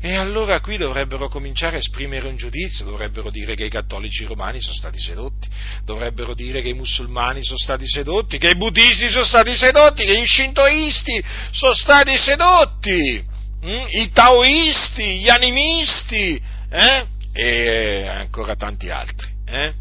E 0.00 0.14
allora 0.14 0.60
qui 0.60 0.76
dovrebbero 0.76 1.28
cominciare 1.28 1.76
a 1.76 1.78
esprimere 1.78 2.26
un 2.26 2.36
giudizio, 2.36 2.84
dovrebbero 2.84 3.30
dire 3.30 3.54
che 3.54 3.64
i 3.64 3.70
cattolici 3.70 4.24
romani 4.24 4.60
sono 4.60 4.74
stati 4.74 4.98
sedotti, 4.98 5.48
dovrebbero 5.84 6.34
dire 6.34 6.62
che 6.62 6.68
i 6.68 6.74
musulmani 6.74 7.44
sono 7.44 7.58
stati 7.58 7.86
sedotti, 7.86 8.38
che 8.38 8.50
i 8.50 8.56
buddisti 8.56 9.08
sono 9.08 9.24
stati 9.24 9.56
sedotti, 9.56 10.04
che 10.04 10.20
gli 10.20 10.26
shintoisti 10.26 11.24
sono 11.52 11.74
stati 11.74 12.16
sedotti, 12.16 13.24
hm? 13.62 13.84
i 13.88 14.10
taoisti, 14.12 15.20
gli 15.20 15.28
animisti, 15.28 16.40
eh? 16.70 17.06
e 17.32 18.06
ancora 18.06 18.56
tanti 18.56 18.90
altri. 18.90 19.28
Eh? 19.46 19.72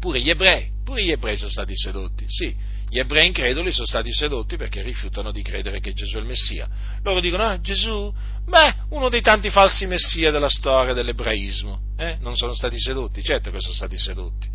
Pure 0.00 0.20
gli 0.20 0.30
ebrei 0.30 0.78
Pure 0.90 1.04
gli 1.04 1.12
ebrei 1.12 1.36
sono 1.36 1.50
stati 1.50 1.76
sedotti, 1.76 2.24
sì, 2.26 2.52
gli 2.88 2.98
ebrei 2.98 3.28
increduli 3.28 3.70
sono 3.70 3.86
stati 3.86 4.12
sedotti 4.12 4.56
perché 4.56 4.82
rifiutano 4.82 5.30
di 5.30 5.40
credere 5.40 5.78
che 5.78 5.92
Gesù 5.92 6.16
è 6.16 6.18
il 6.18 6.26
Messia. 6.26 6.68
Loro 7.04 7.20
dicono, 7.20 7.44
ah, 7.44 7.60
Gesù, 7.60 8.12
beh, 8.44 8.74
uno 8.88 9.08
dei 9.08 9.20
tanti 9.20 9.50
falsi 9.50 9.86
Messia 9.86 10.32
della 10.32 10.48
storia 10.48 10.92
dell'ebraismo. 10.92 11.78
Eh? 11.96 12.16
Non 12.22 12.34
sono 12.34 12.54
stati 12.54 12.76
sedotti, 12.80 13.22
certo 13.22 13.52
che 13.52 13.60
sono 13.60 13.72
stati 13.74 13.96
sedotti. 13.96 14.48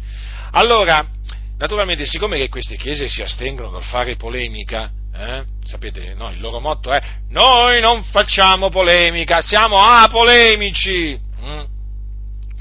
Allora, 0.52 1.10
naturalmente, 1.58 2.06
siccome 2.06 2.36
che 2.36 2.50
queste 2.50 2.76
chiese 2.76 3.08
si 3.08 3.22
astengono 3.22 3.70
dal 3.70 3.86
fare 3.86 4.18
polemica, 4.18 4.92
eh? 5.14 5.46
sapete, 5.64 6.16
no, 6.16 6.32
il 6.32 6.42
loro 6.42 6.60
motto 6.60 6.92
è, 6.92 7.02
noi 7.30 7.80
non 7.80 8.04
facciamo 8.04 8.68
polemica, 8.68 9.42
siamo 9.42 9.80
apolemici. 9.80 11.18
Mm? 11.40 11.75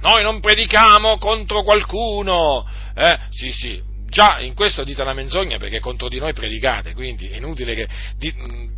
Noi 0.05 0.23
non 0.23 0.41
predichiamo 0.41 1.17
contro 1.17 1.63
qualcuno, 1.63 2.69
eh? 2.95 3.19
Sì, 3.31 3.53
sì, 3.53 3.83
già 4.07 4.39
in 4.41 4.53
questo 4.53 4.85
dite 4.85 5.01
una 5.01 5.15
menzogna 5.15 5.57
perché 5.57 5.81
contro 5.81 6.11
di 6.11 6.19
noi 6.19 6.35
predicate, 6.35 6.93
quindi 6.93 7.31
è 7.31 7.37
inutile 7.37 7.75
che, 7.75 7.89
di, 8.19 8.31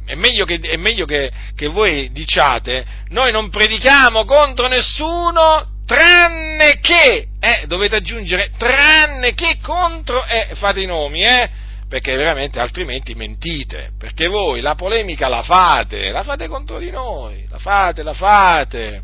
è 0.07 0.15
meglio, 0.15 0.45
che, 0.45 0.61
è 0.61 0.77
meglio 0.77 1.05
che, 1.05 1.33
che, 1.57 1.67
voi 1.67 2.13
diciate, 2.13 2.87
noi 3.09 3.33
non 3.33 3.51
predichiamo 3.51 4.25
contro 4.25 4.69
nessuno 4.69 5.81
tranne 5.85 6.79
che, 6.81 7.27
eh, 7.41 7.67
dovete 7.67 7.97
aggiungere, 7.97 8.53
tranne 8.57 9.35
che 9.35 9.59
contro, 9.61 10.25
eh, 10.27 10.55
fate 10.55 10.81
i 10.81 10.87
nomi, 10.87 11.25
eh, 11.25 11.51
perché 11.89 12.15
veramente 12.15 12.61
altrimenti 12.61 13.17
mentite, 13.17 13.91
perché 13.99 14.29
voi 14.29 14.61
la 14.61 14.77
polemica 14.77 15.27
la 15.27 15.43
fate, 15.43 16.13
la 16.13 16.23
fate 16.23 16.47
contro 16.47 16.79
di 16.79 16.91
noi, 16.91 17.45
la 17.49 17.59
fate, 17.59 18.05
la 18.05 18.15
fate, 18.15 19.03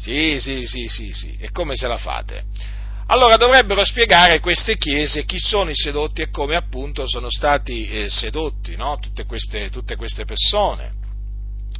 sì, 0.00 0.40
sì, 0.40 0.66
sì, 0.66 0.88
sì, 0.88 1.12
sì, 1.12 1.36
e 1.38 1.50
come 1.50 1.74
se 1.74 1.86
la 1.86 1.98
fate? 1.98 2.44
allora 3.10 3.36
dovrebbero 3.36 3.84
spiegare 3.84 4.38
queste 4.38 4.78
chiese 4.78 5.24
chi 5.24 5.38
sono 5.38 5.70
i 5.70 5.74
sedotti 5.74 6.22
e 6.22 6.30
come 6.30 6.56
appunto 6.56 7.08
sono 7.08 7.28
stati 7.28 7.88
eh, 7.88 8.08
sedotti 8.08 8.76
no? 8.76 8.98
tutte, 9.00 9.26
queste, 9.26 9.68
tutte 9.68 9.96
queste 9.96 10.24
persone. 10.24 10.98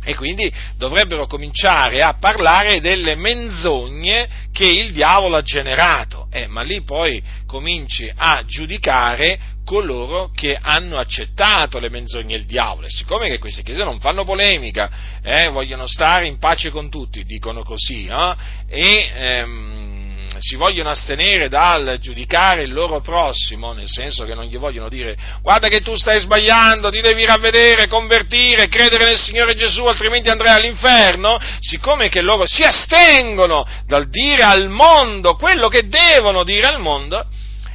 E 0.02 0.14
quindi 0.14 0.50
dovrebbero 0.76 1.26
cominciare 1.26 2.00
a 2.00 2.14
parlare 2.14 2.80
delle 2.80 3.14
menzogne 3.14 4.28
che 4.50 4.64
il 4.64 4.92
diavolo 4.92 5.36
ha 5.36 5.42
generato, 5.42 6.26
eh, 6.32 6.46
ma 6.46 6.62
lì 6.62 6.82
poi 6.82 7.22
cominci 7.46 8.10
a 8.12 8.42
giudicare 8.46 9.38
coloro 9.70 10.32
che 10.34 10.58
hanno 10.60 10.98
accettato 10.98 11.78
le 11.78 11.90
menzogne 11.90 12.36
del 12.36 12.44
diavolo. 12.44 12.88
E 12.88 12.90
siccome 12.90 13.28
che 13.28 13.38
queste 13.38 13.62
chiese 13.62 13.84
non 13.84 14.00
fanno 14.00 14.24
polemica, 14.24 14.90
eh, 15.22 15.48
vogliono 15.50 15.86
stare 15.86 16.26
in 16.26 16.38
pace 16.38 16.70
con 16.70 16.90
tutti, 16.90 17.22
dicono 17.22 17.62
così, 17.62 18.06
eh, 18.06 18.34
e 18.68 19.10
ehm, 19.14 20.38
si 20.40 20.56
vogliono 20.56 20.90
astenere 20.90 21.48
dal 21.48 21.98
giudicare 22.00 22.64
il 22.64 22.72
loro 22.72 23.00
prossimo, 23.00 23.72
nel 23.72 23.86
senso 23.86 24.24
che 24.24 24.34
non 24.34 24.46
gli 24.46 24.58
vogliono 24.58 24.88
dire 24.88 25.16
guarda 25.40 25.68
che 25.68 25.82
tu 25.82 25.94
stai 25.94 26.18
sbagliando, 26.18 26.90
ti 26.90 27.00
devi 27.00 27.24
ravvedere, 27.24 27.86
convertire, 27.86 28.66
credere 28.66 29.04
nel 29.04 29.18
Signore 29.18 29.54
Gesù, 29.54 29.84
altrimenti 29.84 30.30
andrai 30.30 30.56
all'inferno, 30.56 31.38
siccome 31.60 32.08
che 32.08 32.22
loro 32.22 32.44
si 32.44 32.64
astengono 32.64 33.64
dal 33.86 34.08
dire 34.08 34.42
al 34.42 34.68
mondo 34.68 35.36
quello 35.36 35.68
che 35.68 35.86
devono 35.86 36.42
dire 36.42 36.66
al 36.66 36.80
mondo, 36.80 37.24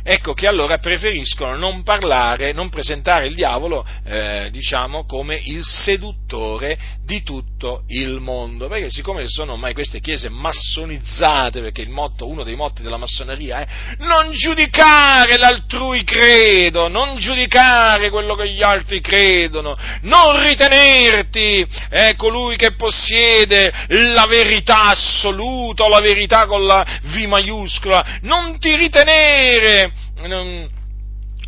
ecco 0.08 0.34
che 0.34 0.46
allora 0.46 0.78
preferiscono 0.78 1.56
non 1.56 1.82
parlare, 1.82 2.54
non 2.54 2.70
presentare 2.70 3.26
il 3.26 3.34
diavolo, 3.34 3.84
eh, 4.06 4.50
diciamo, 4.52 5.06
come 5.06 5.42
il 5.44 5.64
seduttore 5.64 6.78
di 7.04 7.24
tutto 7.24 7.84
il 7.88 8.20
mondo, 8.20 8.68
perché 8.68 8.92
siccome 8.92 9.28
sono 9.28 9.54
ormai 9.54 9.74
queste 9.74 10.00
chiese 10.00 10.30
massonizzate, 10.30 11.60
perché 11.60 11.82
il 11.82 11.90
motto, 11.90 12.28
uno 12.28 12.44
dei 12.44 12.56
motti 12.56 12.84
della 12.84 12.98
massoneria 12.98 13.62
è 13.62 13.68
non 13.98 14.32
giudicare 14.32 15.38
l'altrui 15.40 16.04
credo, 16.04 16.88
non 16.88 17.18
giudicare 17.18 18.12
quello 18.12 18.36
che 18.36 18.50
gli 18.50 18.62
altri 18.62 19.02
credono, 19.02 19.76
non 20.02 20.40
ritenerti 20.40 21.66
eh, 21.90 22.16
colui 22.16 22.58
che 22.58 22.74
possiede 22.74 23.74
la 23.88 24.28
verità 24.28 24.90
assoluta 24.90 25.88
la 25.90 26.00
verità 26.00 26.46
con 26.46 26.66
la 26.66 26.86
V 27.02 27.16
maiuscola, 27.26 28.20
non 28.22 28.60
ti 28.60 28.76
ritenere 28.76 29.95
non, 30.28 30.70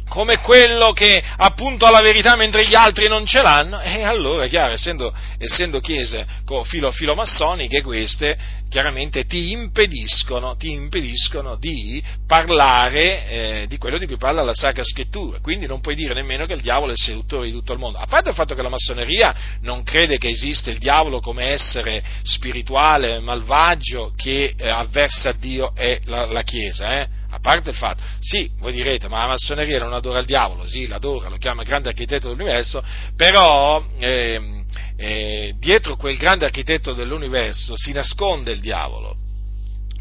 come 0.07 0.37
quello 0.37 0.93
che 0.93 1.21
appunto 1.37 1.85
ha 1.85 1.91
la 1.91 2.01
verità 2.01 2.35
mentre 2.35 2.65
gli 2.65 2.75
altri 2.75 3.07
non 3.07 3.25
ce 3.25 3.41
l'hanno, 3.41 3.79
e 3.81 4.03
allora, 4.03 4.47
chiaro, 4.47 4.73
essendo, 4.73 5.13
essendo 5.37 5.79
chiese 5.79 6.25
filo, 6.65 6.91
filomassoniche 6.91 7.81
queste, 7.81 8.37
chiaramente 8.69 9.25
ti 9.25 9.51
impediscono, 9.51 10.55
ti 10.55 10.71
impediscono 10.71 11.57
di 11.57 12.01
parlare 12.25 13.27
eh, 13.27 13.65
di 13.67 13.77
quello 13.77 13.97
di 13.97 14.07
cui 14.07 14.17
parla 14.17 14.43
la 14.43 14.53
Sacra 14.53 14.83
Scrittura, 14.83 15.39
quindi 15.39 15.67
non 15.67 15.81
puoi 15.81 15.95
dire 15.95 16.13
nemmeno 16.13 16.45
che 16.45 16.53
il 16.53 16.61
diavolo 16.61 16.91
è 16.91 16.93
il 16.93 17.03
seduttore 17.03 17.47
di 17.47 17.51
tutto 17.51 17.73
il 17.73 17.79
mondo, 17.79 17.97
a 17.97 18.07
parte 18.07 18.29
il 18.29 18.35
fatto 18.35 18.55
che 18.55 18.61
la 18.61 18.69
massoneria 18.69 19.35
non 19.61 19.83
crede 19.83 20.17
che 20.17 20.29
esiste 20.29 20.71
il 20.71 20.79
diavolo 20.79 21.19
come 21.19 21.45
essere 21.47 22.01
spirituale, 22.23 23.19
malvagio, 23.19 24.13
che 24.15 24.53
eh, 24.57 24.69
avversa 24.69 25.33
Dio 25.33 25.73
e 25.75 25.99
la, 26.05 26.25
la 26.25 26.43
Chiesa, 26.43 27.01
eh? 27.01 27.25
A 27.37 27.39
parte 27.39 27.69
il 27.69 27.75
fatto, 27.75 28.01
sì, 28.19 28.49
voi 28.57 28.73
direte, 28.73 29.07
ma 29.07 29.19
la 29.19 29.27
massoneria 29.27 29.79
non 29.79 29.93
adora 29.93 30.19
il 30.19 30.25
diavolo, 30.25 30.67
sì, 30.67 30.87
l'adora, 30.87 31.29
lo 31.29 31.37
chiama 31.37 31.63
grande 31.63 31.89
architetto 31.89 32.29
dell'universo, 32.29 32.83
però 33.15 33.83
eh, 33.99 34.63
eh, 34.97 35.53
dietro 35.59 35.95
quel 35.95 36.17
grande 36.17 36.45
architetto 36.45 36.93
dell'universo 36.93 37.77
si 37.77 37.91
nasconde 37.93 38.51
il 38.51 38.59
diavolo. 38.59 39.15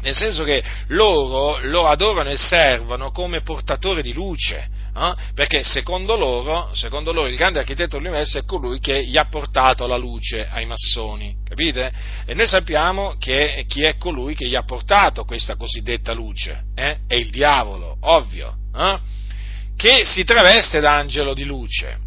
Nel 0.01 0.15
senso 0.15 0.43
che 0.43 0.63
loro 0.87 1.59
lo 1.63 1.87
adorano 1.87 2.29
e 2.29 2.37
servono 2.37 3.11
come 3.11 3.41
portatore 3.41 4.01
di 4.01 4.13
luce, 4.13 4.69
Eh? 4.97 5.33
Perché 5.33 5.63
secondo 5.63 6.15
loro, 6.15 6.71
secondo 6.73 7.11
loro, 7.11 7.27
il 7.27 7.35
grande 7.35 7.59
architetto 7.59 7.97
dell'universo 7.97 8.39
è 8.39 8.45
colui 8.45 8.79
che 8.79 9.05
gli 9.05 9.17
ha 9.17 9.25
portato 9.25 9.85
la 9.85 9.97
luce 9.97 10.47
ai 10.49 10.65
massoni, 10.65 11.35
capite? 11.47 11.91
E 12.25 12.33
noi 12.33 12.47
sappiamo 12.47 13.15
che 13.19 13.65
chi 13.67 13.83
è 13.83 13.97
colui 13.97 14.33
che 14.33 14.47
gli 14.47 14.55
ha 14.55 14.63
portato 14.63 15.23
questa 15.23 15.55
cosiddetta 15.55 16.13
luce, 16.13 16.63
eh? 16.75 16.99
è 17.07 17.15
il 17.15 17.29
diavolo, 17.29 17.97
ovvio, 18.01 18.55
eh? 18.75 18.99
che 19.75 20.05
si 20.05 20.23
traveste 20.23 20.79
da 20.79 20.95
angelo 20.95 21.33
di 21.33 21.43
luce 21.43 22.05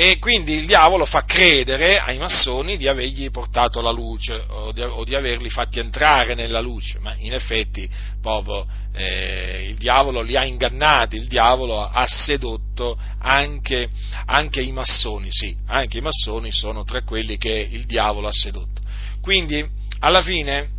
e 0.00 0.20
quindi 0.20 0.52
il 0.52 0.66
diavolo 0.66 1.04
fa 1.04 1.24
credere 1.24 1.98
ai 1.98 2.18
massoni 2.18 2.76
di 2.76 2.86
avergli 2.86 3.32
portato 3.32 3.80
la 3.80 3.90
luce 3.90 4.44
o 4.46 4.70
di, 4.70 4.80
o 4.80 5.02
di 5.02 5.16
averli 5.16 5.50
fatti 5.50 5.80
entrare 5.80 6.36
nella 6.36 6.60
luce, 6.60 7.00
ma 7.00 7.16
in 7.18 7.32
effetti 7.32 7.90
proprio 8.22 8.64
eh, 8.94 9.66
il 9.68 9.76
diavolo 9.76 10.22
li 10.22 10.36
ha 10.36 10.44
ingannati, 10.44 11.16
il 11.16 11.26
diavolo 11.26 11.82
ha 11.82 12.06
sedotto 12.06 12.96
anche, 13.18 13.88
anche, 14.26 14.60
i 14.60 14.70
massoni, 14.70 15.32
sì, 15.32 15.56
anche 15.66 15.98
i 15.98 16.02
massoni 16.02 16.52
sono 16.52 16.84
tra 16.84 17.02
quelli 17.02 17.36
che 17.36 17.66
il 17.68 17.84
diavolo 17.84 18.28
ha 18.28 18.32
sedotto. 18.32 18.80
Quindi 19.20 19.68
alla 19.98 20.22
fine 20.22 20.76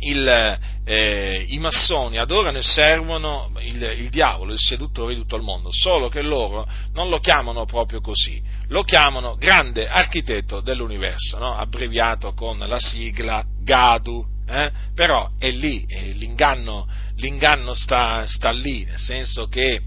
il, 0.00 0.58
eh, 0.84 1.44
i 1.48 1.58
massoni 1.58 2.18
adorano 2.18 2.58
e 2.58 2.62
servono 2.62 3.50
il, 3.60 3.82
il, 3.82 4.08
diavolo, 4.10 4.52
il 4.52 4.58
seduttore 4.58 5.14
di 5.14 5.20
tutto 5.20 5.36
il 5.36 5.42
mondo, 5.42 5.70
solo 5.72 6.08
che 6.08 6.22
loro 6.22 6.68
non 6.92 7.08
lo 7.08 7.18
chiamano 7.18 7.64
proprio 7.64 8.00
così, 8.00 8.40
lo 8.68 8.82
chiamano 8.82 9.36
grande 9.36 9.88
architetto 9.88 10.60
dell'universo, 10.60 11.38
no? 11.38 11.54
abbreviato 11.54 12.32
con 12.32 12.58
la 12.58 12.78
sigla 12.78 13.44
GADU, 13.60 14.26
eh? 14.46 14.70
però 14.94 15.30
è 15.38 15.50
lì, 15.50 15.84
eh, 15.88 16.12
l'inganno, 16.12 16.86
l'inganno 17.16 17.74
sta, 17.74 18.26
sta, 18.26 18.50
lì, 18.50 18.84
nel 18.84 18.98
senso 18.98 19.48
che 19.48 19.80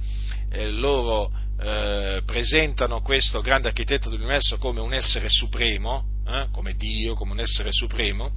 eh, 0.52 0.70
loro 0.70 1.32
eh, 1.60 2.22
presentano 2.26 3.02
questo 3.02 3.42
grande 3.42 3.70
architetto 3.70 4.10
dell'universo 4.10 4.58
come 4.58 4.82
un 4.82 4.94
essere 4.94 5.30
supremo, 5.30 6.06
eh, 6.28 6.48
come 6.52 6.76
Dio, 6.76 7.14
come 7.14 7.32
un 7.32 7.40
essere 7.40 7.72
supremo, 7.72 8.32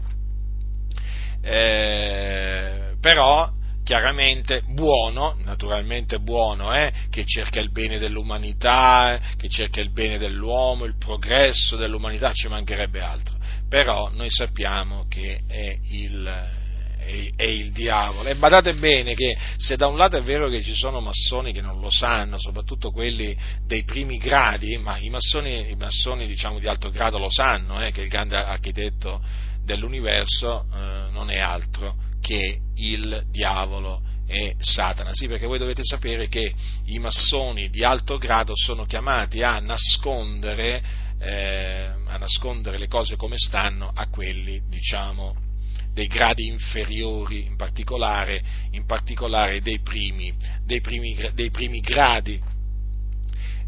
eh, 1.45 2.95
però 3.01 3.53
chiaramente 3.85 4.63
buono, 4.67 5.37
naturalmente 5.45 6.19
buono, 6.19 6.75
eh, 6.75 6.91
che 7.11 7.25
cerca 7.27 7.61
il 7.61 7.71
bene 7.71 7.99
dell'umanità, 7.99 9.21
che 9.37 9.49
cerca 9.49 9.81
il 9.81 9.93
bene 9.93 10.17
dell'uomo, 10.17 10.87
il 10.87 10.97
progresso 10.97 11.77
dell'umanità, 11.77 12.33
ci 12.33 12.49
mancherebbe 12.49 13.01
altro, 13.01 13.37
però 13.69 14.11
noi 14.11 14.31
sappiamo 14.31 15.05
che 15.09 15.43
è 15.47 15.79
il, 15.91 16.25
è, 16.97 17.31
è 17.37 17.45
il 17.45 17.73
diavolo. 17.73 18.31
E 18.31 18.37
badate 18.37 18.73
bene 18.73 19.13
che 19.13 19.37
se 19.59 19.77
da 19.77 19.87
un 19.87 19.99
lato 19.99 20.17
è 20.17 20.23
vero 20.23 20.49
che 20.49 20.63
ci 20.63 20.75
sono 20.75 21.01
massoni 21.01 21.53
che 21.53 21.61
non 21.61 21.79
lo 21.79 21.91
sanno, 21.91 22.39
soprattutto 22.39 22.91
quelli 22.91 23.37
dei 23.67 23.85
primi 23.85 24.17
gradi, 24.17 24.79
ma 24.79 24.97
i 24.99 25.11
massoni, 25.11 25.71
i 25.71 25.77
massoni 25.77 26.27
diciamo, 26.27 26.59
di 26.59 26.67
alto 26.67 26.89
grado 26.89 27.19
lo 27.19 27.31
sanno, 27.31 27.83
eh, 27.83 27.93
che 27.93 28.01
il 28.01 28.09
grande 28.09 28.37
architetto 28.37 29.21
dell'universo 29.65 30.67
eh, 30.73 31.11
non 31.11 31.31
è 31.31 31.39
altro 31.39 31.95
che 32.21 32.61
il 32.77 33.25
diavolo 33.31 34.01
e 34.27 34.55
Satana. 34.59 35.13
Sì, 35.13 35.29
perché 35.29 35.47
voi 35.47 35.59
dovete 35.59 35.83
sapere 35.85 36.29
che 36.29 36.53
i 36.87 36.99
massoni 36.99 37.69
di 37.69 37.85
alto 37.85 38.19
grado 38.19 38.53
sono 38.57 38.85
chiamati 38.85 39.43
a 39.43 39.59
nascondere, 39.59 40.83
eh, 41.19 41.91
a 42.07 42.17
nascondere 42.17 42.79
le 42.79 42.89
cose 42.89 43.17
come 43.17 43.37
stanno 43.37 43.91
a 43.95 44.09
quelli, 44.09 44.63
diciamo, 44.69 45.37
dei 45.93 46.07
gradi 46.07 46.47
inferiori, 46.47 47.45
in 47.45 47.57
particolare, 47.57 48.43
in 48.71 48.85
particolare 48.87 49.61
dei, 49.61 49.81
primi, 49.81 50.35
dei, 50.65 50.81
primi, 50.81 51.17
dei 51.35 51.51
primi 51.51 51.81
gradi. 51.81 52.41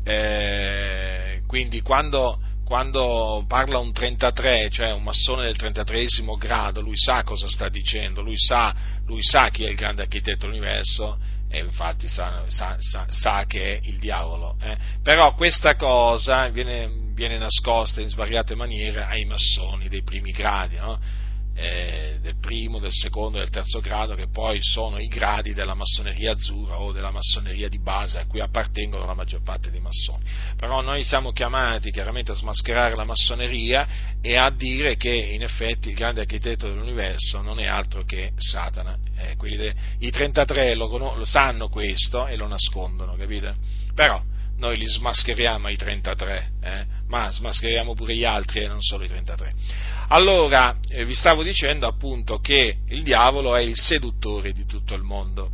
Eh, 0.02 1.42
quindi 1.46 1.80
quando 1.82 2.40
quando 2.66 3.44
parla 3.46 3.78
un 3.78 3.92
33, 3.92 4.68
cioè 4.70 4.90
un 4.90 5.04
massone 5.04 5.44
del 5.44 5.56
33 5.56 6.06
grado, 6.36 6.80
lui 6.80 6.96
sa 6.96 7.22
cosa 7.22 7.48
sta 7.48 7.68
dicendo, 7.68 8.22
lui 8.22 8.36
sa, 8.36 8.74
lui 9.06 9.22
sa 9.22 9.50
chi 9.50 9.62
è 9.62 9.68
il 9.68 9.76
grande 9.76 10.02
architetto 10.02 10.46
dell'universo 10.46 11.16
e 11.48 11.60
infatti 11.60 12.08
sa, 12.08 12.42
sa, 12.48 12.76
sa 13.08 13.44
che 13.46 13.76
è 13.76 13.80
il 13.84 13.98
diavolo. 13.98 14.56
Eh? 14.60 14.76
Però 15.00 15.32
questa 15.36 15.76
cosa 15.76 16.48
viene, 16.48 16.90
viene, 17.14 17.38
nascosta 17.38 18.00
in 18.00 18.08
svariate 18.08 18.56
maniere 18.56 19.04
ai 19.04 19.24
massoni 19.24 19.88
dei 19.88 20.02
primi 20.02 20.32
gradi. 20.32 20.76
No? 20.76 20.98
Eh, 21.56 22.18
del 22.20 22.36
primo, 22.38 22.78
del 22.78 22.92
secondo 22.92 23.38
del 23.38 23.48
terzo 23.48 23.80
grado, 23.80 24.14
che 24.14 24.28
poi 24.28 24.58
sono 24.60 24.98
i 24.98 25.08
gradi 25.08 25.54
della 25.54 25.74
massoneria 25.74 26.32
azzurra 26.32 26.80
o 26.80 26.92
della 26.92 27.10
massoneria 27.10 27.68
di 27.68 27.78
base 27.78 28.18
a 28.18 28.26
cui 28.26 28.40
appartengono 28.40 29.06
la 29.06 29.14
maggior 29.14 29.42
parte 29.42 29.70
dei 29.70 29.80
massoni. 29.80 30.22
Però 30.56 30.82
noi 30.82 31.02
siamo 31.02 31.32
chiamati 31.32 31.90
chiaramente 31.90 32.32
a 32.32 32.34
smascherare 32.34 32.94
la 32.94 33.04
massoneria 33.04 33.88
e 34.20 34.36
a 34.36 34.50
dire 34.50 34.96
che 34.96 35.12
in 35.12 35.42
effetti 35.42 35.88
il 35.88 35.94
grande 35.94 36.20
architetto 36.20 36.68
dell'universo 36.68 37.40
non 37.40 37.58
è 37.58 37.66
altro 37.66 38.04
che 38.04 38.32
Satana. 38.36 38.96
Eh, 39.16 39.36
de, 39.36 39.74
I 40.00 40.10
33 40.10 40.74
lo, 40.74 41.16
lo 41.16 41.24
sanno 41.24 41.68
questo 41.68 42.26
e 42.26 42.36
lo 42.36 42.46
nascondono, 42.46 43.16
capite? 43.16 43.54
Però 43.94 44.22
noi 44.58 44.76
li 44.76 44.86
smascheriamo 44.86 45.66
ai 45.66 45.76
33, 45.76 46.50
eh? 46.62 46.86
ma 47.08 47.30
smascheriamo 47.30 47.94
pure 47.94 48.14
gli 48.14 48.24
altri 48.24 48.60
e 48.60 48.68
non 48.68 48.80
solo 48.80 49.04
i 49.04 49.08
33. 49.08 49.52
Allora, 50.08 50.78
eh, 50.88 51.04
vi 51.04 51.14
stavo 51.14 51.42
dicendo 51.42 51.86
appunto 51.86 52.38
che 52.38 52.78
il 52.88 53.02
diavolo 53.02 53.56
è 53.56 53.60
il 53.60 53.76
seduttore 53.76 54.52
di 54.52 54.64
tutto 54.64 54.94
il 54.94 55.02
mondo. 55.02 55.50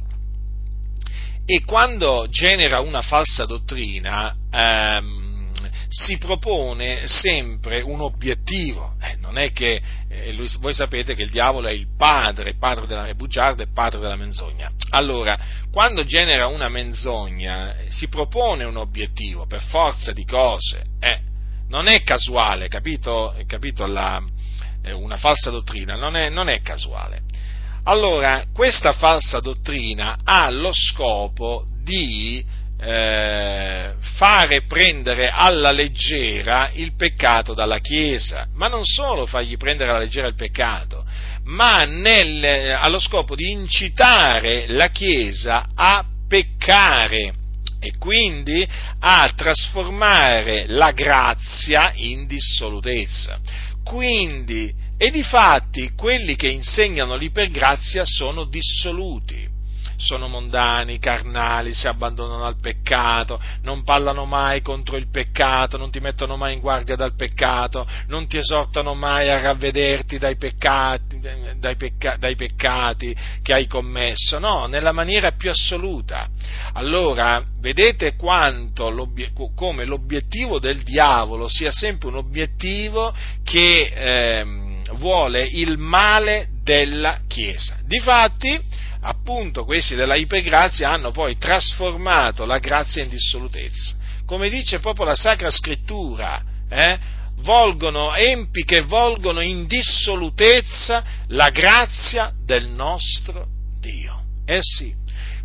E 1.44 1.64
quando 1.64 2.26
genera 2.30 2.80
una 2.80 3.03
falsa 3.03 3.44
dottrina, 3.46 4.34
ehm, 4.50 5.50
si 5.88 6.16
propone 6.18 7.07
sempre 7.07 7.80
un 7.80 8.00
obiettivo, 8.00 8.94
eh, 9.00 9.16
non 9.32 9.42
è 9.42 9.50
che 9.52 9.80
eh, 10.08 10.32
lui, 10.34 10.46
voi 10.60 10.74
sapete 10.74 11.14
che 11.14 11.22
il 11.22 11.30
diavolo 11.30 11.66
è 11.66 11.72
il 11.72 11.86
padre, 11.96 12.54
padre 12.54 12.86
della, 12.86 13.06
è 13.06 13.14
bugiardo 13.14 13.62
e 13.62 13.68
padre 13.72 13.98
della 13.98 14.14
menzogna. 14.14 14.70
Allora, 14.90 15.38
quando 15.70 16.04
genera 16.04 16.46
una 16.48 16.68
menzogna, 16.68 17.74
eh, 17.74 17.90
si 17.90 18.08
propone 18.08 18.64
un 18.64 18.76
obiettivo 18.76 19.46
per 19.46 19.62
forza 19.62 20.12
di 20.12 20.24
cose, 20.26 20.84
eh, 21.00 21.20
non 21.68 21.88
è 21.88 22.02
casuale, 22.02 22.68
capito, 22.68 23.34
capito 23.46 23.86
la, 23.86 24.22
eh, 24.82 24.92
una 24.92 25.16
falsa 25.16 25.48
dottrina, 25.48 25.96
non 25.96 26.14
è, 26.14 26.28
non 26.28 26.50
è 26.50 26.60
casuale. 26.60 27.22
Allora, 27.84 28.44
questa 28.52 28.92
falsa 28.92 29.40
dottrina 29.40 30.18
ha 30.22 30.50
lo 30.50 30.72
scopo 30.72 31.66
di 31.82 32.44
eh, 32.84 33.94
fare 34.16 34.62
prendere 34.62 35.30
alla 35.32 35.70
leggera 35.70 36.70
il 36.72 36.94
peccato 36.96 37.54
dalla 37.54 37.78
Chiesa, 37.78 38.48
ma 38.54 38.66
non 38.66 38.84
solo 38.84 39.24
fargli 39.24 39.56
prendere 39.56 39.90
alla 39.90 40.00
leggera 40.00 40.26
il 40.26 40.34
peccato, 40.34 41.04
ma 41.44 41.84
nel, 41.84 42.44
allo 42.78 42.98
scopo 42.98 43.36
di 43.36 43.50
incitare 43.50 44.66
la 44.68 44.88
Chiesa 44.88 45.66
a 45.74 46.04
peccare 46.26 47.34
e 47.78 47.96
quindi 47.98 48.66
a 48.98 49.32
trasformare 49.36 50.64
la 50.66 50.90
grazia 50.90 51.92
in 51.94 52.26
dissolutezza. 52.26 53.38
Quindi, 53.84 54.72
e 54.96 55.10
di 55.10 55.22
fatti 55.22 55.92
quelli 55.96 56.34
che 56.34 56.48
insegnano 56.48 57.14
l'ipergrazia 57.14 58.04
sono 58.04 58.44
dissoluti 58.44 59.51
sono 60.03 60.26
mondani, 60.26 60.98
carnali, 60.98 61.72
si 61.74 61.86
abbandonano 61.86 62.44
al 62.44 62.59
peccato, 62.61 63.40
non 63.62 63.84
parlano 63.84 64.24
mai 64.24 64.61
contro 64.61 64.96
il 64.96 65.09
peccato, 65.09 65.76
non 65.76 65.90
ti 65.90 66.00
mettono 66.00 66.36
mai 66.36 66.55
in 66.55 66.61
guardia 66.61 66.96
dal 66.96 67.14
peccato, 67.14 67.86
non 68.09 68.26
ti 68.26 68.36
esortano 68.36 68.94
mai 68.94 69.30
a 69.30 69.40
ravvederti 69.40 70.18
dai 70.18 70.36
peccati, 70.36 71.20
dai, 71.57 71.76
pecca, 71.76 72.16
dai 72.18 72.34
peccati 72.34 73.16
che 73.42 73.55
hai 73.55 73.68
commesso, 73.68 74.40
no, 74.40 74.66
nella 74.66 74.92
maniera 74.92 75.30
più 75.32 75.50
assoluta. 75.50 76.28
Allora, 76.72 77.44
vedete 77.61 78.16
quanto 78.16 78.92
come 79.55 79.84
l'obiettivo 79.84 80.59
del 80.59 80.82
diavolo 80.82 81.46
sia 81.48 81.70
sempre 81.70 82.09
un 82.09 82.16
obiettivo 82.16 83.14
che 83.44 83.92
eh, 83.94 84.44
vuole 84.94 85.44
il 85.44 85.78
male 85.78 86.48
della 86.62 87.20
Chiesa. 87.28 87.78
Difatti, 87.84 88.61
appunto 89.03 89.64
questi 89.64 89.94
della 89.94 90.14
ipergrazia 90.14 90.90
hanno 90.90 91.11
poi 91.11 91.36
trasformato 91.36 92.44
la 92.44 92.59
grazia 92.59 93.03
in 93.03 93.09
dissolutezza. 93.09 93.96
Come 94.24 94.48
dice 94.48 94.78
proprio 94.78 95.07
la 95.07 95.14
Sacra 95.14 95.50
Scrittura, 95.50 96.42
eh, 96.68 96.98
volgono, 97.38 98.14
empi 98.14 98.64
che 98.64 98.82
volgono 98.82 99.40
in 99.40 99.66
dissolutezza 99.66 101.05
la 101.28 101.48
grazia 101.48 102.32
del 102.44 102.68
nostro 102.68 103.46
Dio. 103.80 104.20
Eh 104.44 104.61
sì, 104.61 104.94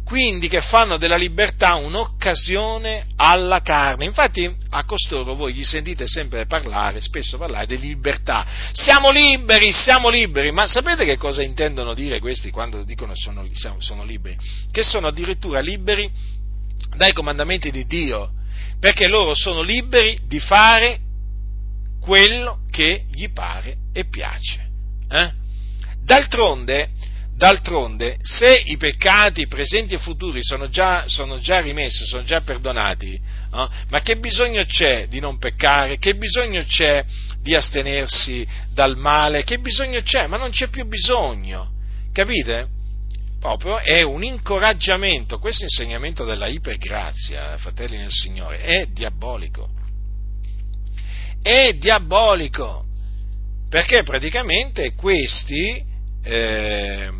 quindi 0.07 0.47
che 0.47 0.61
fanno 0.61 0.95
della 0.95 1.17
libertà 1.17 1.75
un'occasione 1.75 3.07
alla 3.17 3.59
carne. 3.59 4.05
Infatti 4.05 4.49
a 4.69 4.85
costoro 4.85 5.35
voi 5.35 5.53
gli 5.53 5.65
sentite 5.65 6.07
sempre 6.07 6.45
parlare, 6.45 7.01
spesso 7.01 7.37
parlare 7.37 7.65
di 7.65 7.77
libertà. 7.77 8.45
Siamo 8.71 9.11
liberi, 9.11 9.73
siamo 9.73 10.07
liberi, 10.07 10.53
ma 10.53 10.65
sapete 10.65 11.03
che 11.03 11.17
cosa 11.17 11.43
intendono 11.43 11.93
dire 11.93 12.19
questi 12.19 12.51
quando 12.51 12.85
dicono 12.85 13.11
sono, 13.15 13.45
sono 13.79 14.05
liberi? 14.05 14.37
Che 14.71 14.81
sono 14.81 15.07
addirittura 15.07 15.59
liberi 15.59 16.09
dai 16.95 17.11
comandamenti 17.11 17.69
di 17.69 17.85
Dio, 17.85 18.31
perché 18.79 19.07
loro 19.07 19.35
sono 19.35 19.61
liberi 19.61 20.17
di 20.25 20.39
fare 20.39 20.99
quello 21.99 22.59
che 22.71 23.03
gli 23.11 23.29
pare 23.33 23.75
e 23.91 24.07
piace. 24.07 24.69
Eh? 25.09 25.31
D'altronde, 26.01 26.91
d'altronde, 27.37 28.17
se 28.21 28.63
i 28.65 28.77
peccati 28.77 29.45
presenti 29.45 29.93
e 29.93 29.99
futuri 29.99 30.43
sono 30.43 30.69
già, 30.69 31.03
sono 31.07 31.39
già 31.39 31.59
rimessi, 31.59 32.03
sono 32.07 32.23
già 32.23 32.41
perdonati, 32.41 33.13
eh? 33.13 33.67
ma 33.89 34.01
che 34.01 34.17
bisogno 34.17 34.65
c'è 34.65 35.07
di 35.07 35.19
non 35.19 35.37
peccare? 35.37 35.99
Che 35.99 36.15
bisogno 36.15 36.63
c'è 36.63 37.05
di 37.39 37.53
astenersi 37.53 38.45
dal 38.73 38.97
male? 38.97 39.43
Che 39.43 39.59
bisogno 39.59 40.01
c'è? 40.01 40.25
Ma 40.25 40.37
non 40.37 40.49
c'è 40.49 40.69
più 40.69 40.87
bisogno, 40.87 41.73
capite? 42.11 42.69
proprio 43.39 43.77
è 43.77 44.01
un 44.01 44.23
incoraggiamento. 44.23 45.37
Questo 45.37 45.63
insegnamento 45.63 46.25
della 46.25 46.47
ipergrazia, 46.47 47.55
fratelli 47.59 47.97
nel 47.97 48.09
Signore, 48.09 48.61
è 48.61 48.87
diabolico. 48.87 49.69
È 51.39 51.73
diabolico, 51.73 52.85
perché 53.69 54.01
praticamente 54.01 54.95
questi 54.95 55.85
eh, 56.23 57.11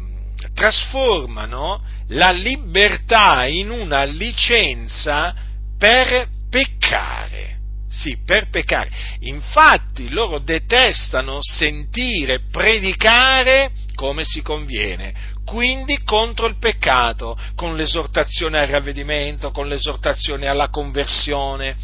trasformano 0.58 1.84
la 2.08 2.32
libertà 2.32 3.46
in 3.46 3.70
una 3.70 4.04
licenza 4.06 5.36
per 5.78 6.28
peccare. 6.50 7.58
Sì, 7.88 8.18
per 8.26 8.50
peccare. 8.50 8.90
Infatti 9.20 10.10
loro 10.10 10.40
detestano 10.40 11.38
sentire 11.42 12.42
predicare 12.52 13.72
come 13.94 14.24
si 14.26 14.42
conviene, 14.42 15.14
quindi 15.46 16.02
contro 16.04 16.48
il 16.48 16.58
peccato, 16.58 17.38
con 17.56 17.76
l'esortazione 17.76 18.60
al 18.60 18.68
ravvedimento, 18.68 19.52
con 19.52 19.68
l'esortazione 19.68 20.48
alla 20.48 20.70
conversione, 20.70 21.76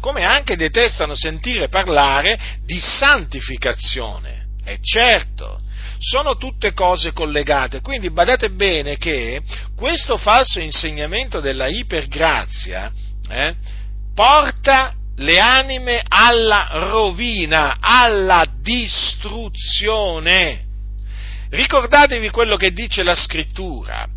come 0.00 0.22
anche 0.24 0.54
detestano 0.54 1.16
sentire 1.16 1.68
parlare 1.68 2.38
di 2.64 2.78
santificazione. 2.78 4.46
E 4.64 4.78
certo, 4.80 5.60
sono 6.00 6.36
tutte 6.36 6.72
cose 6.72 7.12
collegate, 7.12 7.82
quindi 7.82 8.10
badate 8.10 8.50
bene 8.50 8.96
che 8.96 9.42
questo 9.76 10.16
falso 10.16 10.58
insegnamento 10.58 11.38
della 11.40 11.68
ipergrazia 11.68 12.90
eh, 13.28 13.54
porta 14.14 14.94
le 15.16 15.38
anime 15.38 16.02
alla 16.08 16.68
rovina, 16.72 17.76
alla 17.78 18.46
distruzione. 18.62 20.64
Ricordatevi 21.50 22.30
quello 22.30 22.56
che 22.56 22.72
dice 22.72 23.02
la 23.02 23.14
scrittura. 23.14 24.08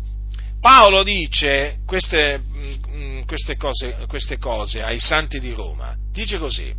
Paolo 0.60 1.02
dice 1.02 1.80
queste, 1.84 2.40
mm, 2.40 3.24
queste, 3.26 3.56
cose, 3.56 4.06
queste 4.08 4.38
cose 4.38 4.82
ai 4.82 4.98
santi 4.98 5.38
di 5.38 5.52
Roma. 5.52 5.94
Dice 6.10 6.38
così. 6.38 6.72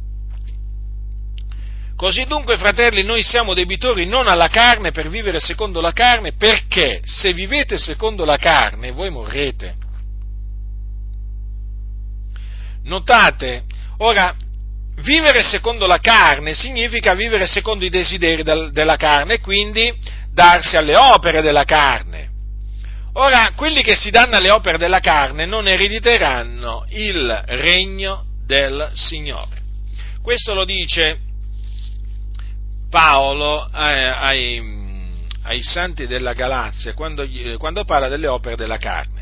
Così 1.95 2.25
dunque, 2.25 2.57
fratelli, 2.57 3.03
noi 3.03 3.23
siamo 3.23 3.53
debitori 3.53 4.05
non 4.05 4.27
alla 4.27 4.49
carne 4.49 4.91
per 4.91 5.07
vivere 5.07 5.39
secondo 5.39 5.79
la 5.79 5.93
carne, 5.93 6.33
perché 6.33 6.99
se 7.05 7.31
vivete 7.31 7.77
secondo 7.77 8.25
la 8.25 8.35
carne 8.35 8.91
voi 8.91 9.09
morrete. 9.09 9.75
Notate, 12.83 13.63
ora, 13.99 14.35
vivere 14.97 15.41
secondo 15.41 15.87
la 15.87 15.99
carne 15.99 16.53
significa 16.53 17.13
vivere 17.13 17.47
secondo 17.47 17.85
i 17.85 17.89
desideri 17.89 18.43
del, 18.43 18.71
della 18.71 18.97
carne 18.97 19.35
e 19.35 19.39
quindi 19.39 19.93
darsi 20.33 20.75
alle 20.75 20.97
opere 20.97 21.41
della 21.41 21.63
carne. 21.63 22.29
Ora, 23.13 23.53
quelli 23.55 23.81
che 23.81 23.95
si 23.95 24.09
danno 24.09 24.35
alle 24.35 24.51
opere 24.51 24.77
della 24.77 24.99
carne 24.99 25.45
non 25.45 25.69
erediteranno 25.69 26.85
il 26.89 27.43
regno 27.45 28.25
del 28.45 28.91
Signore. 28.93 29.63
Questo 30.21 30.53
lo 30.53 30.65
dice 30.65 31.19
Paolo 32.89 33.67
eh, 33.71 33.77
ai, 33.77 35.13
ai, 35.43 35.61
santi 35.61 36.07
della 36.07 36.33
Galazia 36.33 36.93
quando, 36.93 37.27
quando 37.57 37.83
parla 37.83 38.07
delle 38.07 38.27
opere 38.27 38.55
della 38.55 38.77
carne. 38.77 39.14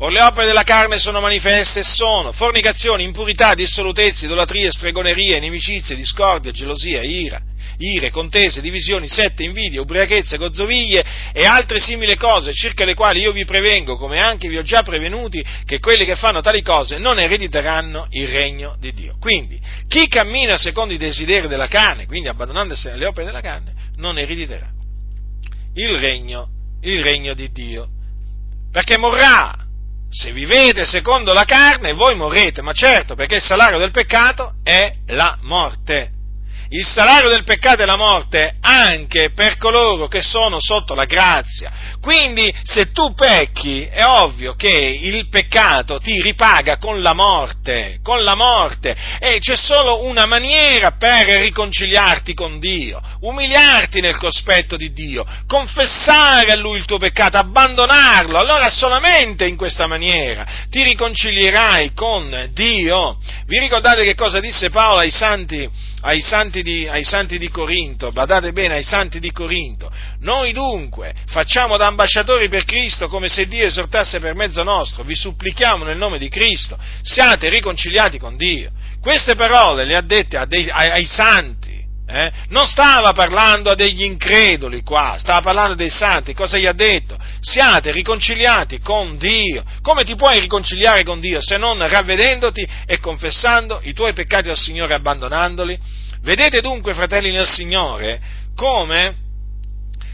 Or 0.00 0.12
le 0.12 0.22
opere 0.22 0.46
della 0.46 0.62
carne 0.62 0.98
sono 0.98 1.20
manifeste 1.20 1.80
e 1.80 1.84
sono 1.84 2.30
fornicazione, 2.30 3.02
impurità, 3.02 3.54
dissolutezze, 3.54 4.26
idolatrie, 4.26 4.70
stregonerie, 4.70 5.36
inimicizie, 5.38 5.96
discordia, 5.96 6.52
gelosia, 6.52 7.02
ira, 7.02 7.40
ire, 7.78 8.10
contese, 8.10 8.60
divisioni, 8.60 9.08
sette, 9.08 9.42
invidie, 9.42 9.80
ubriachezze, 9.80 10.36
gozzoviglie 10.36 11.04
e 11.32 11.44
altre 11.44 11.80
simili 11.80 12.16
cose, 12.16 12.52
circa 12.52 12.84
le 12.84 12.94
quali 12.94 13.22
io 13.22 13.32
vi 13.32 13.44
prevengo, 13.44 13.96
come 13.96 14.20
anche 14.20 14.48
vi 14.48 14.56
ho 14.56 14.62
già 14.62 14.82
prevenuti, 14.82 15.44
che 15.64 15.80
quelli 15.80 16.04
che 16.04 16.14
fanno 16.14 16.40
tali 16.42 16.62
cose 16.62 16.98
non 16.98 17.18
erediteranno 17.18 18.06
il 18.10 18.28
regno 18.28 18.76
di 18.78 18.92
Dio. 18.92 19.16
Quindi, 19.18 19.60
chi 19.88 20.06
cammina 20.06 20.56
secondo 20.56 20.94
i 20.94 20.98
desideri 20.98 21.48
della 21.48 21.68
carne, 21.68 22.06
quindi 22.06 22.28
abbandonandosi 22.28 22.88
alle 22.88 23.06
opere 23.06 23.26
della 23.26 23.40
carne, 23.40 23.72
non 23.96 24.16
erediterà 24.16 24.70
il 25.74 25.98
regno, 25.98 26.48
il 26.82 27.02
regno 27.02 27.34
di 27.34 27.50
Dio. 27.50 27.88
Perché 28.70 28.96
morrà. 28.96 29.66
Se 30.10 30.32
vivete 30.32 30.86
secondo 30.86 31.32
la 31.32 31.44
carne, 31.44 31.92
voi 31.92 32.14
morrete, 32.14 32.62
ma 32.62 32.72
certo, 32.72 33.14
perché 33.14 33.36
il 33.36 33.42
salario 33.42 33.78
del 33.78 33.90
peccato 33.90 34.54
è 34.62 34.90
la 35.08 35.36
morte 35.42 36.12
il 36.70 36.84
salario 36.84 37.30
del 37.30 37.44
peccato 37.44 37.82
è 37.82 37.86
la 37.86 37.96
morte 37.96 38.56
anche 38.60 39.30
per 39.32 39.56
coloro 39.56 40.06
che 40.06 40.20
sono 40.20 40.60
sotto 40.60 40.94
la 40.94 41.06
grazia. 41.06 41.96
Quindi 42.00 42.54
se 42.62 42.92
tu 42.92 43.14
pecchi 43.14 43.84
è 43.84 44.04
ovvio 44.04 44.54
che 44.54 44.68
il 44.68 45.28
peccato 45.28 45.98
ti 45.98 46.20
ripaga 46.20 46.76
con 46.76 47.00
la 47.00 47.14
morte, 47.14 47.98
con 48.02 48.22
la 48.22 48.34
morte 48.34 48.96
e 49.18 49.38
c'è 49.38 49.56
solo 49.56 50.04
una 50.04 50.26
maniera 50.26 50.92
per 50.92 51.26
riconciliarti 51.26 52.34
con 52.34 52.58
Dio, 52.58 53.00
umiliarti 53.20 54.00
nel 54.00 54.16
cospetto 54.16 54.76
di 54.76 54.92
Dio, 54.92 55.26
confessare 55.46 56.52
a 56.52 56.56
Lui 56.56 56.78
il 56.78 56.84
tuo 56.84 56.98
peccato, 56.98 57.38
abbandonarlo, 57.38 58.38
allora 58.38 58.68
solamente 58.68 59.46
in 59.46 59.56
questa 59.56 59.86
maniera 59.86 60.46
ti 60.68 60.82
riconcilierai 60.82 61.92
con 61.94 62.50
Dio. 62.52 63.18
Vi 63.46 63.58
ricordate 63.58 64.04
che 64.04 64.14
cosa 64.14 64.38
disse 64.40 64.70
Paolo 64.70 65.00
ai 65.00 65.10
santi? 65.10 65.86
Ai 66.02 66.20
santi, 66.20 66.62
di, 66.62 66.86
ai 66.86 67.04
santi 67.04 67.38
di 67.38 67.48
Corinto, 67.48 68.10
badate 68.10 68.52
bene 68.52 68.74
ai 68.74 68.84
santi 68.84 69.18
di 69.18 69.32
Corinto, 69.32 69.90
noi 70.20 70.52
dunque 70.52 71.14
facciamo 71.26 71.76
da 71.76 71.86
ambasciatori 71.86 72.48
per 72.48 72.64
Cristo 72.64 73.08
come 73.08 73.28
se 73.28 73.46
Dio 73.46 73.66
esortasse 73.66 74.20
per 74.20 74.34
mezzo 74.34 74.62
nostro, 74.62 75.02
vi 75.02 75.14
supplichiamo 75.14 75.84
nel 75.84 75.96
nome 75.96 76.18
di 76.18 76.28
Cristo, 76.28 76.78
siate 77.02 77.48
riconciliati 77.48 78.18
con 78.18 78.36
Dio. 78.36 78.70
Queste 79.00 79.34
parole 79.34 79.84
le 79.84 79.96
ha 79.96 80.02
dette 80.02 80.44
dei, 80.46 80.68
ai, 80.70 80.90
ai, 80.90 81.06
santi, 81.06 81.77
eh? 82.10 82.32
non 82.48 82.66
stava 82.66 83.12
parlando 83.12 83.70
a 83.70 83.74
degli 83.74 84.02
increduli 84.02 84.82
qua, 84.82 85.16
stava 85.18 85.42
parlando 85.42 85.74
dei 85.74 85.90
santi, 85.90 86.32
cosa 86.32 86.56
gli 86.56 86.64
ha 86.64 86.72
detto? 86.72 87.18
Siate 87.40 87.92
riconciliati 87.92 88.80
con 88.80 89.18
Dio. 89.18 89.62
Come 89.82 90.04
ti 90.04 90.14
puoi 90.14 90.40
riconciliare 90.40 91.04
con 91.04 91.20
Dio 91.20 91.42
se 91.42 91.58
non 91.58 91.86
ravvedendoti 91.86 92.66
e 92.86 92.98
confessando 92.98 93.80
i 93.82 93.92
tuoi 93.92 94.14
peccati 94.14 94.48
al 94.48 94.56
Signore 94.56 94.92
e 94.92 94.96
abbandonandoli? 94.96 95.78
Vedete 96.22 96.62
dunque, 96.62 96.94
fratelli 96.94 97.30
nel 97.30 97.46
Signore, 97.46 98.20
come 98.56 99.26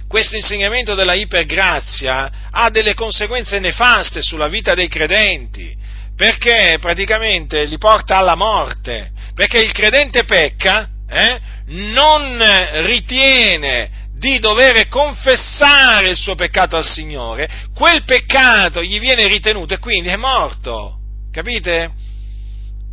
questo 0.08 0.36
insegnamento 0.36 0.94
della 0.94 1.14
ipergrazia 1.14 2.30
ha 2.50 2.70
delle 2.70 2.94
conseguenze 2.94 3.58
nefaste 3.60 4.20
sulla 4.20 4.48
vita 4.48 4.74
dei 4.74 4.88
credenti, 4.88 5.74
perché 6.16 6.76
praticamente 6.80 7.64
li 7.64 7.78
porta 7.78 8.16
alla 8.16 8.34
morte, 8.34 9.10
perché 9.34 9.58
il 9.58 9.72
credente 9.72 10.24
pecca, 10.24 10.88
eh, 11.08 11.40
non 11.66 12.42
ritiene 12.84 14.02
di 14.14 14.38
dover 14.38 14.88
confessare 14.88 16.08
il 16.08 16.16
suo 16.16 16.34
peccato 16.34 16.76
al 16.76 16.84
Signore, 16.84 17.48
quel 17.74 18.04
peccato 18.04 18.82
gli 18.82 18.98
viene 18.98 19.26
ritenuto 19.26 19.74
e 19.74 19.78
quindi 19.78 20.08
è 20.08 20.16
morto, 20.16 20.98
capite? 21.30 21.92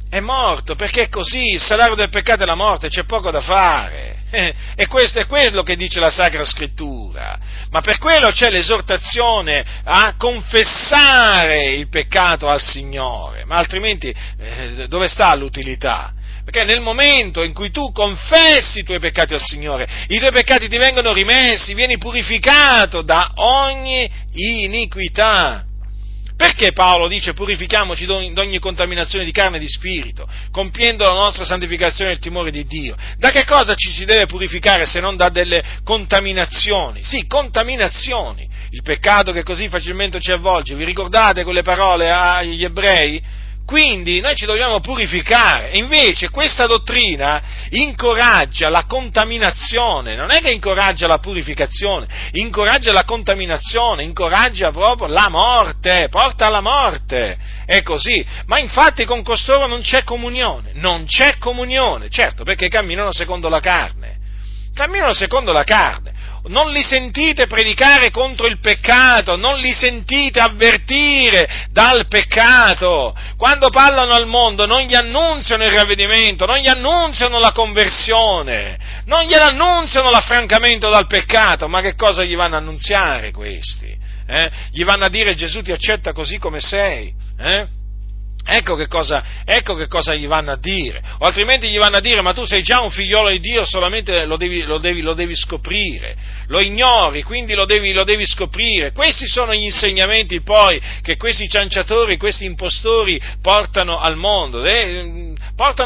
È 0.09 0.19
morto 0.19 0.75
perché 0.75 1.03
è 1.03 1.09
così, 1.09 1.53
il 1.53 1.61
salario 1.61 1.95
del 1.95 2.09
peccato 2.09 2.43
è 2.43 2.45
la 2.45 2.55
morte, 2.55 2.89
c'è 2.89 3.05
poco 3.05 3.31
da 3.31 3.41
fare. 3.41 4.19
E 4.75 4.87
questo 4.87 5.19
è 5.19 5.27
quello 5.27 5.61
che 5.61 5.75
dice 5.75 5.99
la 5.99 6.09
Sacra 6.09 6.45
Scrittura. 6.45 7.37
Ma 7.69 7.81
per 7.81 7.97
quello 7.97 8.31
c'è 8.31 8.49
l'esortazione 8.49 9.63
a 9.83 10.15
confessare 10.17 11.73
il 11.73 11.89
peccato 11.89 12.47
al 12.47 12.61
Signore, 12.61 13.43
ma 13.45 13.57
altrimenti 13.57 14.13
eh, 14.39 14.87
dove 14.87 15.07
sta 15.07 15.35
l'utilità? 15.35 16.13
Perché 16.43 16.63
nel 16.63 16.81
momento 16.81 17.43
in 17.43 17.53
cui 17.53 17.71
tu 17.71 17.91
confessi 17.91 18.79
i 18.79 18.83
tuoi 18.83 18.99
peccati 18.99 19.33
al 19.33 19.41
Signore, 19.41 19.87
i 20.07 20.17
tuoi 20.17 20.31
peccati 20.31 20.67
ti 20.67 20.77
vengono 20.77 21.13
rimessi, 21.13 21.73
vieni 21.73 21.97
purificato 21.97 23.01
da 23.01 23.31
ogni 23.35 24.09
iniquità. 24.33 25.65
Perché 26.41 26.71
Paolo 26.71 27.07
dice 27.07 27.33
purifichiamoci 27.33 28.07
d'ogni 28.07 28.57
contaminazione 28.57 29.23
di 29.23 29.31
carne 29.31 29.57
e 29.57 29.59
di 29.59 29.69
spirito, 29.69 30.27
compiendo 30.49 31.03
la 31.03 31.13
nostra 31.13 31.45
santificazione 31.45 32.09
nel 32.09 32.19
timore 32.19 32.49
di 32.49 32.63
Dio? 32.63 32.95
Da 33.19 33.29
che 33.29 33.45
cosa 33.45 33.75
ci 33.75 33.91
si 33.91 34.05
deve 34.05 34.25
purificare 34.25 34.87
se 34.87 34.99
non 34.99 35.15
da 35.15 35.29
delle 35.29 35.63
contaminazioni? 35.83 37.03
Sì, 37.03 37.27
contaminazioni. 37.27 38.49
Il 38.71 38.81
peccato 38.81 39.31
che 39.31 39.43
così 39.43 39.69
facilmente 39.69 40.19
ci 40.19 40.31
avvolge. 40.31 40.73
Vi 40.73 40.83
ricordate 40.83 41.43
quelle 41.43 41.61
parole 41.61 42.09
agli 42.09 42.63
ebrei? 42.63 43.21
Quindi 43.71 44.19
noi 44.19 44.35
ci 44.35 44.45
dobbiamo 44.45 44.81
purificare. 44.81 45.69
Invece 45.77 46.29
questa 46.29 46.65
dottrina 46.65 47.41
incoraggia 47.69 48.67
la 48.67 48.83
contaminazione, 48.83 50.13
non 50.13 50.29
è 50.29 50.41
che 50.41 50.51
incoraggia 50.51 51.07
la 51.07 51.19
purificazione, 51.19 52.05
incoraggia 52.33 52.91
la 52.91 53.05
contaminazione, 53.05 54.03
incoraggia 54.03 54.71
proprio 54.71 55.07
la 55.07 55.29
morte, 55.29 56.09
porta 56.09 56.47
alla 56.47 56.59
morte. 56.59 57.37
È 57.65 57.81
così. 57.81 58.25
Ma 58.47 58.59
infatti 58.59 59.05
con 59.05 59.23
costoro 59.23 59.67
non 59.67 59.79
c'è 59.79 60.03
comunione, 60.03 60.71
non 60.73 61.05
c'è 61.05 61.37
comunione, 61.37 62.09
certo, 62.09 62.43
perché 62.43 62.67
camminano 62.67 63.13
secondo 63.13 63.47
la 63.47 63.61
carne. 63.61 64.17
Camminano 64.73 65.13
secondo 65.13 65.53
la 65.53 65.63
carne 65.63 66.10
non 66.47 66.71
li 66.71 66.81
sentite 66.81 67.45
predicare 67.45 68.09
contro 68.09 68.47
il 68.47 68.59
peccato, 68.59 69.35
non 69.35 69.59
li 69.59 69.71
sentite 69.71 70.39
avvertire 70.39 71.67
dal 71.71 72.07
peccato. 72.07 73.15
Quando 73.37 73.69
parlano 73.69 74.13
al 74.13 74.27
mondo 74.27 74.65
non 74.65 74.81
gli 74.81 74.95
annunziano 74.95 75.63
il 75.63 75.71
ravvedimento, 75.71 76.45
non 76.45 76.57
gli 76.57 76.67
annunziano 76.67 77.39
la 77.39 77.51
conversione, 77.51 78.77
non 79.05 79.23
gli 79.23 79.33
annunziano 79.33 80.09
l'affrancamento 80.09 80.89
dal 80.89 81.07
peccato, 81.07 81.67
ma 81.67 81.81
che 81.81 81.95
cosa 81.95 82.23
gli 82.23 82.35
vanno 82.35 82.55
a 82.55 82.59
annunziare 82.59 83.31
questi? 83.31 83.95
Eh? 84.27 84.49
Gli 84.71 84.83
vanno 84.83 85.05
a 85.05 85.09
dire 85.09 85.35
Gesù 85.35 85.61
ti 85.61 85.71
accetta 85.71 86.13
così 86.13 86.37
come 86.37 86.59
sei? 86.59 87.13
Eh? 87.37 87.79
Ecco 88.43 88.75
che, 88.75 88.87
cosa, 88.87 89.23
ecco 89.45 89.75
che, 89.75 89.87
cosa, 89.87 90.15
gli 90.15 90.25
vanno 90.25 90.51
a 90.51 90.57
dire, 90.57 90.99
o 91.19 91.25
altrimenti 91.25 91.69
gli 91.69 91.77
vanno 91.77 91.97
a 91.97 91.99
dire 91.99 92.21
ma 92.21 92.33
tu 92.33 92.43
sei 92.45 92.63
già 92.63 92.81
un 92.81 92.89
figliolo 92.89 93.29
di 93.29 93.39
Dio, 93.39 93.63
solamente 93.65 94.25
lo 94.25 94.35
devi, 94.35 94.63
lo 94.63 94.79
devi, 94.79 95.01
lo 95.01 95.13
devi 95.13 95.35
scoprire, 95.35 96.15
lo 96.47 96.59
ignori, 96.59 97.21
quindi 97.21 97.53
lo 97.53 97.65
devi, 97.65 97.93
lo 97.93 98.03
devi, 98.03 98.25
scoprire. 98.25 98.93
Questi 98.93 99.27
sono 99.27 99.53
gli 99.53 99.63
insegnamenti 99.63 100.41
poi 100.41 100.81
che 101.03 101.17
questi 101.17 101.47
cianciatori, 101.47 102.17
questi 102.17 102.45
impostori 102.45 103.21
portano 103.41 103.99
al 103.99 104.15
mondo, 104.17 104.65
eh, 104.65 105.35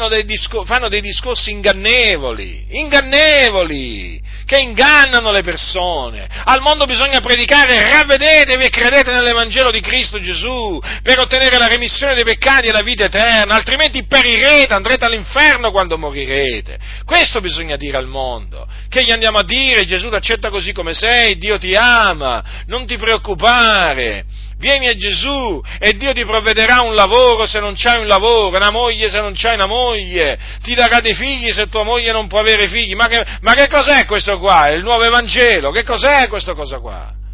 dei 0.08 0.24
discor- 0.24 0.66
fanno 0.66 0.88
dei 0.88 1.02
discorsi 1.02 1.50
ingannevoli, 1.50 2.66
ingannevoli, 2.70 4.22
che 4.46 4.58
ingannano 4.58 5.30
le 5.30 5.42
persone. 5.42 6.26
Al 6.44 6.62
mondo 6.62 6.86
bisogna 6.86 7.20
predicare 7.20 7.80
ravvedetevi 7.80 8.64
e 8.64 8.70
credete 8.70 9.12
nell'Evangelo 9.12 9.70
di 9.70 9.80
Cristo 9.80 10.20
Gesù 10.20 10.80
per 11.02 11.18
ottenere 11.18 11.58
la 11.58 11.68
remissione 11.68 12.14
dei 12.14 12.24
peccati 12.24 12.44
e 12.46 12.72
la 12.72 12.82
vita 12.82 13.04
eterna, 13.04 13.54
altrimenti 13.54 14.06
perirete, 14.06 14.72
andrete 14.72 15.04
all'inferno 15.04 15.70
quando 15.70 15.98
morirete. 15.98 16.78
Questo 17.04 17.40
bisogna 17.40 17.76
dire 17.76 17.96
al 17.96 18.06
mondo. 18.06 18.66
Che 18.88 19.04
gli 19.04 19.10
andiamo 19.10 19.38
a 19.38 19.44
dire? 19.44 19.84
Gesù 19.84 20.08
ti 20.08 20.14
accetta 20.14 20.50
così 20.50 20.72
come 20.72 20.94
sei, 20.94 21.36
Dio 21.38 21.58
ti 21.58 21.74
ama, 21.74 22.42
non 22.66 22.86
ti 22.86 22.96
preoccupare 22.96 24.24
vieni 24.58 24.88
a 24.88 24.96
Gesù 24.96 25.62
e 25.78 25.96
Dio 25.96 26.12
ti 26.12 26.24
provvederà 26.24 26.80
un 26.80 26.94
lavoro 26.94 27.46
se 27.46 27.60
non 27.60 27.74
c'hai 27.76 28.00
un 28.00 28.06
lavoro, 28.06 28.56
una 28.56 28.70
moglie 28.70 29.10
se 29.10 29.20
non 29.20 29.32
c'hai 29.34 29.54
una 29.54 29.66
moglie, 29.66 30.38
ti 30.62 30.74
darà 30.74 31.00
dei 31.00 31.14
figli 31.14 31.52
se 31.52 31.68
tua 31.68 31.82
moglie 31.82 32.12
non 32.12 32.26
può 32.26 32.38
avere 32.38 32.68
figli. 32.68 32.94
Ma 32.94 33.06
che, 33.06 33.24
ma 33.42 33.52
che 33.52 33.68
cos'è 33.68 34.06
questo 34.06 34.38
qua? 34.38 34.68
Il 34.68 34.82
nuovo 34.82 35.04
Evangelo? 35.04 35.70
Che 35.70 35.82
cos'è 35.84 36.28
questa 36.28 36.54
cosa 36.54 36.78
qua? 36.78 37.24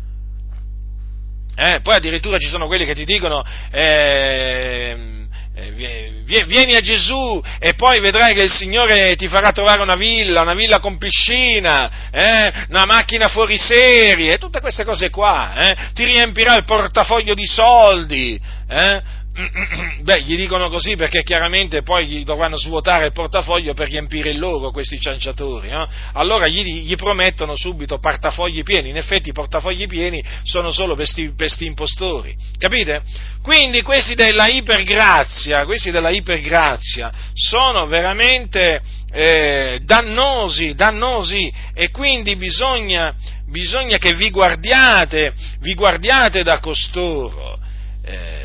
Eh, 1.55 1.81
poi 1.83 1.97
addirittura 1.97 2.39
ci 2.39 2.49
sono 2.49 2.67
quelli 2.67 2.87
che 2.87 2.95
ti 2.95 3.05
dicono 3.05 3.45
eh, 3.71 5.27
eh, 5.55 6.45
vieni 6.47 6.75
a 6.75 6.81
Gesù 6.81 7.43
e 7.59 7.75
poi 7.75 8.01
vedrai 8.01 8.33
che 8.33 8.43
il 8.43 8.51
Signore 8.51 9.17
ti 9.17 9.29
farà 9.29 9.53
trovare 9.53 9.83
una 9.83 9.97
villa, 9.97 10.41
una 10.41 10.55
villa 10.55 10.79
con 10.79 10.97
piscina, 10.97 12.09
eh, 12.11 12.53
una 12.71 12.87
macchina 12.87 13.29
fuori 13.29 13.59
serie, 13.59 14.39
tutte 14.39 14.61
queste 14.61 14.85
cose 14.85 15.11
qua, 15.11 15.53
eh, 15.55 15.77
ti 15.93 16.05
riempirà 16.05 16.57
il 16.57 16.65
portafoglio 16.65 17.35
di 17.35 17.47
soldi, 17.47 18.41
eh, 18.69 19.03
Beh, 20.03 20.23
gli 20.23 20.37
dicono 20.37 20.69
così 20.69 20.95
perché 20.95 21.23
chiaramente 21.23 21.83
poi 21.83 22.07
gli 22.07 22.25
dovranno 22.25 22.59
svuotare 22.59 23.07
il 23.07 23.13
portafoglio 23.13 23.73
per 23.73 23.89
riempire 23.89 24.31
il 24.31 24.39
loro 24.39 24.71
questi 24.71 25.01
cianciatori. 25.01 25.71
No? 25.71 25.89
Allora 26.13 26.49
gli, 26.49 26.63
gli, 26.63 26.95
promettono 26.97 27.57
subito 27.57 27.99
portafogli 27.99 28.63
pieni. 28.63 28.91
In 28.91 28.99
effetti 28.99 29.31
i 29.31 29.33
portafogli 29.33 29.87
pieni 29.87 30.23
sono 30.43 30.71
solo 30.71 30.95
per 30.95 31.09
questi 31.35 31.65
impostori. 31.65 32.37
Capite? 32.59 33.03
Quindi 33.43 33.81
questi 33.83 34.15
della 34.15 34.49
ipergrazia, 34.49 35.65
questi 35.65 35.91
della 35.91 36.11
ipergrazia 36.11 37.11
sono 37.33 37.87
veramente 37.87 38.83
eh, 39.13 39.81
dannosi, 39.83 40.75
dannosi 40.75 41.53
e 41.75 41.91
quindi 41.91 42.37
bisogna, 42.37 43.15
bisogna 43.51 43.97
che 43.97 44.15
vi 44.15 44.31
guardiate, 44.31 45.33
vi 45.61 45.75
guardiate 45.75 46.43
da 46.43 46.59
costoro. 46.59 47.59
Eh, 48.05 48.42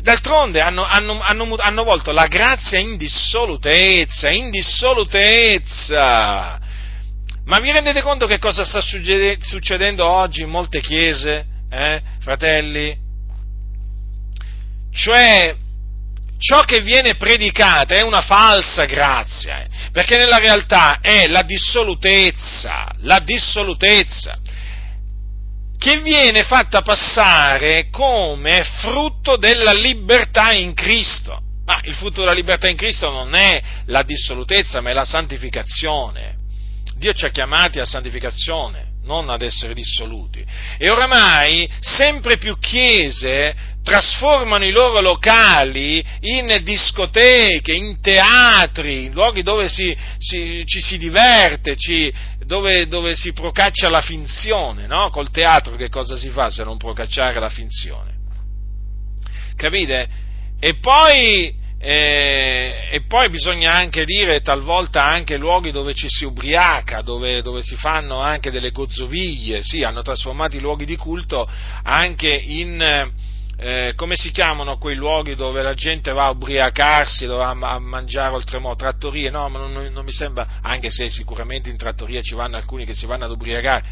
D'altronde 0.00 0.60
hanno, 0.60 0.84
hanno, 0.84 1.20
hanno, 1.20 1.56
hanno, 1.56 1.84
volto 1.84 2.12
la 2.12 2.26
grazia 2.26 2.78
in 2.78 2.96
dissolutezza, 2.96 4.30
in 4.30 4.50
dissolutezza. 4.50 6.58
Ma 7.44 7.58
vi 7.58 7.70
rendete 7.70 8.00
conto 8.00 8.26
che 8.26 8.38
cosa 8.38 8.64
sta 8.64 8.80
succedendo 8.80 10.08
oggi 10.08 10.42
in 10.42 10.48
molte 10.48 10.80
chiese, 10.80 11.44
eh, 11.70 12.00
fratelli? 12.20 12.96
Cioè, 14.94 15.56
ciò 16.38 16.62
che 16.62 16.80
viene 16.80 17.16
predicato 17.16 17.94
è 17.94 18.02
una 18.02 18.22
falsa 18.22 18.86
grazia, 18.86 19.62
eh, 19.62 19.66
perché 19.92 20.16
nella 20.16 20.38
realtà 20.38 21.00
è 21.00 21.28
la 21.28 21.42
dissolutezza, 21.42 22.90
la 23.00 23.20
dissolutezza 23.20 24.38
che 25.82 26.00
viene 26.00 26.44
fatta 26.44 26.80
passare 26.80 27.88
come 27.90 28.62
frutto 28.62 29.36
della 29.36 29.72
libertà 29.72 30.52
in 30.52 30.74
Cristo. 30.74 31.40
Ma 31.64 31.80
il 31.82 31.94
frutto 31.94 32.20
della 32.20 32.32
libertà 32.32 32.68
in 32.68 32.76
Cristo 32.76 33.10
non 33.10 33.34
è 33.34 33.60
la 33.86 34.04
dissolutezza, 34.04 34.80
ma 34.80 34.90
è 34.90 34.92
la 34.92 35.04
santificazione. 35.04 36.36
Dio 36.98 37.12
ci 37.12 37.24
ha 37.24 37.30
chiamati 37.30 37.80
a 37.80 37.84
santificazione, 37.84 38.92
non 39.02 39.28
ad 39.28 39.42
essere 39.42 39.74
dissoluti. 39.74 40.44
E 40.78 40.88
oramai 40.88 41.68
sempre 41.80 42.36
più 42.36 42.56
chiese 42.60 43.56
trasformano 43.82 44.64
i 44.64 44.70
loro 44.70 45.00
locali 45.00 46.04
in 46.20 46.60
discoteche, 46.62 47.72
in 47.72 48.00
teatri, 48.00 49.06
in 49.06 49.12
luoghi 49.12 49.42
dove 49.42 49.68
si, 49.68 49.96
si, 50.18 50.62
ci 50.64 50.80
si 50.80 50.96
diverte, 50.96 51.74
ci, 51.74 52.12
dove, 52.44 52.86
dove, 52.86 53.14
si 53.14 53.32
procaccia 53.32 53.88
la 53.88 54.00
finzione, 54.00 54.86
no? 54.86 55.10
Col 55.10 55.30
teatro 55.30 55.76
che 55.76 55.88
cosa 55.88 56.16
si 56.16 56.28
fa 56.30 56.50
se 56.50 56.64
non 56.64 56.76
procacciare 56.76 57.38
la 57.38 57.48
finzione? 57.48 58.20
Capite? 59.56 60.08
E 60.58 60.74
poi, 60.76 61.54
eh, 61.78 62.88
e 62.90 63.02
poi 63.06 63.28
bisogna 63.28 63.74
anche 63.74 64.04
dire 64.04 64.40
talvolta 64.40 65.04
anche 65.04 65.36
luoghi 65.36 65.70
dove 65.70 65.94
ci 65.94 66.08
si 66.08 66.24
ubriaca, 66.24 67.00
dove, 67.02 67.42
dove 67.42 67.62
si 67.62 67.76
fanno 67.76 68.20
anche 68.20 68.50
delle 68.50 68.70
gozzoviglie, 68.70 69.62
sì, 69.62 69.82
hanno 69.82 70.02
trasformato 70.02 70.56
i 70.56 70.60
luoghi 70.60 70.84
di 70.84 70.96
culto 70.96 71.48
anche 71.82 72.32
in 72.32 73.10
eh, 73.64 73.92
come 73.94 74.16
si 74.16 74.32
chiamano 74.32 74.76
quei 74.76 74.96
luoghi 74.96 75.36
dove 75.36 75.62
la 75.62 75.74
gente 75.74 76.10
va 76.10 76.26
a 76.26 76.30
ubriacarsi, 76.30 77.26
dove 77.26 77.44
va 77.44 77.50
a, 77.50 77.78
mangiare 77.78 78.34
oltremodo, 78.34 78.74
trattorie, 78.74 79.30
no, 79.30 79.48
ma 79.48 79.60
non, 79.60 79.72
non, 79.72 80.04
mi 80.04 80.10
sembra, 80.10 80.58
anche 80.62 80.90
se 80.90 81.08
sicuramente 81.10 81.70
in 81.70 81.76
trattoria 81.76 82.20
ci 82.22 82.34
vanno 82.34 82.56
alcuni 82.56 82.84
che 82.84 82.94
si 82.94 83.06
vanno 83.06 83.26
ad 83.26 83.30
ubriacare, 83.30 83.84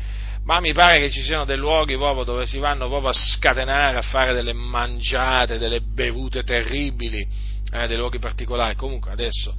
ma 0.42 0.58
mi 0.58 0.72
pare 0.72 0.98
che 0.98 1.10
ci 1.10 1.22
siano 1.22 1.44
dei 1.44 1.56
luoghi 1.56 1.94
proprio 1.94 2.24
dove 2.24 2.46
si 2.46 2.58
vanno 2.58 2.88
proprio 2.88 3.10
a 3.10 3.14
scatenare, 3.14 3.98
a 3.98 4.02
fare 4.02 4.32
delle 4.32 4.52
mangiate, 4.52 5.56
delle 5.56 5.80
bevute 5.80 6.42
terribili, 6.42 7.24
eh, 7.72 7.86
dei 7.86 7.96
luoghi 7.96 8.18
particolari, 8.18 8.74
comunque 8.74 9.12
adesso, 9.12 9.54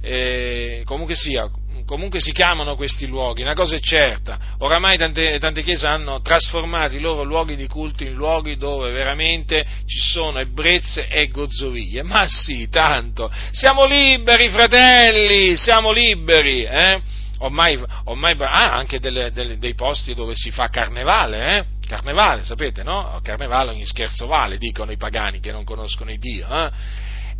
eh, 0.00 0.82
comunque 0.84 1.16
sia, 1.16 1.50
comunque 1.88 2.20
si 2.20 2.32
chiamano 2.32 2.76
questi 2.76 3.06
luoghi, 3.06 3.40
una 3.40 3.54
cosa 3.54 3.76
è 3.76 3.80
certa, 3.80 4.38
oramai 4.58 4.98
tante, 4.98 5.38
tante, 5.38 5.62
chiese 5.62 5.86
hanno 5.86 6.20
trasformato 6.20 6.94
i 6.94 7.00
loro 7.00 7.22
luoghi 7.22 7.56
di 7.56 7.66
culto 7.66 8.02
in 8.02 8.12
luoghi 8.12 8.58
dove 8.58 8.90
veramente 8.90 9.64
ci 9.86 9.98
sono 9.98 10.38
ebbrezze 10.38 11.08
e 11.08 11.28
gozzoviglie, 11.28 12.02
ma 12.02 12.28
sì, 12.28 12.68
tanto, 12.68 13.32
siamo 13.52 13.86
liberi 13.86 14.50
fratelli, 14.50 15.56
siamo 15.56 15.90
liberi, 15.90 16.64
eh? 16.64 17.00
Ormai, 17.38 17.82
ormai 18.04 18.36
ah, 18.40 18.74
anche 18.74 19.00
delle, 19.00 19.30
delle, 19.30 19.56
dei 19.56 19.74
posti 19.74 20.12
dove 20.12 20.34
si 20.34 20.50
fa 20.50 20.68
carnevale, 20.68 21.56
eh? 21.56 21.64
Carnevale, 21.86 22.42
sapete, 22.42 22.82
no? 22.82 23.18
Carnevale 23.22 23.70
ogni 23.70 23.86
scherzo 23.86 24.26
vale, 24.26 24.58
dicono 24.58 24.90
i 24.90 24.98
pagani 24.98 25.40
che 25.40 25.52
non 25.52 25.64
conoscono 25.64 26.10
il 26.10 26.18
Dio, 26.18 26.46
eh? 26.46 26.70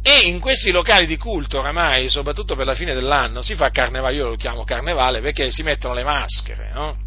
E 0.02 0.26
in 0.26 0.38
questi 0.40 0.70
locali 0.70 1.06
di 1.06 1.16
culto, 1.16 1.58
oramai, 1.58 2.08
soprattutto 2.08 2.54
per 2.54 2.66
la 2.66 2.74
fine 2.74 2.94
dell'anno, 2.94 3.42
si 3.42 3.54
fa 3.54 3.70
carnevale, 3.70 4.14
io 4.14 4.28
lo 4.28 4.36
chiamo 4.36 4.64
carnevale 4.64 5.20
perché 5.20 5.50
si 5.50 5.62
mettono 5.62 5.94
le 5.94 6.04
maschere, 6.04 6.70
no? 6.72 7.06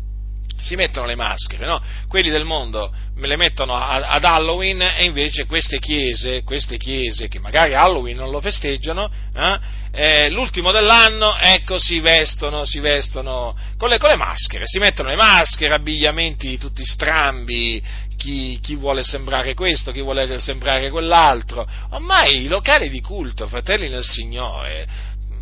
Si 0.60 0.76
mettono 0.76 1.08
le 1.08 1.16
maschere, 1.16 1.66
no? 1.66 1.82
Quelli 2.08 2.30
del 2.30 2.44
mondo 2.44 2.94
me 3.16 3.28
le 3.28 3.38
mettono 3.38 3.76
ad 3.76 4.24
Halloween 4.24 4.82
e 4.82 5.04
invece 5.06 5.46
queste 5.46 5.80
chiese, 5.80 6.44
queste 6.44 6.78
chiese 6.78 7.28
che 7.28 7.40
magari 7.40 7.74
Halloween 7.74 8.18
non 8.18 8.30
lo 8.30 8.42
festeggiano, 8.42 9.10
eh, 9.36 9.60
eh, 9.92 10.30
l'ultimo 10.30 10.72
dell'anno, 10.72 11.36
ecco, 11.38 11.78
si 11.78 12.00
vestono, 12.00 12.66
si 12.66 12.80
vestono 12.80 13.56
con 13.78 13.90
le, 13.90 13.98
con 13.98 14.10
le, 14.10 14.16
maschere, 14.16 14.64
si 14.66 14.80
mettono 14.80 15.10
le 15.10 15.16
maschere, 15.16 15.74
abbigliamenti 15.74 16.58
tutti 16.58 16.84
strambi, 16.86 17.82
chi, 18.22 18.60
chi, 18.62 18.76
vuole 18.76 19.04
sembrare 19.04 19.56
questo, 19.56 19.92
chi 19.92 20.02
vuole 20.02 20.40
sembrare 20.40 20.92
quell'altro. 20.92 21.68
Ormai 21.90 22.44
i 22.44 22.48
locali 22.48 22.88
di 22.88 23.02
culto, 23.02 23.48
fratelli 23.48 23.90
nel 23.90 24.04
Signore, 24.04 24.88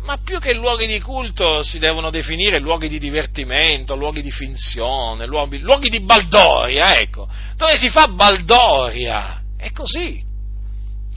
ma 0.04 0.16
più 0.24 0.38
che 0.38 0.54
luoghi 0.54 0.86
di 0.86 0.98
culto 0.98 1.62
si 1.62 1.78
devono 1.78 2.08
definire 2.08 2.58
luoghi 2.58 2.88
di 2.88 2.98
divertimento, 2.98 3.96
luoghi 3.96 4.22
di 4.22 4.30
finzione, 4.30 5.26
luoghi, 5.26 5.58
luoghi 5.58 5.90
di 5.90 6.00
baldoria, 6.00 6.98
ecco, 6.98 7.28
dove 7.56 7.76
si 7.76 7.90
fa 7.90 8.08
baldoria. 8.08 9.42
È 9.58 9.70
così, 9.72 10.22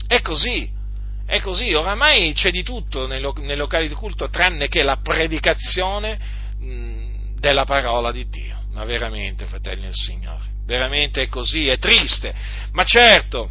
è 0.06 0.20
così. 0.20 0.70
È 1.26 1.40
così, 1.40 1.72
oramai 1.72 2.34
c'è 2.34 2.50
di 2.50 2.62
tutto 2.62 3.06
nei, 3.06 3.18
locali 3.20 3.88
di 3.88 3.94
culto 3.94 4.28
tranne 4.28 4.68
che 4.68 4.82
la 4.82 4.98
predicazione 4.98 6.18
della 7.38 7.64
parola 7.64 8.12
di 8.12 8.28
Dio. 8.28 8.58
Ma 8.72 8.84
veramente, 8.84 9.46
fratelli 9.46 9.84
del 9.84 9.94
Signore, 9.94 10.53
veramente 10.66 11.22
è 11.22 11.28
così, 11.28 11.68
è 11.68 11.78
triste. 11.78 12.34
Ma 12.72 12.84
certo, 12.84 13.50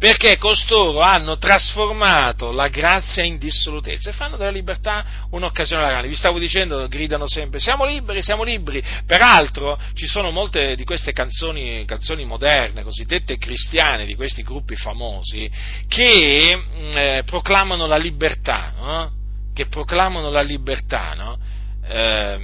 perché 0.00 0.38
costoro 0.38 1.00
hanno 1.00 1.36
trasformato 1.36 2.52
la 2.52 2.68
grazia 2.68 3.22
in 3.22 3.36
dissolutezza 3.36 4.08
e 4.08 4.14
fanno 4.14 4.38
della 4.38 4.50
libertà 4.50 5.26
un'occasione 5.28 5.82
alla 5.82 5.90
grande. 5.90 6.08
Vi 6.08 6.16
stavo 6.16 6.38
dicendo, 6.38 6.88
gridano 6.88 7.28
sempre, 7.28 7.60
siamo 7.60 7.84
liberi, 7.84 8.22
siamo 8.22 8.42
liberi. 8.42 8.82
Peraltro 9.04 9.78
ci 9.92 10.06
sono 10.06 10.30
molte 10.30 10.74
di 10.74 10.84
queste 10.84 11.12
canzoni, 11.12 11.84
canzoni 11.84 12.24
moderne, 12.24 12.82
cosiddette 12.82 13.36
cristiane, 13.36 14.06
di 14.06 14.14
questi 14.14 14.42
gruppi 14.42 14.74
famosi, 14.74 15.50
che 15.86 16.56
mm, 16.56 16.90
eh, 16.96 17.22
proclamano 17.26 17.86
la 17.86 17.98
libertà, 17.98 18.72
no? 18.78 19.12
che 19.52 19.66
proclamano 19.66 20.30
la 20.30 20.40
libertà, 20.40 21.12
no? 21.12 21.38
eh, 21.86 22.38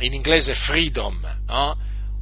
in 0.00 0.14
inglese 0.14 0.52
freedom, 0.54 1.20
no? 1.46 1.78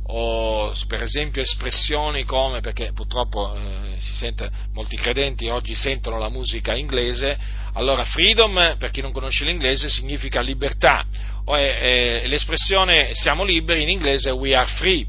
O 0.09 0.73
per 0.87 1.03
esempio 1.03 1.43
espressioni 1.43 2.25
come, 2.25 2.61
perché 2.61 2.93
purtroppo 2.93 3.55
eh, 3.55 3.97
sente, 3.99 4.49
molti 4.73 4.97
credenti 4.97 5.49
oggi 5.49 5.75
sentono 5.75 6.19
la 6.19 6.29
musica 6.29 6.75
inglese, 6.75 7.37
allora 7.73 8.05
freedom, 8.05 8.77
per 8.79 8.91
chi 8.91 9.01
non 9.01 9.13
conosce 9.13 9.45
l'inglese, 9.45 9.89
significa 9.89 10.41
libertà, 10.41 11.05
è, 11.45 11.51
è, 11.51 12.27
l'espressione 12.27 13.11
siamo 13.15 13.45
liberi 13.45 13.83
in 13.83 13.89
inglese 13.89 14.31
we 14.31 14.55
are 14.55 14.69
free. 14.69 15.07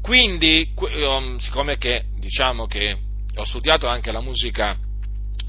Quindi, 0.00 0.72
um, 0.76 1.38
siccome 1.38 1.76
che, 1.76 2.04
diciamo 2.18 2.66
che 2.66 2.96
ho 3.36 3.44
studiato 3.44 3.86
anche 3.86 4.10
la 4.12 4.20
musica 4.20 4.76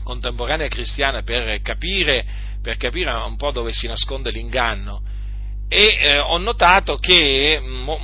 contemporanea 0.03 0.67
cristiana 0.67 1.23
per 1.23 1.61
capire, 1.61 2.25
per 2.61 2.77
capire 2.77 3.11
un 3.11 3.35
po' 3.37 3.51
dove 3.51 3.71
si 3.71 3.87
nasconde 3.87 4.29
l'inganno, 4.29 5.01
e 5.69 5.97
eh, 5.99 6.19
ho 6.19 6.37
notato 6.37 6.97
che 6.97 7.59
mo, 7.59 7.97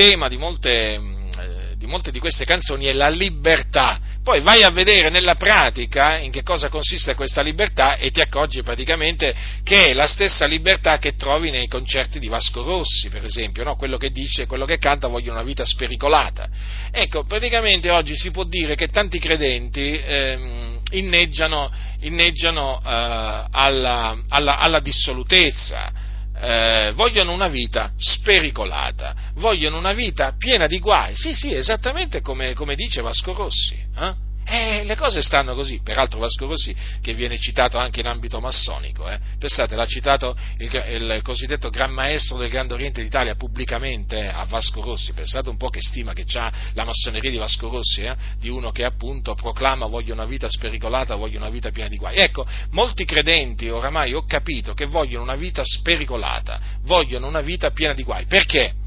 tema 0.00 0.28
di 0.28 0.38
molte, 0.38 0.98
mm, 0.98 1.28
eh, 1.38 1.76
di 1.76 1.84
molte, 1.84 2.10
di 2.10 2.18
queste 2.18 2.46
canzoni 2.46 2.86
è 2.86 2.92
la 2.94 3.10
libertà. 3.10 4.00
Poi 4.24 4.40
vai 4.40 4.62
a 4.62 4.70
vedere 4.70 5.10
nella 5.10 5.34
pratica 5.34 6.16
in 6.16 6.30
che 6.30 6.42
cosa 6.42 6.70
consiste 6.70 7.14
questa 7.14 7.42
libertà 7.42 7.96
e 7.96 8.10
ti 8.10 8.22
accorgi 8.22 8.62
praticamente 8.62 9.34
che 9.62 9.88
è 9.88 9.92
la 9.92 10.06
stessa 10.06 10.46
libertà 10.46 10.98
che 10.98 11.16
trovi 11.16 11.50
nei 11.50 11.68
concerti 11.68 12.18
di 12.18 12.28
Vasco 12.28 12.62
Rossi, 12.62 13.10
per 13.10 13.24
esempio, 13.24 13.62
no? 13.62 13.76
quello 13.76 13.98
che 13.98 14.10
dice, 14.10 14.46
quello 14.46 14.64
che 14.64 14.78
canta 14.78 15.06
voglio 15.06 15.32
una 15.32 15.42
vita 15.42 15.66
spericolata. 15.66 16.48
Ecco, 16.90 17.24
praticamente 17.24 17.90
oggi 17.90 18.16
si 18.16 18.30
può 18.30 18.44
dire 18.44 18.76
che 18.76 18.88
tanti 18.88 19.18
credenti 19.18 20.00
ehm, 20.02 20.80
inneggiano, 20.92 21.70
inneggiano 22.00 22.78
eh, 22.78 23.44
alla, 23.50 24.18
alla, 24.28 24.56
alla 24.56 24.80
dissolutezza 24.80 26.08
eh, 26.40 26.92
vogliono 26.94 27.32
una 27.32 27.48
vita 27.48 27.92
spericolata, 27.96 29.14
vogliono 29.34 29.78
una 29.78 29.92
vita 29.92 30.34
piena 30.36 30.66
di 30.66 30.78
guai. 30.78 31.14
Sì, 31.14 31.34
sì, 31.34 31.54
esattamente 31.54 32.20
come, 32.20 32.54
come 32.54 32.74
dice 32.74 33.02
Vasco 33.02 33.32
Rossi. 33.32 33.74
Eh? 33.96 34.28
Eh, 34.52 34.82
le 34.82 34.96
cose 34.96 35.22
stanno 35.22 35.54
così, 35.54 35.80
peraltro 35.80 36.18
Vasco 36.18 36.48
Rossi 36.48 36.74
che 37.00 37.14
viene 37.14 37.38
citato 37.38 37.78
anche 37.78 38.00
in 38.00 38.06
ambito 38.06 38.40
massonico, 38.40 39.08
eh. 39.08 39.16
pensate 39.38 39.76
l'ha 39.76 39.86
citato 39.86 40.36
il, 40.58 40.84
il, 40.88 41.20
cosiddetto 41.22 41.70
Gran 41.70 41.92
Maestro 41.92 42.36
del 42.36 42.50
Grande 42.50 42.74
Oriente 42.74 43.00
d'Italia 43.00 43.36
pubblicamente 43.36 44.18
eh, 44.18 44.26
a 44.26 44.44
Vasco 44.46 44.80
Rossi, 44.80 45.12
pensate 45.12 45.50
un 45.50 45.56
po' 45.56 45.68
che 45.68 45.80
stima 45.80 46.14
che 46.14 46.24
ha 46.34 46.52
la 46.72 46.84
massoneria 46.84 47.30
di 47.30 47.36
Vasco 47.36 47.68
Rossi, 47.68 48.02
eh, 48.02 48.16
di 48.40 48.48
uno 48.48 48.72
che 48.72 48.82
appunto 48.82 49.34
proclama 49.34 49.86
voglio 49.86 50.14
una 50.14 50.24
vita 50.24 50.48
spericolata, 50.50 51.14
voglio 51.14 51.38
una 51.38 51.48
vita 51.48 51.70
piena 51.70 51.88
di 51.88 51.96
guai. 51.96 52.16
Ecco, 52.16 52.44
molti 52.70 53.04
credenti 53.04 53.68
oramai 53.68 54.14
ho 54.14 54.24
capito 54.26 54.74
che 54.74 54.86
vogliono 54.86 55.22
una 55.22 55.36
vita 55.36 55.62
spericolata, 55.64 56.58
vogliono 56.82 57.28
una 57.28 57.40
vita 57.40 57.70
piena 57.70 57.94
di 57.94 58.02
guai, 58.02 58.24
perché? 58.24 58.79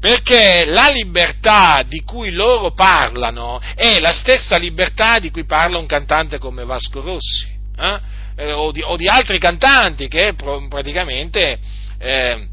Perché 0.00 0.64
la 0.64 0.90
libertà 0.90 1.82
di 1.86 2.02
cui 2.02 2.30
loro 2.30 2.72
parlano 2.72 3.60
è 3.74 3.98
la 3.98 4.12
stessa 4.12 4.56
libertà 4.56 5.18
di 5.18 5.30
cui 5.30 5.44
parla 5.44 5.78
un 5.78 5.86
cantante 5.86 6.38
come 6.38 6.64
Vasco 6.64 7.00
Rossi, 7.00 7.48
eh? 7.76 8.16
Eh, 8.36 8.52
o, 8.52 8.70
di, 8.70 8.80
o, 8.82 8.96
di, 8.96 9.08
altri 9.08 9.40
cantanti 9.40 10.06
che 10.06 10.34
praticamente 10.68 11.58
eh, 11.98 12.46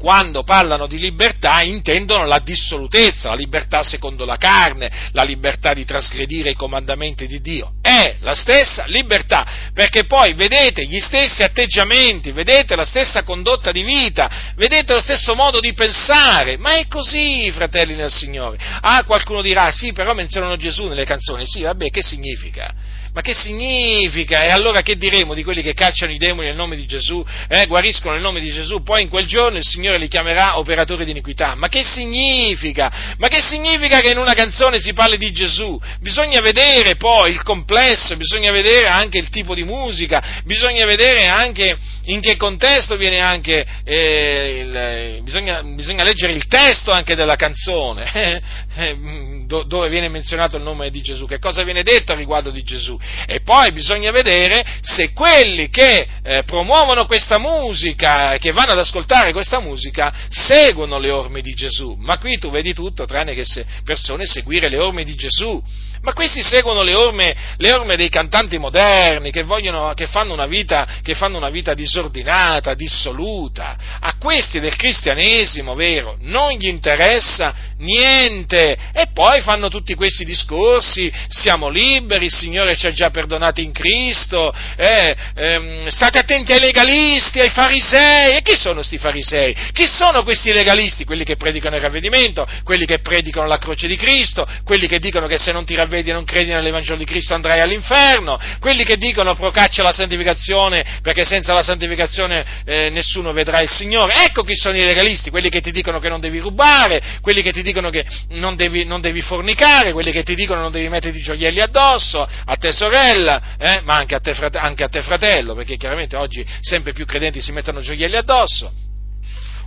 quando 0.00 0.44
parlano 0.44 0.86
di 0.86 0.98
libertà 0.98 1.60
intendono 1.60 2.24
la 2.24 2.38
dissolutezza, 2.38 3.28
la 3.28 3.34
libertà 3.34 3.82
secondo 3.82 4.24
la 4.24 4.38
carne, 4.38 4.90
la 5.12 5.22
libertà 5.22 5.74
di 5.74 5.84
trasgredire 5.84 6.48
i 6.48 6.54
comandamenti 6.54 7.26
di 7.26 7.38
Dio. 7.42 7.72
È 7.82 8.16
la 8.20 8.34
stessa 8.34 8.86
libertà, 8.86 9.46
perché 9.74 10.06
poi 10.06 10.32
vedete 10.32 10.86
gli 10.86 11.00
stessi 11.00 11.42
atteggiamenti, 11.42 12.32
vedete 12.32 12.76
la 12.76 12.86
stessa 12.86 13.24
condotta 13.24 13.72
di 13.72 13.82
vita, 13.82 14.52
vedete 14.56 14.94
lo 14.94 15.02
stesso 15.02 15.34
modo 15.34 15.60
di 15.60 15.74
pensare, 15.74 16.56
ma 16.56 16.76
è 16.76 16.86
così, 16.88 17.50
fratelli 17.52 17.94
nel 17.94 18.10
Signore. 18.10 18.56
Ah, 18.80 19.04
qualcuno 19.04 19.42
dirà, 19.42 19.70
sì, 19.70 19.92
però 19.92 20.14
menzionano 20.14 20.56
Gesù 20.56 20.86
nelle 20.86 21.04
canzoni, 21.04 21.46
sì, 21.46 21.60
vabbè, 21.60 21.90
che 21.90 22.02
significa? 22.02 22.72
Ma 23.12 23.22
che 23.22 23.34
significa? 23.34 24.44
E 24.44 24.50
allora 24.50 24.82
che 24.82 24.96
diremo 24.96 25.34
di 25.34 25.42
quelli 25.42 25.62
che 25.62 25.74
cacciano 25.74 26.12
i 26.12 26.18
demoni 26.18 26.46
nel 26.46 26.56
nome 26.56 26.76
di 26.76 26.86
Gesù, 26.86 27.24
eh, 27.48 27.66
guariscono 27.66 28.14
nel 28.14 28.22
nome 28.22 28.40
di 28.40 28.52
Gesù, 28.52 28.82
poi 28.82 29.02
in 29.02 29.08
quel 29.08 29.26
giorno 29.26 29.58
il 29.58 29.64
Signore 29.64 29.98
li 29.98 30.08
chiamerà 30.08 30.58
operatori 30.58 31.04
di 31.04 31.10
iniquità? 31.10 31.54
Ma 31.56 31.68
che 31.68 31.82
significa? 31.82 33.16
Ma 33.18 33.28
che 33.28 33.40
significa 33.40 34.00
che 34.00 34.10
in 34.10 34.18
una 34.18 34.34
canzone 34.34 34.78
si 34.78 34.92
parli 34.92 35.16
di 35.16 35.32
Gesù? 35.32 35.78
Bisogna 36.00 36.40
vedere 36.40 36.96
poi 36.96 37.32
il 37.32 37.42
complesso, 37.42 38.16
bisogna 38.16 38.52
vedere 38.52 38.86
anche 38.86 39.18
il 39.18 39.28
tipo 39.30 39.54
di 39.54 39.64
musica, 39.64 40.42
bisogna 40.44 40.84
vedere 40.84 41.26
anche 41.26 41.76
in 42.04 42.20
che 42.20 42.36
contesto 42.36 42.96
viene 42.96 43.20
anche, 43.20 43.66
eh, 43.84 44.58
il, 44.62 45.22
bisogna, 45.22 45.62
bisogna, 45.62 46.04
leggere 46.04 46.32
il 46.32 46.46
testo 46.46 46.90
anche 46.90 47.14
della 47.14 47.36
canzone, 47.36 48.42
eh, 49.50 49.64
dove 49.66 49.88
viene 49.88 50.08
menzionato 50.08 50.56
il 50.56 50.62
nome 50.62 50.90
di 50.90 51.00
Gesù, 51.00 51.26
che 51.26 51.38
cosa 51.38 51.62
viene 51.62 51.82
detto 51.82 52.12
a 52.12 52.14
riguardo 52.14 52.50
di 52.50 52.62
Gesù. 52.62 52.98
E 53.26 53.40
poi 53.40 53.72
bisogna 53.72 54.10
vedere 54.10 54.64
se 54.80 55.12
quelli 55.12 55.68
che 55.68 56.06
eh, 56.22 56.42
promuovono 56.44 57.06
questa 57.06 57.38
musica, 57.38 58.36
che 58.38 58.52
vanno 58.52 58.72
ad 58.72 58.78
ascoltare 58.78 59.32
questa 59.32 59.60
musica, 59.60 60.12
seguono 60.28 60.98
le 60.98 61.10
orme 61.10 61.40
di 61.40 61.52
Gesù. 61.52 61.96
Ma 61.98 62.18
qui 62.18 62.38
tu 62.38 62.50
vedi 62.50 62.72
tutto 62.74 63.04
tranne 63.04 63.34
che 63.34 63.44
se 63.44 63.64
persone 63.84 64.26
seguire 64.26 64.68
le 64.68 64.78
orme 64.78 65.04
di 65.04 65.14
Gesù. 65.14 65.62
Ma 66.02 66.14
questi 66.14 66.42
seguono 66.42 66.82
le 66.82 66.94
orme, 66.94 67.36
le 67.58 67.72
orme 67.74 67.94
dei 67.94 68.08
cantanti 68.08 68.56
moderni 68.56 69.30
che, 69.30 69.42
vogliono, 69.42 69.92
che, 69.92 70.06
fanno 70.06 70.34
vita, 70.46 70.86
che, 71.02 71.14
fanno 71.14 71.36
una 71.36 71.50
vita, 71.50 71.74
disordinata, 71.74 72.72
dissoluta. 72.72 73.76
A 74.00 74.14
questi 74.18 74.60
del 74.60 74.76
cristianesimo, 74.76 75.74
vero, 75.74 76.16
non 76.20 76.52
gli 76.52 76.68
interessa 76.68 77.54
niente. 77.78 78.78
E 78.94 79.08
poi 79.12 79.42
fanno 79.42 79.68
tutti 79.68 79.94
questi 79.94 80.24
discorsi, 80.24 81.12
siamo 81.28 81.68
liberi, 81.68 82.24
il 82.24 82.32
Signore 82.32 82.76
ci 82.76 82.86
ha 82.86 82.92
già 82.92 83.10
perdonati 83.10 83.62
in 83.62 83.72
Cristo, 83.72 84.54
eh, 84.76 85.14
ehm, 85.34 85.88
state 85.88 86.18
attenti 86.18 86.52
ai 86.52 86.60
legalisti, 86.60 87.40
ai 87.40 87.50
farisei. 87.50 88.36
E 88.36 88.42
chi 88.42 88.56
sono 88.56 88.76
questi 88.76 88.96
farisei? 88.96 89.54
Chi 89.72 89.86
sono 89.86 90.22
questi 90.22 90.50
legalisti? 90.50 91.04
Quelli 91.04 91.24
che 91.24 91.36
predicano 91.36 91.76
il 91.76 91.82
ravvedimento, 91.82 92.46
quelli 92.64 92.86
che 92.86 93.00
predicano 93.00 93.46
la 93.46 93.58
croce 93.58 93.86
di 93.86 93.96
Cristo, 93.96 94.48
quelli 94.64 94.88
che 94.88 94.98
dicono 94.98 95.26
che 95.26 95.36
se 95.36 95.52
non 95.52 95.66
ti 95.66 95.74
ravvedi 95.74 95.88
vedi 95.90 96.10
non 96.10 96.24
credi 96.24 96.52
nell'Evangelo 96.52 96.96
di 96.96 97.04
Cristo 97.04 97.34
andrai 97.34 97.60
all'inferno, 97.60 98.38
quelli 98.58 98.84
che 98.84 98.96
dicono 98.96 99.34
procaccia 99.34 99.82
la 99.82 99.92
santificazione 99.92 100.98
perché 101.02 101.24
senza 101.24 101.52
la 101.52 101.62
santificazione 101.62 102.62
eh, 102.64 102.88
nessuno 102.88 103.32
vedrà 103.32 103.60
il 103.60 103.68
Signore, 103.68 104.24
ecco 104.24 104.42
chi 104.42 104.56
sono 104.56 104.78
i 104.78 104.84
legalisti, 104.84 105.28
quelli 105.28 105.50
che 105.50 105.60
ti 105.60 105.72
dicono 105.72 105.98
che 105.98 106.08
non 106.08 106.20
devi 106.20 106.38
rubare, 106.38 107.18
quelli 107.20 107.42
che 107.42 107.52
ti 107.52 107.62
dicono 107.62 107.90
che 107.90 108.06
non 108.30 108.56
devi, 108.56 108.84
non 108.84 109.02
devi 109.02 109.20
fornicare, 109.20 109.92
quelli 109.92 110.12
che 110.12 110.22
ti 110.22 110.34
dicono 110.34 110.62
non 110.62 110.72
devi 110.72 110.88
mettere 110.88 111.16
i 111.16 111.20
gioielli 111.20 111.60
addosso, 111.60 112.26
a 112.44 112.56
te 112.56 112.72
sorella, 112.72 113.56
eh, 113.58 113.80
ma 113.82 113.96
anche 113.96 114.14
a 114.14 114.20
te, 114.20 114.32
frate- 114.32 114.58
anche 114.58 114.84
a 114.84 114.88
te 114.88 115.02
fratello, 115.02 115.54
perché 115.54 115.76
chiaramente 115.76 116.16
oggi 116.16 116.46
sempre 116.60 116.92
più 116.92 117.04
credenti 117.04 117.40
si 117.42 117.52
mettono 117.52 117.80
gioielli 117.80 118.16
addosso 118.16 118.88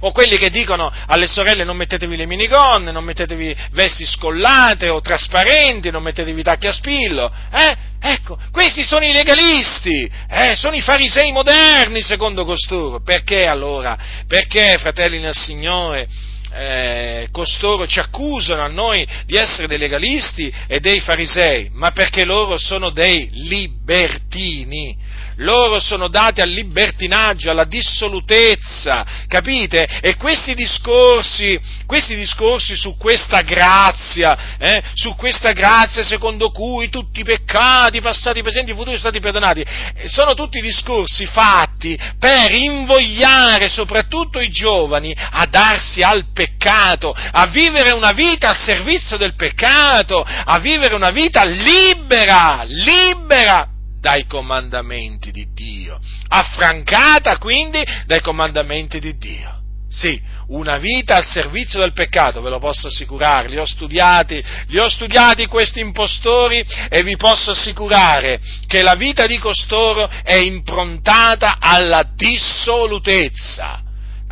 o 0.06 0.12
quelli 0.12 0.38
che 0.38 0.50
dicono 0.50 0.92
alle 1.08 1.28
sorelle 1.28 1.64
non 1.64 1.78
mettetevi 1.78 2.16
le 2.18 2.26
minigonne, 2.26 2.92
non 2.92 3.04
mettetevi 3.04 3.56
vesti 3.72 4.06
scollate 4.06 4.90
o 4.90 5.02
trasparenti, 5.02 5.92
non 5.92 6.04
mettetevi 6.04 6.44
tacchi 6.44 6.68
a 6.68 6.74
spillo, 6.74 7.32
eh? 7.52 7.92
Ecco, 8.06 8.38
questi 8.52 8.84
sono 8.84 9.06
i 9.06 9.14
legalisti, 9.14 10.12
eh, 10.30 10.58
sono 10.58 10.76
i 10.76 10.82
farisei 10.82 11.32
moderni 11.32 12.02
secondo 12.02 12.44
costoro. 12.44 13.02
Perché 13.02 13.46
allora? 13.46 13.98
Perché, 14.28 14.76
fratelli 14.78 15.20
nel 15.20 15.34
Signore, 15.34 16.06
eh, 16.54 17.30
costoro 17.32 17.88
ci 17.88 18.00
accusano 18.00 18.62
a 18.62 18.68
noi 18.68 19.08
di 19.26 19.38
essere 19.38 19.68
dei 19.68 19.78
legalisti 19.78 20.54
e 20.68 20.82
dei 20.82 21.00
farisei, 21.00 21.70
ma 21.72 21.92
perché 21.92 22.26
loro 22.26 22.58
sono 22.58 22.90
dei 22.90 23.30
libertini 23.32 24.98
loro 25.38 25.80
sono 25.80 26.07
dati 26.07 26.41
al 26.41 26.49
libertinaggio, 26.49 27.49
alla 27.49 27.64
dissolutezza, 27.65 29.05
capite? 29.27 29.88
E 30.01 30.15
questi 30.15 30.53
discorsi, 30.53 31.60
questi 31.85 32.15
discorsi 32.15 32.76
su 32.76 32.95
questa 32.97 33.41
grazia, 33.41 34.57
eh, 34.57 34.84
su 34.93 35.15
questa 35.15 35.51
grazia 35.51 36.03
secondo 36.03 36.51
cui 36.51 36.89
tutti 36.89 37.22
i 37.22 37.23
peccati, 37.23 38.01
passati, 38.01 38.41
presenti 38.41 38.72
e 38.72 38.76
futuri 38.76 38.97
sono 38.97 39.10
stati 39.10 39.19
perdonati, 39.19 39.61
eh, 39.61 40.07
sono 40.07 40.34
tutti 40.34 40.61
discorsi 40.61 41.26
fatti 41.26 41.99
per 42.19 42.51
invogliare 42.51 43.69
soprattutto 43.69 44.39
i 44.39 44.49
giovani 44.49 45.15
a 45.15 45.45
darsi 45.45 46.01
al 46.01 46.31
peccato, 46.34 47.14
a 47.14 47.47
vivere 47.47 47.91
una 47.91 48.11
vita 48.11 48.49
al 48.49 48.57
servizio 48.57 49.18
del 49.18 49.35
peccato, 49.35 50.23
a 50.23 50.60
vivere 50.60 50.95
una 50.95 51.11
vita 51.11 51.43
libera, 51.43 52.64
libera 52.65 53.73
dai 54.04 54.26
comandamenti 54.26 55.32
di 55.32 55.48
Dio, 55.54 55.98
affrancata 56.28 57.38
quindi 57.38 57.82
dai 58.06 58.20
comandamenti 58.20 59.00
di 59.00 59.16
Dio. 59.16 59.62
Sì, 59.90 60.22
una 60.48 60.78
vita 60.78 61.16
al 61.16 61.26
servizio 61.26 61.80
del 61.80 61.94
peccato, 61.94 62.42
ve 62.42 62.50
lo 62.50 62.60
posso 62.60 62.88
assicurare, 62.88 63.48
li 63.48 63.58
ho 63.58 63.66
studiati, 63.66 64.44
li 64.68 64.78
ho 64.78 64.90
studiati 64.90 65.46
questi 65.46 65.80
impostori 65.80 66.66
e 66.90 67.02
vi 67.04 67.16
posso 67.16 67.52
assicurare 67.52 68.42
che 68.68 68.82
la 68.82 68.96
vita 68.96 69.26
di 69.26 69.38
costoro 69.38 70.10
è 70.24 70.36
improntata 70.36 71.56
alla 71.60 72.04
dissolutezza 72.14 73.80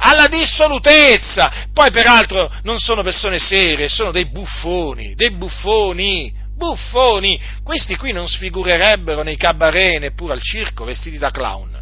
alla 0.04 0.28
dissolutezza. 0.28 1.68
Poi 1.72 1.92
peraltro 1.92 2.52
non 2.64 2.80
sono 2.80 3.04
persone 3.04 3.38
serie, 3.38 3.88
sono 3.88 4.10
dei 4.10 4.26
buffoni, 4.26 5.14
dei 5.14 5.30
buffoni 5.30 6.41
buffoni, 6.62 7.42
questi 7.64 7.96
qui 7.96 8.12
non 8.12 8.28
sfigurerebbero 8.28 9.24
nei 9.24 9.36
cabaret 9.36 10.00
neppure 10.00 10.34
al 10.34 10.42
circo 10.42 10.86
vestiti 10.86 11.18
da 11.18 11.32
clown. 11.32 11.81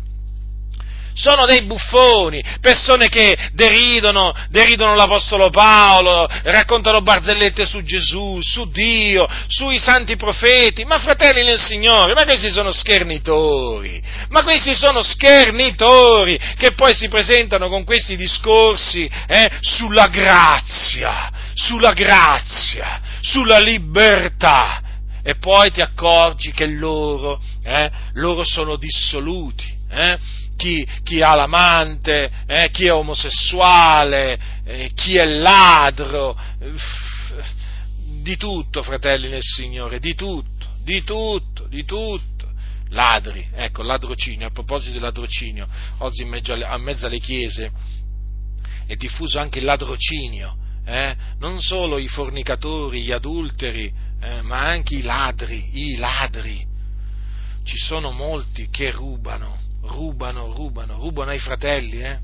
Sono 1.14 1.46
dei 1.46 1.64
buffoni, 1.64 2.44
persone 2.62 3.10
che 3.10 3.38
deridono, 3.54 4.34
deridono 4.50 4.96
l'Apostolo 4.96 5.50
Paolo, 5.50 6.28
raccontano 6.44 7.02
barzellette 7.02 7.66
su 7.66 7.84
Gesù, 7.84 8.40
su 8.42 8.70
Dio, 8.70 9.28
sui 9.48 9.80
santi 9.80 10.16
profeti, 10.16 10.86
ma 10.86 11.00
fratelli 11.00 11.44
nel 11.44 11.60
Signore, 11.60 12.14
ma 12.14 12.24
questi 12.24 12.50
sono 12.50 12.72
schernitori, 12.72 14.02
ma 14.30 14.44
questi 14.44 14.76
sono 14.76 15.04
schernitori 15.04 16.40
che 16.58 16.74
poi 16.74 16.94
si 16.94 17.08
presentano 17.08 17.70
con 17.70 17.84
questi 17.84 18.16
discorsi 18.16 19.10
eh, 19.28 19.50
sulla 19.62 20.08
grazia, 20.08 21.32
sulla 21.54 21.92
grazia, 21.92 23.02
sulla 23.22 23.60
libertà. 23.60 24.82
E 25.22 25.36
poi 25.36 25.70
ti 25.70 25.82
accorgi 25.82 26.52
che 26.52 26.66
loro, 26.66 27.42
eh, 27.64 27.92
loro 28.14 28.44
sono 28.46 28.78
dissoluti. 28.78 29.78
Eh? 29.92 30.18
Chi, 30.60 30.86
chi, 31.04 31.22
ha 31.22 31.36
l'amante, 31.36 32.30
eh? 32.46 32.70
chi 32.70 32.88
è 32.88 32.92
omosessuale, 32.92 34.38
eh, 34.66 34.92
chi 34.94 35.16
è 35.16 35.24
ladro, 35.24 36.38
di 38.22 38.36
tutto, 38.36 38.84
fratelli 38.84 39.30
nel 39.30 39.42
Signore, 39.42 40.00
di 40.00 40.16
tutto, 40.16 40.68
di 40.84 41.02
tutto, 41.06 41.66
di 41.68 41.86
tutto. 41.86 42.52
Ladri, 42.90 43.48
ecco, 43.54 43.84
ladrocinio, 43.84 44.48
a 44.48 44.52
proposito 44.52 44.92
del 44.92 45.04
ladrocinio, 45.04 45.66
oggi 46.00 46.24
in 46.24 46.28
mezzo 46.28 46.52
alle, 46.52 46.68
in 46.76 46.82
mezzo 46.82 47.06
alle 47.06 47.20
chiese 47.20 47.72
è 48.86 48.96
diffuso 48.96 49.40
anche 49.40 49.60
il 49.60 49.66
ladrocinio, 49.66 50.58
eh? 50.84 51.16
non 51.38 51.62
solo 51.62 52.00
i 52.00 52.10
fornicatori, 52.10 53.04
gli 53.04 53.14
adulteri, 53.14 53.94
eh, 54.20 54.42
ma 54.42 54.66
anche 54.66 54.96
i 54.96 55.04
ladri, 55.04 55.70
i 55.72 55.96
ladri. 55.96 56.68
Ci 57.64 57.78
sono 57.78 58.12
molti 58.12 58.68
che 58.70 58.92
rubano, 58.92 59.58
rubano, 59.84 60.52
rubano, 60.54 60.98
rubano 61.00 61.32
ai 61.32 61.40
fratelli, 61.40 62.02
eh? 62.02 62.20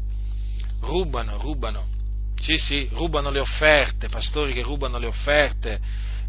rubano, 0.81 1.37
rubano. 1.37 1.93
Sì, 2.39 2.57
sì, 2.57 2.87
rubano 2.91 3.31
le 3.31 3.39
offerte, 3.39 4.09
pastori 4.09 4.53
che 4.53 4.61
rubano 4.61 4.97
le 4.97 5.07
offerte 5.07 5.79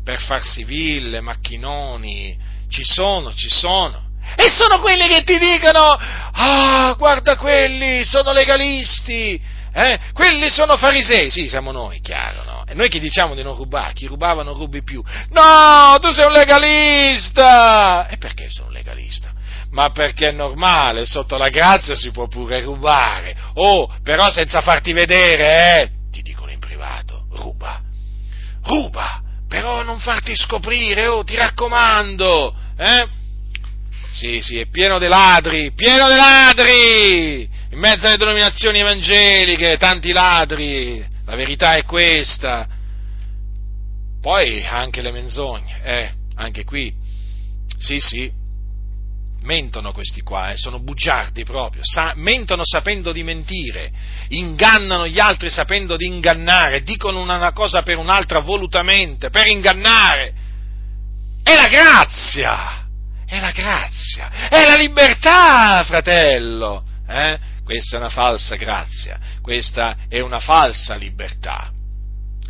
per 0.02 0.20
farsi 0.20 0.64
ville, 0.64 1.20
macchinoni, 1.20 2.38
ci 2.68 2.82
sono, 2.84 3.34
ci 3.34 3.48
sono. 3.48 4.04
E 4.36 4.48
sono 4.50 4.80
quelli 4.80 5.08
che 5.08 5.22
ti 5.24 5.38
dicono, 5.38 5.98
ah, 5.98 6.94
guarda 6.96 7.36
quelli, 7.36 8.04
sono 8.04 8.32
legalisti, 8.32 9.40
eh? 9.72 9.98
Quelli 10.12 10.48
sono 10.48 10.76
farisei, 10.76 11.30
sì, 11.30 11.48
siamo 11.48 11.70
noi, 11.70 12.00
chiaro, 12.00 12.44
no? 12.44 12.64
E 12.66 12.74
noi 12.74 12.88
che 12.88 12.98
diciamo 12.98 13.34
di 13.34 13.42
non 13.42 13.54
rubare, 13.54 13.92
chi 13.92 14.06
rubava 14.06 14.42
non 14.42 14.54
rubi 14.54 14.82
più. 14.82 15.02
No, 15.30 15.98
tu 16.00 16.10
sei 16.12 16.26
un 16.26 16.32
legalista! 16.32 18.08
E 18.08 18.16
perché 18.16 18.48
sono 18.48 18.68
un 18.68 18.72
legalista? 18.72 19.35
Ma 19.70 19.90
perché 19.90 20.28
è 20.28 20.32
normale, 20.32 21.04
sotto 21.04 21.36
la 21.36 21.48
grazia 21.48 21.94
si 21.94 22.10
può 22.10 22.28
pure 22.28 22.62
rubare. 22.62 23.36
Oh, 23.54 23.92
però 24.02 24.30
senza 24.30 24.60
farti 24.62 24.92
vedere, 24.92 25.80
eh? 25.82 25.90
Ti 26.10 26.22
dicono 26.22 26.50
in 26.50 26.58
privato, 26.58 27.26
ruba. 27.32 27.80
Ruba, 28.64 29.20
però 29.48 29.82
non 29.82 29.98
farti 29.98 30.34
scoprire, 30.34 31.06
oh, 31.06 31.24
ti 31.24 31.36
raccomando, 31.36 32.54
eh? 32.76 33.06
Sì, 34.12 34.40
sì, 34.40 34.58
è 34.58 34.66
pieno 34.68 34.98
di 34.98 35.08
ladri, 35.08 35.72
pieno 35.72 36.08
di 36.08 36.16
ladri! 36.16 37.54
in 37.76 37.78
mezzo 37.78 38.06
alle 38.06 38.16
denominazioni 38.16 38.78
evangeliche, 38.78 39.76
tanti 39.76 40.10
ladri, 40.12 41.04
la 41.26 41.36
verità 41.36 41.74
è 41.74 41.84
questa. 41.84 42.66
Poi 44.20 44.64
anche 44.64 45.02
le 45.02 45.12
menzogne, 45.12 45.80
eh, 45.82 46.12
anche 46.36 46.64
qui, 46.64 46.92
sì, 47.76 48.00
sì, 48.00 48.32
mentono 49.46 49.92
questi 49.92 50.20
qua, 50.22 50.50
eh, 50.50 50.56
sono 50.56 50.80
bugiardi 50.80 51.44
proprio, 51.44 51.82
sa- 51.84 52.12
mentono 52.16 52.64
sapendo 52.64 53.12
di 53.12 53.22
mentire, 53.22 53.90
ingannano 54.28 55.06
gli 55.06 55.20
altri 55.20 55.48
sapendo 55.48 55.96
di 55.96 56.06
ingannare, 56.06 56.82
dicono 56.82 57.20
una 57.22 57.52
cosa 57.52 57.82
per 57.82 57.96
un'altra 57.96 58.40
volutamente, 58.40 59.30
per 59.30 59.46
ingannare. 59.46 60.34
È 61.42 61.54
la 61.54 61.68
grazia, 61.68 62.86
è 63.24 63.38
la 63.38 63.52
grazia, 63.52 64.48
è 64.48 64.66
la 64.66 64.76
libertà, 64.76 65.84
fratello. 65.84 66.84
Eh? 67.08 67.38
Questa 67.64 67.96
è 67.96 68.00
una 68.00 68.10
falsa 68.10 68.56
grazia, 68.56 69.18
questa 69.40 69.96
è 70.08 70.20
una 70.20 70.40
falsa 70.40 70.96
libertà. 70.96 71.70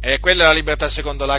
E 0.01 0.18
quella 0.18 0.44
è 0.44 0.47
la 0.47 0.52
libertà 0.52 0.89
secondo 0.89 1.27
la 1.27 1.39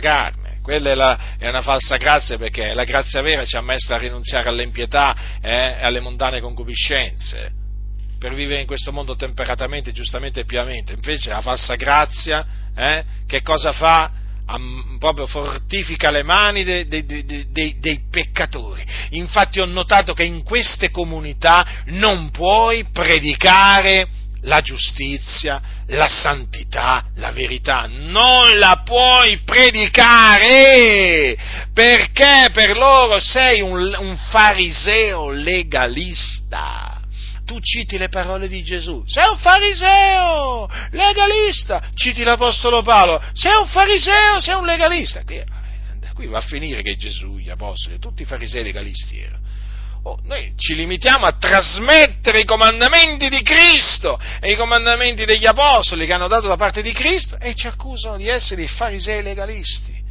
quella 0.68 0.91
è, 0.91 0.95
la, 0.95 1.19
è 1.38 1.48
una 1.48 1.61
falsa 1.61 1.95
grazia 1.95 2.38
perché 2.38 2.73
la 2.73 2.84
grazia 2.84 3.22
vera 3.22 3.45
ci 3.45 3.56
ammestra 3.56 3.95
a 3.95 3.99
rinunziare 3.99 4.49
all'impietà 4.49 5.15
eh, 5.41 5.49
e 5.49 5.56
eh, 5.56 5.84
alle 5.85 6.02
mondane 6.02 6.41
concupiscenze 6.41 7.53
per 8.19 8.34
vivere 8.34 8.60
in 8.60 8.68
questo 8.68 8.91
mondo 8.91 9.15
temperatamente, 9.15 9.94
giustamente 9.94 10.41
e 10.41 10.45
piamente. 10.45 10.91
Invece 10.91 11.30
la 11.30 11.39
falsa 11.39 11.76
grazia, 11.76 12.45
eh, 12.76 13.03
che 13.26 13.41
cosa 13.44 13.72
fa? 13.72 14.11
proprio 14.98 15.27
fortifica 15.27 16.10
le 16.10 16.23
mani 16.23 16.64
dei, 16.64 16.88
dei, 16.88 17.06
dei, 17.06 17.80
dei, 17.80 18.02
peccatori. 18.10 18.81
Infatti 19.10 19.60
ho 19.60 19.65
notato 19.65 20.14
che 20.14 20.23
in 20.23 20.44
queste 20.44 20.89
comunità 20.89 21.84
non 21.88 22.31
puoi 22.31 22.85
predicare 22.94 24.07
la 24.41 24.61
giustizia, 24.61 25.61
la 25.88 26.07
santità, 26.07 27.05
la 27.15 27.31
verità, 27.31 27.88
non 27.89 28.57
la 28.57 28.81
puoi 28.84 29.39
predicare! 29.43 31.35
Perché 31.73 32.49
per 32.53 32.77
loro 32.77 33.19
sei 33.19 33.61
un, 33.61 33.95
un 33.97 34.18
fariseo 34.30 35.31
legalista. 35.31 37.01
Tu 37.45 37.59
citi 37.61 37.97
le 37.97 38.09
parole 38.09 38.49
di 38.49 38.61
Gesù, 38.61 39.03
sei 39.05 39.30
un 39.30 39.38
fariseo, 39.38 40.69
legalista, 40.91 41.81
citi 41.93 42.23
l'Apostolo 42.23 42.81
Paolo, 42.81 43.23
sei 43.34 43.55
un 43.55 43.68
fariseo, 43.68 44.41
sei 44.41 44.55
un 44.55 44.65
legalista. 44.65 45.23
Qui, 45.23 45.41
qui 46.14 46.27
va 46.27 46.39
a 46.39 46.41
finire 46.41 46.81
che 46.81 46.97
Gesù, 46.97 47.38
gli 47.38 47.49
Apostoli, 47.49 47.99
tutti 47.99 48.23
i 48.23 48.26
farisei 48.26 48.64
legalisti 48.64 49.19
erano. 49.19 49.45
Oh, 50.03 50.19
noi 50.24 50.53
ci 50.57 50.76
limitiamo 50.76 51.26
a 51.26 51.36
trasmettere 51.38 52.40
i 52.40 52.45
comandamenti 52.45 53.30
di 53.30 53.41
Cristo 53.41 54.19
e 54.40 54.52
i 54.52 54.56
comandamenti 54.56 55.26
degli 55.26 55.45
Apostoli 55.45 56.06
che 56.06 56.14
hanno 56.14 56.28
dato 56.28 56.48
da 56.48 56.56
parte 56.56 56.82
di 56.82 56.94
Cristo 56.94 57.38
e 57.40 57.53
ci 57.56 57.68
accusano 57.68 58.18
di 58.18 58.28
essere 58.28 58.57
dei 58.57 58.68
farisei 58.68 59.22
legalisti. 59.22 60.06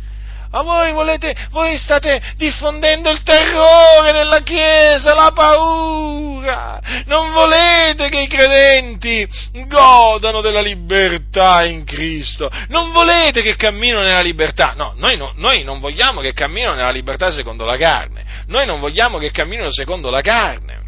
Ma 0.50 0.62
voi 0.62 0.92
volete, 0.92 1.34
voi 1.50 1.76
state 1.76 2.22
diffondendo 2.36 3.10
il 3.10 3.22
terrore 3.22 4.12
nella 4.12 4.40
Chiesa, 4.40 5.14
la 5.14 5.32
paura. 5.34 6.80
Non 7.06 7.32
volete 7.32 8.08
che 8.08 8.20
i 8.20 8.28
credenti 8.28 9.28
godano 9.66 10.40
della 10.40 10.60
libertà 10.60 11.64
in 11.64 11.84
Cristo. 11.84 12.50
Non 12.68 12.92
volete 12.92 13.42
che 13.42 13.56
camminino 13.56 14.00
nella 14.00 14.20
libertà. 14.20 14.72
No, 14.76 14.94
noi, 14.96 15.16
no, 15.16 15.32
noi 15.36 15.64
non 15.64 15.80
vogliamo 15.80 16.20
che 16.20 16.32
camminino 16.32 16.74
nella 16.74 16.90
libertà 16.90 17.30
secondo 17.30 17.64
la 17.64 17.76
carne. 17.76 18.24
Noi 18.46 18.66
non 18.66 18.80
vogliamo 18.80 19.18
che 19.18 19.30
camminino 19.30 19.70
secondo 19.70 20.10
la 20.10 20.20
carne. 20.20 20.84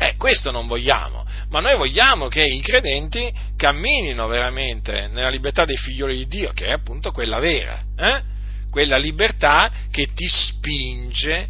Eh, 0.00 0.14
questo 0.16 0.52
non 0.52 0.66
vogliamo, 0.66 1.26
ma 1.50 1.58
noi 1.60 1.76
vogliamo 1.76 2.28
che 2.28 2.44
i 2.44 2.60
credenti 2.60 3.32
camminino 3.56 4.28
veramente 4.28 5.08
nella 5.08 5.28
libertà 5.28 5.64
dei 5.64 5.76
figlioli 5.76 6.16
di 6.18 6.26
Dio, 6.28 6.52
che 6.52 6.66
è 6.66 6.70
appunto 6.70 7.10
quella 7.10 7.40
vera, 7.40 7.80
eh? 7.96 8.22
quella 8.70 8.96
libertà 8.96 9.72
che 9.90 10.12
ti 10.14 10.28
spinge, 10.28 11.48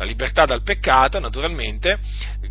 la 0.00 0.06
libertà 0.06 0.46
dal 0.46 0.62
peccato 0.62 1.20
naturalmente, 1.20 1.98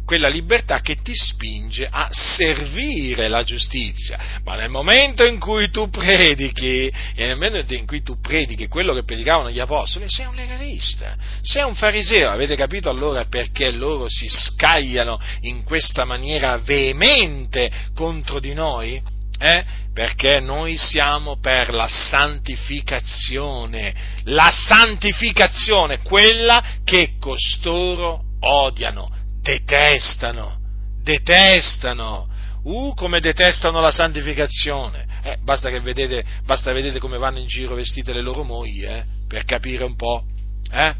quella 0.05 0.27
libertà 0.27 0.81
che 0.81 1.01
ti 1.01 1.15
spinge 1.15 1.88
a 1.89 2.07
servire 2.11 3.27
la 3.27 3.41
giustizia. 3.41 4.39
Ma 4.43 4.53
nel 4.53 4.69
momento 4.69 5.26
in 5.26 5.39
cui 5.39 5.71
tu 5.71 5.89
predichi, 5.89 6.93
nel 7.15 7.35
momento 7.35 7.73
in 7.73 7.88
cui 7.88 8.03
tu 8.03 8.19
predichi 8.19 8.67
quello 8.67 8.93
che 8.93 9.03
predicavano 9.03 9.49
gli 9.49 9.59
apostoli, 9.59 10.05
sei 10.07 10.27
un 10.27 10.35
legalista, 10.35 11.15
sei 11.41 11.63
un 11.63 11.73
fariseo. 11.73 12.30
Avete 12.30 12.55
capito 12.55 12.88
allora 12.91 13.26
perché 13.26 13.71
loro 13.71 14.05
si 14.07 14.27
scagliano 14.30 15.19
in 15.41 15.63
questa 15.63 16.05
maniera 16.05 16.55
veemente 16.59 17.71
contro 17.95 18.39
di 18.39 18.53
noi? 18.53 19.17
Eh? 19.40 19.64
Perché 19.94 20.41
noi 20.41 20.78
siamo 20.78 21.40
per 21.40 21.74
la 21.74 21.88
santificazione, 21.88 23.94
la 24.24 24.52
santificazione, 24.52 26.02
quella 26.02 26.61
che 26.84 27.14
costoro 27.20 28.24
odiano 28.41 29.10
detestano, 29.41 30.57
detestano, 31.02 32.28
uh, 32.64 32.94
come 32.95 33.20
detestano 33.20 33.80
la 33.80 33.91
santificazione. 33.91 35.06
Eh, 35.24 35.38
basta 35.41 35.70
che 35.70 35.80
vedete, 35.80 36.24
basta 36.45 36.72
vedete 36.72 36.99
come 36.99 37.18
vanno 37.18 37.40
in 37.40 37.48
giro 37.48 37.76
vestite 37.76 38.14
le 38.14 38.22
loro 38.22 38.44
mogli, 38.44 38.86
eh, 38.86 39.03
per 39.28 39.45
capire 39.45 39.86
un 39.86 39.95
po', 39.95 40.24
eh? 40.72 40.94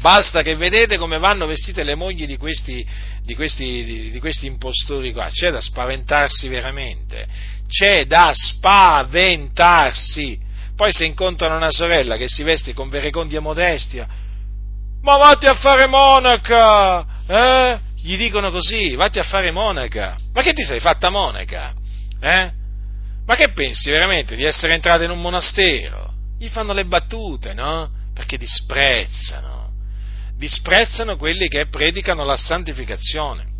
Basta 0.00 0.42
che 0.42 0.54
vedete 0.54 0.96
come 0.96 1.18
vanno 1.18 1.46
vestite 1.46 1.82
le 1.82 1.94
mogli 1.94 2.26
di 2.26 2.36
questi, 2.36 2.86
di, 3.22 3.34
questi, 3.34 4.10
di, 4.10 4.18
questi, 4.20 4.46
impostori 4.46 5.12
qua. 5.12 5.28
C'è 5.28 5.50
da 5.50 5.60
spaventarsi 5.60 6.48
veramente. 6.48 7.26
C'è 7.66 8.04
da 8.06 8.30
spaventarsi. 8.32 9.66
Poi 10.76 10.92
se 10.92 11.04
incontrano 11.04 11.56
una 11.56 11.72
sorella 11.72 12.16
che 12.16 12.28
si 12.28 12.44
veste 12.44 12.72
con 12.72 12.88
verecondia 12.88 13.40
modestia, 13.40 14.06
ma 15.02 15.16
vatti 15.16 15.46
a 15.46 15.54
fare 15.54 15.86
monaca! 15.86 17.06
Eh? 17.26 17.78
Gli 18.00 18.16
dicono 18.16 18.50
così, 18.50 18.94
vatti 18.94 19.18
a 19.18 19.24
fare 19.24 19.50
monaca. 19.50 20.16
Ma 20.32 20.42
che 20.42 20.52
ti 20.52 20.62
sei 20.62 20.80
fatta 20.80 21.10
monaca? 21.10 21.74
Eh? 22.20 22.50
Ma 23.26 23.34
che 23.34 23.50
pensi 23.50 23.90
veramente 23.90 24.36
di 24.36 24.44
essere 24.44 24.74
entrata 24.74 25.04
in 25.04 25.10
un 25.10 25.20
monastero? 25.20 26.14
Gli 26.38 26.48
fanno 26.48 26.72
le 26.72 26.86
battute, 26.86 27.52
no? 27.52 27.90
Perché 28.14 28.38
disprezzano, 28.38 29.57
disprezzano 30.38 31.16
quelli 31.16 31.48
che 31.48 31.66
predicano 31.66 32.24
la 32.24 32.36
santificazione 32.36 33.56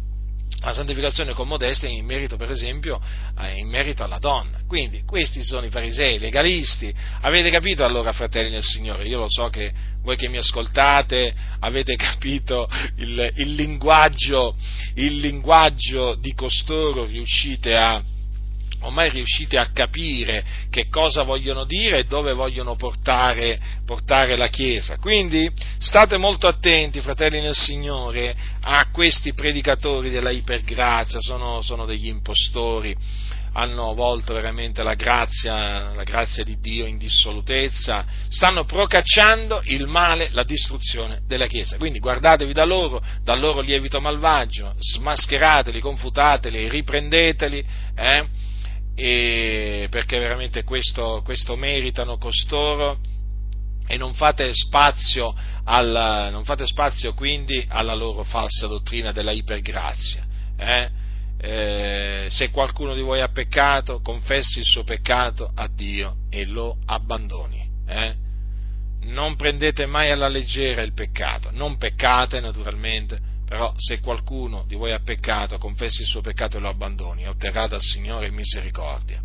la 0.60 0.72
santificazione 0.72 1.34
con 1.34 1.46
modestia 1.46 1.88
in 1.88 2.04
merito, 2.04 2.36
per 2.36 2.50
esempio, 2.50 3.00
eh, 3.38 3.58
in 3.58 3.68
merito 3.68 4.02
alla 4.02 4.18
donna. 4.18 4.58
Quindi 4.66 5.04
questi 5.04 5.44
sono 5.44 5.64
i 5.64 5.70
farisei, 5.70 6.18
legalisti. 6.18 6.92
Avete 7.20 7.50
capito 7.50 7.84
allora, 7.84 8.12
fratelli 8.12 8.50
del 8.50 8.64
Signore? 8.64 9.04
Io 9.04 9.20
lo 9.20 9.28
so 9.28 9.48
che 9.50 9.72
voi 10.02 10.16
che 10.16 10.28
mi 10.28 10.38
ascoltate 10.38 11.32
avete 11.60 11.94
capito 11.94 12.68
il, 12.96 13.30
il, 13.36 13.54
linguaggio, 13.54 14.56
il 14.94 15.20
linguaggio 15.20 16.16
di 16.16 16.34
costoro, 16.34 17.04
riuscite 17.04 17.76
a 17.76 18.02
ormai 18.80 19.10
riuscite 19.10 19.58
a 19.58 19.70
capire 19.72 20.44
che 20.70 20.88
cosa 20.88 21.22
vogliono 21.22 21.64
dire 21.64 21.98
e 21.98 22.04
dove 22.04 22.32
vogliono 22.32 22.76
portare, 22.76 23.58
portare, 23.84 24.36
la 24.36 24.48
Chiesa. 24.48 24.96
Quindi 24.98 25.50
state 25.78 26.16
molto 26.16 26.46
attenti, 26.46 27.00
fratelli 27.00 27.40
nel 27.40 27.54
Signore, 27.54 28.34
a 28.60 28.88
questi 28.90 29.34
predicatori 29.34 30.10
della 30.10 30.30
ipergrazia, 30.30 31.20
sono, 31.20 31.60
sono 31.62 31.86
degli 31.86 32.08
impostori, 32.08 32.94
hanno 33.52 33.94
volto 33.94 34.34
veramente 34.34 34.82
la 34.82 34.94
grazia, 34.94 35.92
la 35.92 36.04
grazia 36.04 36.44
di 36.44 36.58
Dio 36.60 36.86
in 36.86 36.98
dissolutezza, 36.98 38.04
stanno 38.28 38.64
procacciando 38.64 39.62
il 39.64 39.88
male, 39.88 40.28
la 40.32 40.44
distruzione 40.44 41.22
della 41.26 41.46
Chiesa. 41.46 41.76
Quindi 41.76 41.98
guardatevi 41.98 42.52
da 42.52 42.64
loro, 42.64 43.02
dal 43.22 43.40
loro 43.40 43.60
lievito 43.60 44.00
malvagio, 44.00 44.74
smascherateli, 44.78 45.80
confutateli, 45.80 46.68
riprendeteli, 46.68 47.64
eh? 47.96 48.46
Perché 48.98 50.18
veramente 50.18 50.64
questo, 50.64 51.22
questo, 51.24 51.54
meritano 51.54 52.18
costoro 52.18 52.98
e 53.86 53.96
non 53.96 54.12
fate, 54.12 54.52
spazio 54.52 55.32
alla, 55.64 56.30
non 56.30 56.42
fate 56.42 56.66
spazio 56.66 57.14
quindi 57.14 57.64
alla 57.68 57.94
loro 57.94 58.24
falsa 58.24 58.66
dottrina 58.66 59.12
della 59.12 59.30
ipergrazia. 59.30 60.26
Eh? 60.56 60.90
Eh, 61.40 62.26
se 62.28 62.50
qualcuno 62.50 62.94
di 62.94 63.00
voi 63.00 63.20
ha 63.20 63.28
peccato, 63.28 64.00
confessi 64.00 64.58
il 64.58 64.64
suo 64.64 64.82
peccato 64.82 65.48
a 65.54 65.68
Dio 65.72 66.16
e 66.28 66.44
lo 66.44 66.78
abbandoni. 66.84 67.64
Eh? 67.86 68.14
Non 69.02 69.36
prendete 69.36 69.86
mai 69.86 70.10
alla 70.10 70.26
leggera 70.26 70.82
il 70.82 70.92
peccato, 70.92 71.50
non 71.52 71.76
peccate 71.76 72.40
naturalmente, 72.40 73.20
però 73.48 73.72
se 73.78 74.00
qualcuno 74.00 74.64
di 74.66 74.74
voi 74.74 74.92
ha 74.92 75.00
peccato, 75.00 75.56
confessi 75.56 76.02
il 76.02 76.06
suo 76.06 76.20
peccato 76.20 76.58
e 76.58 76.60
lo 76.60 76.68
abbandoni, 76.68 77.26
otterrà 77.26 77.66
dal 77.66 77.80
Signore 77.80 78.30
misericordia. 78.30 79.22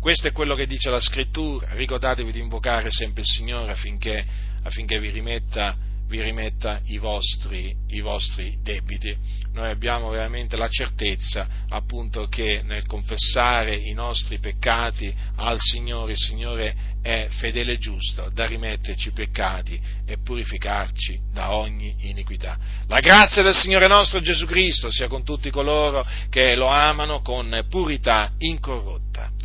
Questo 0.00 0.26
è 0.26 0.32
quello 0.32 0.54
che 0.54 0.66
dice 0.66 0.88
la 0.88 1.00
scrittura, 1.00 1.74
ricordatevi 1.74 2.32
di 2.32 2.40
invocare 2.40 2.90
sempre 2.90 3.20
il 3.20 3.26
Signore 3.26 3.72
affinché, 3.72 4.24
affinché 4.62 4.98
vi 4.98 5.10
rimetta 5.10 5.76
vi 6.08 6.22
rimetta 6.22 6.80
i 6.84 6.98
vostri, 6.98 7.74
i 7.88 8.00
vostri, 8.00 8.56
debiti. 8.62 9.14
Noi 9.52 9.70
abbiamo 9.70 10.08
veramente 10.08 10.56
la 10.56 10.68
certezza 10.68 11.46
appunto 11.68 12.28
che 12.28 12.62
nel 12.64 12.86
confessare 12.86 13.74
i 13.74 13.92
nostri 13.92 14.38
peccati 14.38 15.14
al 15.36 15.58
Signore, 15.60 16.12
il 16.12 16.18
Signore 16.18 16.76
è 17.02 17.28
fedele 17.30 17.72
e 17.72 17.78
giusto 17.78 18.30
da 18.32 18.46
rimetterci 18.46 19.08
i 19.08 19.12
peccati 19.12 19.80
e 20.06 20.18
purificarci 20.18 21.20
da 21.32 21.54
ogni 21.54 21.94
iniquità. 22.00 22.58
La 22.86 23.00
grazia 23.00 23.42
del 23.42 23.54
Signore 23.54 23.86
nostro 23.86 24.20
Gesù 24.20 24.46
Cristo 24.46 24.90
sia 24.90 25.08
con 25.08 25.24
tutti 25.24 25.50
coloro 25.50 26.06
che 26.30 26.54
lo 26.54 26.66
amano 26.66 27.20
con 27.20 27.66
purità 27.68 28.32
incorrotta. 28.38 29.37